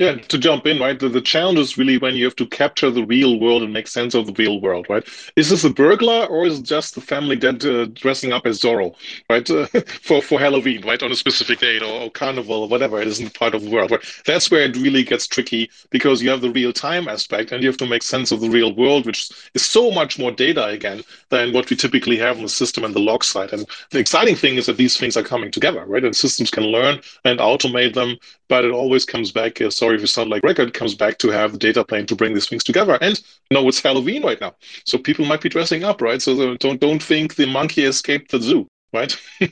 yeah, 0.00 0.14
to 0.14 0.38
jump 0.38 0.66
in, 0.66 0.80
right? 0.80 0.98
The, 0.98 1.10
the 1.10 1.20
challenge 1.20 1.58
is 1.58 1.76
really 1.76 1.98
when 1.98 2.16
you 2.16 2.24
have 2.24 2.36
to 2.36 2.46
capture 2.46 2.90
the 2.90 3.04
real 3.04 3.38
world 3.38 3.62
and 3.62 3.70
make 3.70 3.86
sense 3.86 4.14
of 4.14 4.26
the 4.26 4.32
real 4.32 4.58
world, 4.58 4.86
right? 4.88 5.06
Is 5.36 5.50
this 5.50 5.62
a 5.62 5.68
burglar 5.68 6.24
or 6.24 6.46
is 6.46 6.60
it 6.60 6.62
just 6.64 6.94
the 6.94 7.02
family 7.02 7.36
that 7.36 7.62
uh, 7.62 7.84
dressing 7.92 8.32
up 8.32 8.46
as 8.46 8.62
Zorro, 8.62 8.94
right? 9.28 9.48
Uh, 9.50 9.66
for 10.02 10.22
for 10.22 10.40
Halloween, 10.40 10.80
right, 10.86 11.02
on 11.02 11.12
a 11.12 11.14
specific 11.14 11.58
date 11.58 11.82
or, 11.82 12.04
or, 12.04 12.10
carnival 12.10 12.62
or 12.62 12.68
whatever 12.68 12.98
it 13.02 13.08
is 13.08 13.18
in 13.18 13.26
the 13.26 13.30
part 13.30 13.54
of 13.54 13.60
the 13.62 13.68
world. 13.68 13.90
Right? 13.90 14.02
That's 14.24 14.50
where 14.50 14.62
it 14.62 14.74
really 14.74 15.02
gets 15.02 15.26
tricky 15.26 15.68
because 15.90 16.22
you 16.22 16.30
have 16.30 16.40
the 16.40 16.50
real 16.50 16.72
time 16.72 17.06
aspect 17.06 17.52
and 17.52 17.62
you 17.62 17.68
have 17.68 17.76
to 17.76 17.86
make 17.86 18.02
sense 18.02 18.32
of 18.32 18.40
the 18.40 18.48
real 18.48 18.74
world, 18.74 19.04
which 19.04 19.30
is 19.52 19.66
so 19.66 19.90
much 19.90 20.18
more 20.18 20.32
data 20.32 20.64
again 20.64 21.02
than 21.28 21.52
what 21.52 21.68
we 21.68 21.76
typically 21.76 22.16
have 22.16 22.38
in 22.38 22.44
the 22.44 22.48
system 22.48 22.84
and 22.84 22.94
the 22.94 23.00
log 23.00 23.22
side. 23.22 23.52
And 23.52 23.66
the 23.90 23.98
exciting 23.98 24.36
thing 24.36 24.54
is 24.54 24.64
that 24.64 24.78
these 24.78 24.96
things 24.96 25.18
are 25.18 25.22
coming 25.22 25.50
together, 25.50 25.84
right? 25.84 26.04
And 26.04 26.16
systems 26.16 26.50
can 26.50 26.64
learn 26.64 27.00
and 27.26 27.38
automate 27.38 27.92
them, 27.92 28.16
but 28.48 28.64
it 28.64 28.70
always 28.70 29.04
comes 29.04 29.30
back 29.30 29.60
as 29.60 29.76
sorry 29.76 29.89
if 29.94 30.00
you 30.00 30.06
sound 30.06 30.30
like 30.30 30.42
record, 30.42 30.74
comes 30.74 30.94
back 30.94 31.18
to 31.18 31.28
have 31.28 31.52
the 31.52 31.58
data 31.58 31.84
plane 31.84 32.06
to 32.06 32.16
bring 32.16 32.34
these 32.34 32.48
things 32.48 32.64
together. 32.64 32.98
And 33.00 33.18
you 33.50 33.54
know, 33.54 33.66
it's 33.68 33.80
Halloween 33.80 34.22
right 34.22 34.40
now. 34.40 34.54
So 34.84 34.98
people 34.98 35.24
might 35.24 35.40
be 35.40 35.48
dressing 35.48 35.84
up, 35.84 36.00
right? 36.00 36.20
So 36.20 36.56
don't 36.56 36.80
don't 36.80 37.02
think 37.02 37.36
the 37.36 37.46
monkey 37.46 37.84
escaped 37.84 38.30
the 38.30 38.40
zoo, 38.40 38.66
right? 38.92 39.16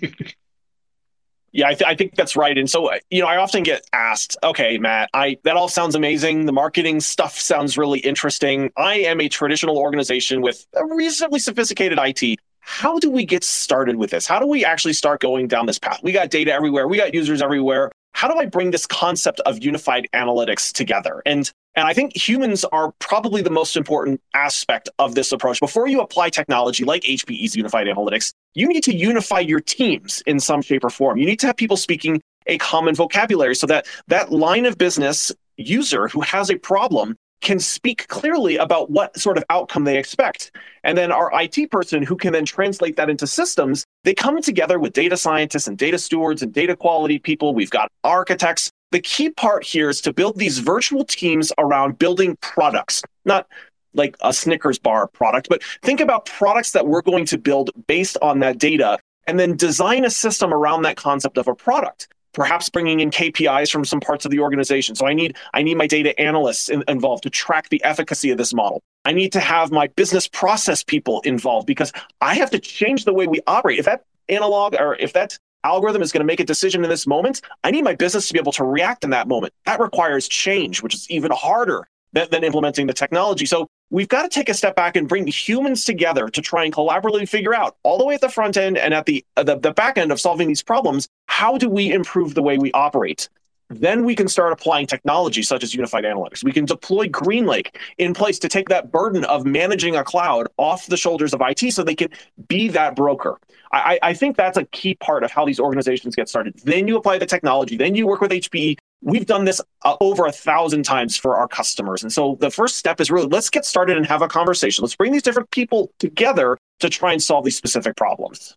Yeah, 1.52 1.68
I, 1.68 1.74
th- 1.74 1.88
I, 1.88 1.94
think 1.94 2.14
that's 2.14 2.36
right. 2.36 2.56
And 2.58 2.68
so, 2.68 2.92
uh, 2.92 2.98
you 3.10 3.22
know, 3.22 3.26
I 3.26 3.38
often 3.38 3.62
get 3.62 3.82
asked, 3.92 4.36
okay, 4.44 4.76
Matt, 4.76 5.08
I 5.14 5.38
that 5.44 5.56
all 5.56 5.68
sounds 5.68 5.94
amazing. 5.94 6.44
The 6.44 6.52
marketing 6.52 7.00
stuff 7.00 7.38
sounds 7.38 7.78
really 7.78 8.00
interesting. 8.00 8.70
I 8.76 8.96
am 8.96 9.20
a 9.20 9.28
traditional 9.28 9.78
organization 9.78 10.42
with 10.42 10.66
a 10.74 10.84
reasonably 10.84 11.38
sophisticated 11.38 11.98
IT. 12.00 12.38
How 12.60 12.98
do 12.98 13.10
we 13.10 13.24
get 13.24 13.44
started 13.44 13.96
with 13.96 14.10
this? 14.10 14.26
How 14.26 14.38
do 14.38 14.46
we 14.46 14.62
actually 14.62 14.92
start 14.92 15.20
going 15.20 15.48
down 15.48 15.64
this 15.64 15.78
path? 15.78 16.00
We 16.02 16.12
got 16.12 16.28
data 16.28 16.52
everywhere. 16.52 16.86
We 16.86 16.98
got 16.98 17.14
users 17.14 17.40
everywhere 17.40 17.90
how 18.18 18.26
do 18.26 18.36
I 18.36 18.46
bring 18.46 18.72
this 18.72 18.84
concept 18.84 19.38
of 19.46 19.62
unified 19.62 20.08
analytics 20.12 20.72
together? 20.72 21.22
And 21.24 21.48
and 21.76 21.86
I 21.86 21.94
think 21.94 22.16
humans 22.16 22.64
are 22.64 22.90
probably 22.98 23.42
the 23.42 23.50
most 23.50 23.76
important 23.76 24.20
aspect 24.34 24.88
of 24.98 25.14
this 25.14 25.30
approach. 25.30 25.60
Before 25.60 25.86
you 25.86 26.00
apply 26.00 26.30
technology 26.30 26.82
like 26.82 27.02
HPE's 27.02 27.54
unified 27.54 27.86
analytics, 27.86 28.32
you 28.54 28.66
need 28.66 28.82
to 28.82 28.92
unify 28.92 29.38
your 29.38 29.60
teams 29.60 30.20
in 30.26 30.40
some 30.40 30.62
shape 30.62 30.82
or 30.82 30.90
form. 30.90 31.18
You 31.18 31.26
need 31.26 31.38
to 31.38 31.46
have 31.46 31.56
people 31.56 31.76
speaking 31.76 32.20
a 32.48 32.58
common 32.58 32.96
vocabulary 32.96 33.54
so 33.54 33.68
that 33.68 33.86
that 34.08 34.32
line 34.32 34.66
of 34.66 34.76
business 34.76 35.30
user 35.56 36.08
who 36.08 36.20
has 36.22 36.50
a 36.50 36.56
problem 36.56 37.14
can 37.40 37.58
speak 37.58 38.08
clearly 38.08 38.56
about 38.56 38.90
what 38.90 39.18
sort 39.18 39.36
of 39.36 39.44
outcome 39.50 39.84
they 39.84 39.98
expect. 39.98 40.50
And 40.84 40.96
then 40.96 41.12
our 41.12 41.30
IT 41.40 41.70
person 41.70 42.02
who 42.02 42.16
can 42.16 42.32
then 42.32 42.44
translate 42.44 42.96
that 42.96 43.10
into 43.10 43.26
systems, 43.26 43.84
they 44.04 44.14
come 44.14 44.40
together 44.42 44.78
with 44.78 44.92
data 44.92 45.16
scientists 45.16 45.68
and 45.68 45.78
data 45.78 45.98
stewards 45.98 46.42
and 46.42 46.52
data 46.52 46.74
quality 46.76 47.18
people. 47.18 47.54
We've 47.54 47.70
got 47.70 47.90
architects. 48.04 48.70
The 48.90 49.00
key 49.00 49.30
part 49.30 49.64
here 49.64 49.88
is 49.88 50.00
to 50.02 50.12
build 50.12 50.38
these 50.38 50.58
virtual 50.58 51.04
teams 51.04 51.52
around 51.58 51.98
building 51.98 52.36
products, 52.40 53.02
not 53.24 53.46
like 53.94 54.16
a 54.22 54.32
Snickers 54.32 54.78
bar 54.78 55.06
product, 55.06 55.48
but 55.48 55.62
think 55.82 56.00
about 56.00 56.26
products 56.26 56.72
that 56.72 56.86
we're 56.86 57.02
going 57.02 57.24
to 57.26 57.38
build 57.38 57.70
based 57.86 58.16
on 58.22 58.38
that 58.40 58.58
data 58.58 58.98
and 59.26 59.38
then 59.38 59.56
design 59.56 60.04
a 60.04 60.10
system 60.10 60.54
around 60.54 60.82
that 60.82 60.96
concept 60.96 61.36
of 61.36 61.48
a 61.48 61.54
product 61.54 62.08
perhaps 62.38 62.68
bringing 62.68 63.00
in 63.00 63.10
KPIs 63.10 63.68
from 63.68 63.84
some 63.84 63.98
parts 63.98 64.24
of 64.24 64.30
the 64.30 64.38
organization. 64.38 64.94
So 64.94 65.06
I 65.06 65.12
need 65.12 65.36
I 65.54 65.62
need 65.62 65.76
my 65.76 65.88
data 65.88 66.18
analysts 66.20 66.68
in, 66.68 66.84
involved 66.86 67.24
to 67.24 67.30
track 67.30 67.68
the 67.68 67.82
efficacy 67.82 68.30
of 68.30 68.38
this 68.38 68.54
model. 68.54 68.80
I 69.04 69.12
need 69.12 69.32
to 69.32 69.40
have 69.40 69.72
my 69.72 69.88
business 69.88 70.28
process 70.28 70.84
people 70.84 71.20
involved 71.22 71.66
because 71.66 71.92
I 72.20 72.34
have 72.36 72.50
to 72.50 72.60
change 72.60 73.04
the 73.04 73.12
way 73.12 73.26
we 73.26 73.40
operate. 73.48 73.80
If 73.80 73.86
that 73.86 74.04
analog 74.28 74.76
or 74.76 74.94
if 74.96 75.12
that 75.14 75.36
algorithm 75.64 76.00
is 76.00 76.12
going 76.12 76.20
to 76.20 76.26
make 76.26 76.38
a 76.38 76.44
decision 76.44 76.84
in 76.84 76.90
this 76.90 77.08
moment, 77.08 77.40
I 77.64 77.72
need 77.72 77.82
my 77.82 77.96
business 77.96 78.28
to 78.28 78.32
be 78.32 78.38
able 78.38 78.52
to 78.52 78.64
react 78.64 79.02
in 79.02 79.10
that 79.10 79.26
moment. 79.26 79.52
That 79.66 79.80
requires 79.80 80.28
change, 80.28 80.80
which 80.80 80.94
is 80.94 81.10
even 81.10 81.32
harder 81.32 81.88
than, 82.12 82.28
than 82.30 82.44
implementing 82.44 82.86
the 82.86 82.94
technology. 82.94 83.46
So 83.46 83.66
we've 83.90 84.08
got 84.08 84.22
to 84.22 84.28
take 84.28 84.48
a 84.48 84.54
step 84.54 84.76
back 84.76 84.96
and 84.96 85.08
bring 85.08 85.26
humans 85.26 85.84
together 85.84 86.28
to 86.28 86.40
try 86.40 86.64
and 86.64 86.72
collaboratively 86.72 87.28
figure 87.28 87.54
out 87.54 87.76
all 87.82 87.98
the 87.98 88.04
way 88.04 88.14
at 88.14 88.20
the 88.20 88.28
front 88.28 88.56
end 88.56 88.76
and 88.76 88.94
at 88.94 89.06
the, 89.06 89.24
uh, 89.36 89.42
the, 89.42 89.58
the 89.58 89.72
back 89.72 89.98
end 89.98 90.12
of 90.12 90.20
solving 90.20 90.48
these 90.48 90.62
problems 90.62 91.08
how 91.26 91.56
do 91.58 91.68
we 91.68 91.92
improve 91.92 92.34
the 92.34 92.42
way 92.42 92.58
we 92.58 92.72
operate 92.72 93.28
then 93.70 94.04
we 94.04 94.14
can 94.14 94.28
start 94.28 94.52
applying 94.52 94.86
technology 94.86 95.42
such 95.42 95.62
as 95.62 95.74
unified 95.74 96.04
analytics. 96.04 96.42
We 96.42 96.52
can 96.52 96.64
deploy 96.64 97.08
GreenLake 97.08 97.74
in 97.98 98.14
place 98.14 98.38
to 98.40 98.48
take 98.48 98.68
that 98.70 98.90
burden 98.90 99.24
of 99.24 99.44
managing 99.44 99.96
a 99.96 100.04
cloud 100.04 100.48
off 100.56 100.86
the 100.86 100.96
shoulders 100.96 101.34
of 101.34 101.42
IT 101.42 101.72
so 101.72 101.82
they 101.82 101.94
can 101.94 102.08
be 102.48 102.68
that 102.68 102.96
broker. 102.96 103.38
I, 103.70 103.98
I 104.02 104.14
think 104.14 104.36
that's 104.36 104.56
a 104.56 104.64
key 104.66 104.94
part 104.94 105.22
of 105.24 105.30
how 105.30 105.44
these 105.44 105.60
organizations 105.60 106.16
get 106.16 106.28
started. 106.28 106.58
Then 106.64 106.88
you 106.88 106.96
apply 106.96 107.18
the 107.18 107.26
technology, 107.26 107.76
then 107.76 107.94
you 107.94 108.06
work 108.06 108.20
with 108.20 108.30
HPE. 108.30 108.78
We've 109.02 109.26
done 109.26 109.44
this 109.44 109.60
uh, 109.84 109.96
over 110.00 110.26
a 110.26 110.32
thousand 110.32 110.84
times 110.84 111.16
for 111.16 111.36
our 111.36 111.46
customers. 111.46 112.02
And 112.02 112.12
so 112.12 112.36
the 112.40 112.50
first 112.50 112.76
step 112.76 113.00
is 113.00 113.10
really 113.10 113.28
let's 113.28 113.50
get 113.50 113.64
started 113.64 113.96
and 113.96 114.06
have 114.06 114.22
a 114.22 114.28
conversation. 114.28 114.82
Let's 114.82 114.96
bring 114.96 115.12
these 115.12 115.22
different 115.22 115.50
people 115.50 115.92
together 115.98 116.58
to 116.80 116.88
try 116.88 117.12
and 117.12 117.22
solve 117.22 117.44
these 117.44 117.56
specific 117.56 117.96
problems. 117.96 118.56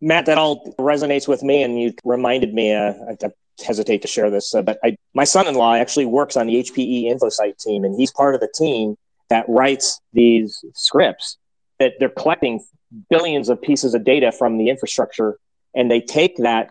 Matt, 0.00 0.26
that 0.26 0.36
all 0.36 0.74
resonates 0.78 1.26
with 1.26 1.42
me, 1.42 1.62
and 1.62 1.80
you 1.80 1.94
reminded 2.04 2.52
me. 2.52 2.74
Uh, 2.74 2.92
I, 3.08 3.30
hesitate 3.64 4.02
to 4.02 4.08
share 4.08 4.30
this, 4.30 4.54
uh, 4.54 4.62
but 4.62 4.78
I, 4.82 4.96
my 5.14 5.24
son-in-law 5.24 5.74
actually 5.74 6.06
works 6.06 6.36
on 6.36 6.46
the 6.46 6.54
HPE 6.54 7.04
InfoSight 7.06 7.58
team, 7.58 7.84
and 7.84 7.94
he's 7.98 8.10
part 8.10 8.34
of 8.34 8.40
the 8.40 8.52
team 8.54 8.96
that 9.30 9.44
writes 9.48 10.00
these 10.12 10.64
scripts 10.74 11.36
that 11.78 11.94
they're 11.98 12.08
collecting 12.08 12.64
billions 13.10 13.48
of 13.48 13.60
pieces 13.60 13.94
of 13.94 14.04
data 14.04 14.32
from 14.32 14.58
the 14.58 14.68
infrastructure, 14.68 15.38
and 15.74 15.90
they 15.90 16.00
take 16.00 16.36
that 16.38 16.70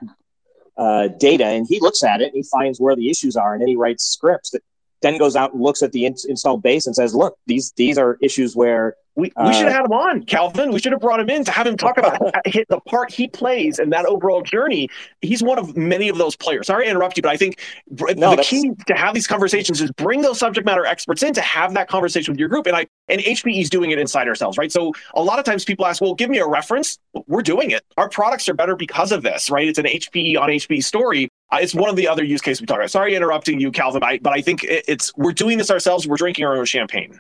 uh, 0.78 1.08
data 1.20 1.46
and 1.46 1.68
he 1.68 1.80
looks 1.80 2.04
at 2.04 2.20
it 2.22 2.34
and 2.34 2.36
he 2.36 2.44
finds 2.44 2.80
where 2.80 2.96
the 2.96 3.10
issues 3.10 3.36
are, 3.36 3.54
and 3.54 3.62
then 3.62 3.68
he 3.68 3.76
writes 3.76 4.04
scripts 4.04 4.52
that 4.52 4.64
then 5.04 5.20
goes 5.20 5.36
out 5.36 5.54
and 5.54 5.62
looks 5.62 5.84
at 5.84 5.92
the 5.92 6.06
in- 6.06 6.16
installed 6.28 6.64
base 6.64 6.88
and 6.88 6.96
says, 6.96 7.14
"Look, 7.14 7.38
these 7.46 7.72
these 7.74 8.00
are 8.00 8.18
issues 8.22 8.56
where 8.56 8.96
we, 9.16 9.32
we 9.38 9.50
uh, 9.50 9.52
should 9.52 9.66
have 9.68 9.74
had 9.74 9.86
him 9.86 9.92
on, 9.92 10.24
Calvin. 10.24 10.72
We 10.72 10.80
should 10.80 10.92
have 10.92 11.02
brought 11.02 11.20
him 11.20 11.30
in 11.30 11.44
to 11.44 11.52
have 11.52 11.68
him 11.68 11.78
talk 11.78 11.98
about 11.98 12.20
the 12.46 12.80
part 12.88 13.12
he 13.12 13.28
plays 13.28 13.78
in 13.78 13.92
that 13.92 14.06
overall 14.06 14.42
journey. 14.42 14.90
He's 15.22 15.44
one 15.44 15.60
of 15.60 15.78
many 15.78 16.10
of 16.10 16.18
those 16.18 16.36
players. 16.36 16.68
Sorry 16.68 16.86
to 16.86 16.90
interrupt 16.90 17.18
you, 17.18 17.22
but 17.22 17.30
I 17.30 17.38
think 17.38 17.60
no, 17.90 18.36
the 18.36 18.42
key 18.42 18.72
to 18.88 18.94
have 18.96 19.14
these 19.14 19.28
conversations 19.28 19.82
is 19.82 19.92
bring 19.92 20.22
those 20.22 20.40
subject 20.40 20.66
matter 20.66 20.86
experts 20.86 21.22
in 21.22 21.34
to 21.34 21.42
have 21.42 21.76
that 21.76 21.88
conversation 21.88 22.32
with 22.32 22.40
your 22.40 22.50
group. 22.50 22.66
And 22.66 22.76
I 22.76 22.88
and 23.08 23.22
HPE 23.22 23.62
is 23.62 23.70
doing 23.70 23.92
it 23.92 24.00
inside 24.00 24.28
ourselves, 24.28 24.58
right? 24.58 24.72
So 24.72 24.94
a 25.14 25.22
lot 25.22 25.38
of 25.38 25.46
times 25.46 25.64
people 25.64 25.86
ask, 25.86 26.02
"Well, 26.02 26.16
give 26.16 26.30
me 26.30 26.40
a 26.40 26.48
reference." 26.48 26.98
We're 27.28 27.44
doing 27.44 27.70
it. 27.70 27.84
Our 27.98 28.10
products 28.10 28.50
are 28.50 28.56
better 28.56 28.76
because 28.76 29.12
of 29.12 29.22
this, 29.22 29.52
right? 29.52 29.68
It's 29.68 29.78
an 29.78 29.86
HPE 29.86 30.40
on 30.40 30.50
HPE 30.50 30.84
story. 30.84 31.30
It's 31.62 31.76
one 31.76 31.90
of 31.90 31.96
the 31.96 32.08
other 32.08 32.24
use 32.24 32.42
cases 32.42 32.62
we 32.62 32.68
talk 32.68 32.78
about. 32.78 32.92
Sorry 32.92 33.16
interrupting 33.16 33.60
you, 33.60 33.72
Calvin, 33.72 34.04
I, 34.04 34.20
but 34.20 34.34
I 34.34 34.42
think 34.42 34.64
it's 34.64 35.16
we're 35.16 35.34
doing 35.34 35.58
this 35.58 35.72
ourselves. 35.72 36.08
We're 36.08 36.18
drinking 36.18 36.46
our 36.46 36.56
own 36.56 36.66
champagne. 36.66 37.20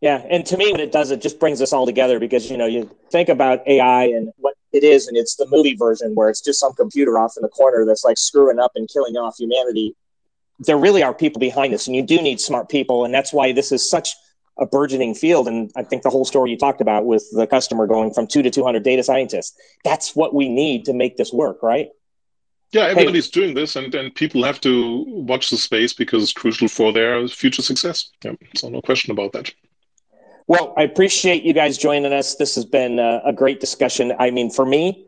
Yeah, 0.00 0.20
and 0.28 0.44
to 0.46 0.56
me, 0.56 0.72
what 0.72 0.80
it 0.80 0.90
does, 0.90 1.12
it 1.12 1.22
just 1.22 1.38
brings 1.38 1.62
us 1.62 1.72
all 1.72 1.86
together 1.86 2.18
because 2.18 2.50
you 2.50 2.56
know 2.56 2.66
you 2.66 2.90
think 3.10 3.28
about 3.28 3.66
AI 3.68 4.04
and 4.04 4.32
what 4.38 4.54
it 4.72 4.82
is, 4.82 5.06
and 5.06 5.16
it's 5.16 5.36
the 5.36 5.46
movie 5.46 5.76
version 5.76 6.14
where 6.14 6.28
it's 6.28 6.40
just 6.40 6.58
some 6.58 6.72
computer 6.72 7.18
off 7.18 7.34
in 7.36 7.42
the 7.42 7.48
corner 7.48 7.84
that's 7.86 8.04
like 8.04 8.18
screwing 8.18 8.58
up 8.58 8.72
and 8.74 8.88
killing 8.92 9.16
off 9.16 9.36
humanity. 9.38 9.94
There 10.58 10.76
really 10.76 11.04
are 11.04 11.14
people 11.14 11.38
behind 11.38 11.72
this, 11.72 11.86
and 11.86 11.94
you 11.94 12.02
do 12.02 12.20
need 12.20 12.40
smart 12.40 12.68
people, 12.68 13.04
and 13.04 13.14
that's 13.14 13.32
why 13.32 13.52
this 13.52 13.70
is 13.70 13.88
such 13.88 14.14
a 14.58 14.66
burgeoning 14.66 15.14
field. 15.14 15.46
And 15.46 15.70
I 15.76 15.84
think 15.84 16.02
the 16.02 16.10
whole 16.10 16.24
story 16.24 16.50
you 16.50 16.58
talked 16.58 16.80
about 16.80 17.06
with 17.06 17.24
the 17.32 17.46
customer 17.46 17.86
going 17.86 18.12
from 18.12 18.26
two 18.26 18.42
to 18.42 18.50
two 18.50 18.64
hundred 18.64 18.82
data 18.82 19.04
scientists, 19.04 19.56
that's 19.84 20.16
what 20.16 20.34
we 20.34 20.48
need 20.48 20.84
to 20.86 20.92
make 20.92 21.16
this 21.16 21.32
work, 21.32 21.62
right? 21.62 21.88
Yeah, 22.72 22.84
everybody's 22.84 23.26
hey. 23.26 23.40
doing 23.40 23.54
this, 23.54 23.76
and, 23.76 23.94
and 23.94 24.14
people 24.14 24.42
have 24.44 24.60
to 24.62 25.04
watch 25.06 25.50
the 25.50 25.58
space 25.58 25.92
because 25.92 26.22
it's 26.22 26.32
crucial 26.32 26.68
for 26.68 26.90
their 26.90 27.28
future 27.28 27.60
success. 27.60 28.10
Yeah, 28.24 28.32
so 28.56 28.70
no 28.70 28.80
question 28.80 29.12
about 29.12 29.32
that. 29.32 29.52
Well, 30.46 30.72
I 30.76 30.82
appreciate 30.82 31.42
you 31.44 31.52
guys 31.52 31.78
joining 31.78 32.12
us. 32.12 32.34
This 32.36 32.54
has 32.54 32.64
been 32.64 32.98
a, 32.98 33.20
a, 33.26 33.32
great 33.32 33.60
discussion. 33.60 34.12
I 34.18 34.30
mean, 34.30 34.50
for 34.50 34.66
me, 34.66 35.06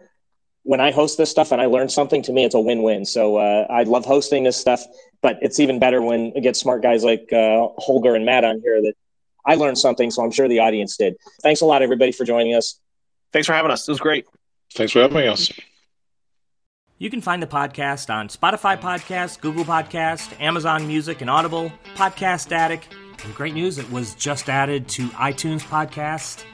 when 0.62 0.80
I 0.80 0.90
host 0.92 1.18
this 1.18 1.30
stuff 1.30 1.52
and 1.52 1.60
I 1.60 1.66
learn 1.66 1.88
something, 1.88 2.22
to 2.22 2.32
me, 2.32 2.44
it's 2.44 2.54
a 2.54 2.60
win-win. 2.60 3.04
So 3.04 3.36
uh, 3.36 3.66
I 3.68 3.82
love 3.82 4.04
hosting 4.04 4.44
this 4.44 4.56
stuff, 4.56 4.84
but 5.22 5.38
it's 5.42 5.58
even 5.58 5.78
better 5.78 6.00
when 6.02 6.32
I 6.36 6.40
get 6.40 6.56
smart 6.56 6.82
guys 6.82 7.02
like 7.02 7.32
uh, 7.32 7.68
Holger 7.78 8.14
and 8.14 8.24
Matt 8.24 8.44
on 8.44 8.60
here 8.60 8.80
that 8.82 8.94
I 9.44 9.56
learned 9.56 9.78
something. 9.78 10.10
So 10.10 10.22
I'm 10.22 10.30
sure 10.30 10.48
the 10.48 10.60
audience 10.60 10.96
did. 10.96 11.16
Thanks 11.42 11.62
a 11.62 11.66
lot, 11.66 11.82
everybody, 11.82 12.12
for 12.12 12.24
joining 12.24 12.54
us. 12.54 12.78
Thanks 13.32 13.46
for 13.46 13.54
having 13.54 13.70
us. 13.70 13.88
It 13.88 13.90
was 13.90 14.00
great. 14.00 14.26
Thanks 14.72 14.92
for 14.92 15.00
having 15.00 15.28
us. 15.28 15.50
You 16.98 17.10
can 17.10 17.20
find 17.20 17.42
the 17.42 17.46
podcast 17.46 18.12
on 18.12 18.28
Spotify 18.28 18.80
Podcast, 18.80 19.40
Google 19.40 19.64
Podcast, 19.64 20.40
Amazon 20.40 20.86
Music, 20.86 21.20
and 21.20 21.28
Audible, 21.28 21.72
Podcast 21.96 22.52
Addict 22.52 22.88
and 23.24 23.34
great 23.34 23.54
news, 23.54 23.78
it 23.78 23.90
was 23.90 24.14
just 24.14 24.48
added 24.48 24.86
to 24.88 25.08
iTunes 25.10 25.62
Podcast. 25.62 26.44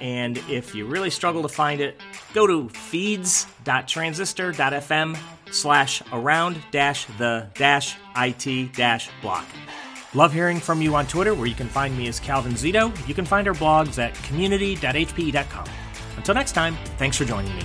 And 0.00 0.38
if 0.48 0.74
you 0.74 0.86
really 0.86 1.10
struggle 1.10 1.42
to 1.42 1.48
find 1.48 1.80
it, 1.80 2.00
go 2.32 2.46
to 2.46 2.68
feeds.transistor.fm 2.68 5.18
slash 5.50 6.02
around 6.12 6.58
dash 6.70 7.06
the 7.18 7.48
dash 7.54 7.96
IT 8.16 8.72
dash 8.74 9.10
block. 9.20 9.46
Love 10.14 10.32
hearing 10.32 10.58
from 10.58 10.80
you 10.82 10.94
on 10.94 11.06
Twitter, 11.06 11.34
where 11.34 11.46
you 11.46 11.54
can 11.54 11.68
find 11.68 11.96
me 11.96 12.08
as 12.08 12.18
Calvin 12.18 12.52
Zito. 12.52 12.92
You 13.06 13.14
can 13.14 13.24
find 13.24 13.46
our 13.46 13.54
blogs 13.54 13.98
at 13.98 14.12
community.hpe.com. 14.24 15.66
Until 16.16 16.34
next 16.34 16.52
time, 16.52 16.76
thanks 16.98 17.16
for 17.16 17.24
joining 17.24 17.54
me. 17.54 17.62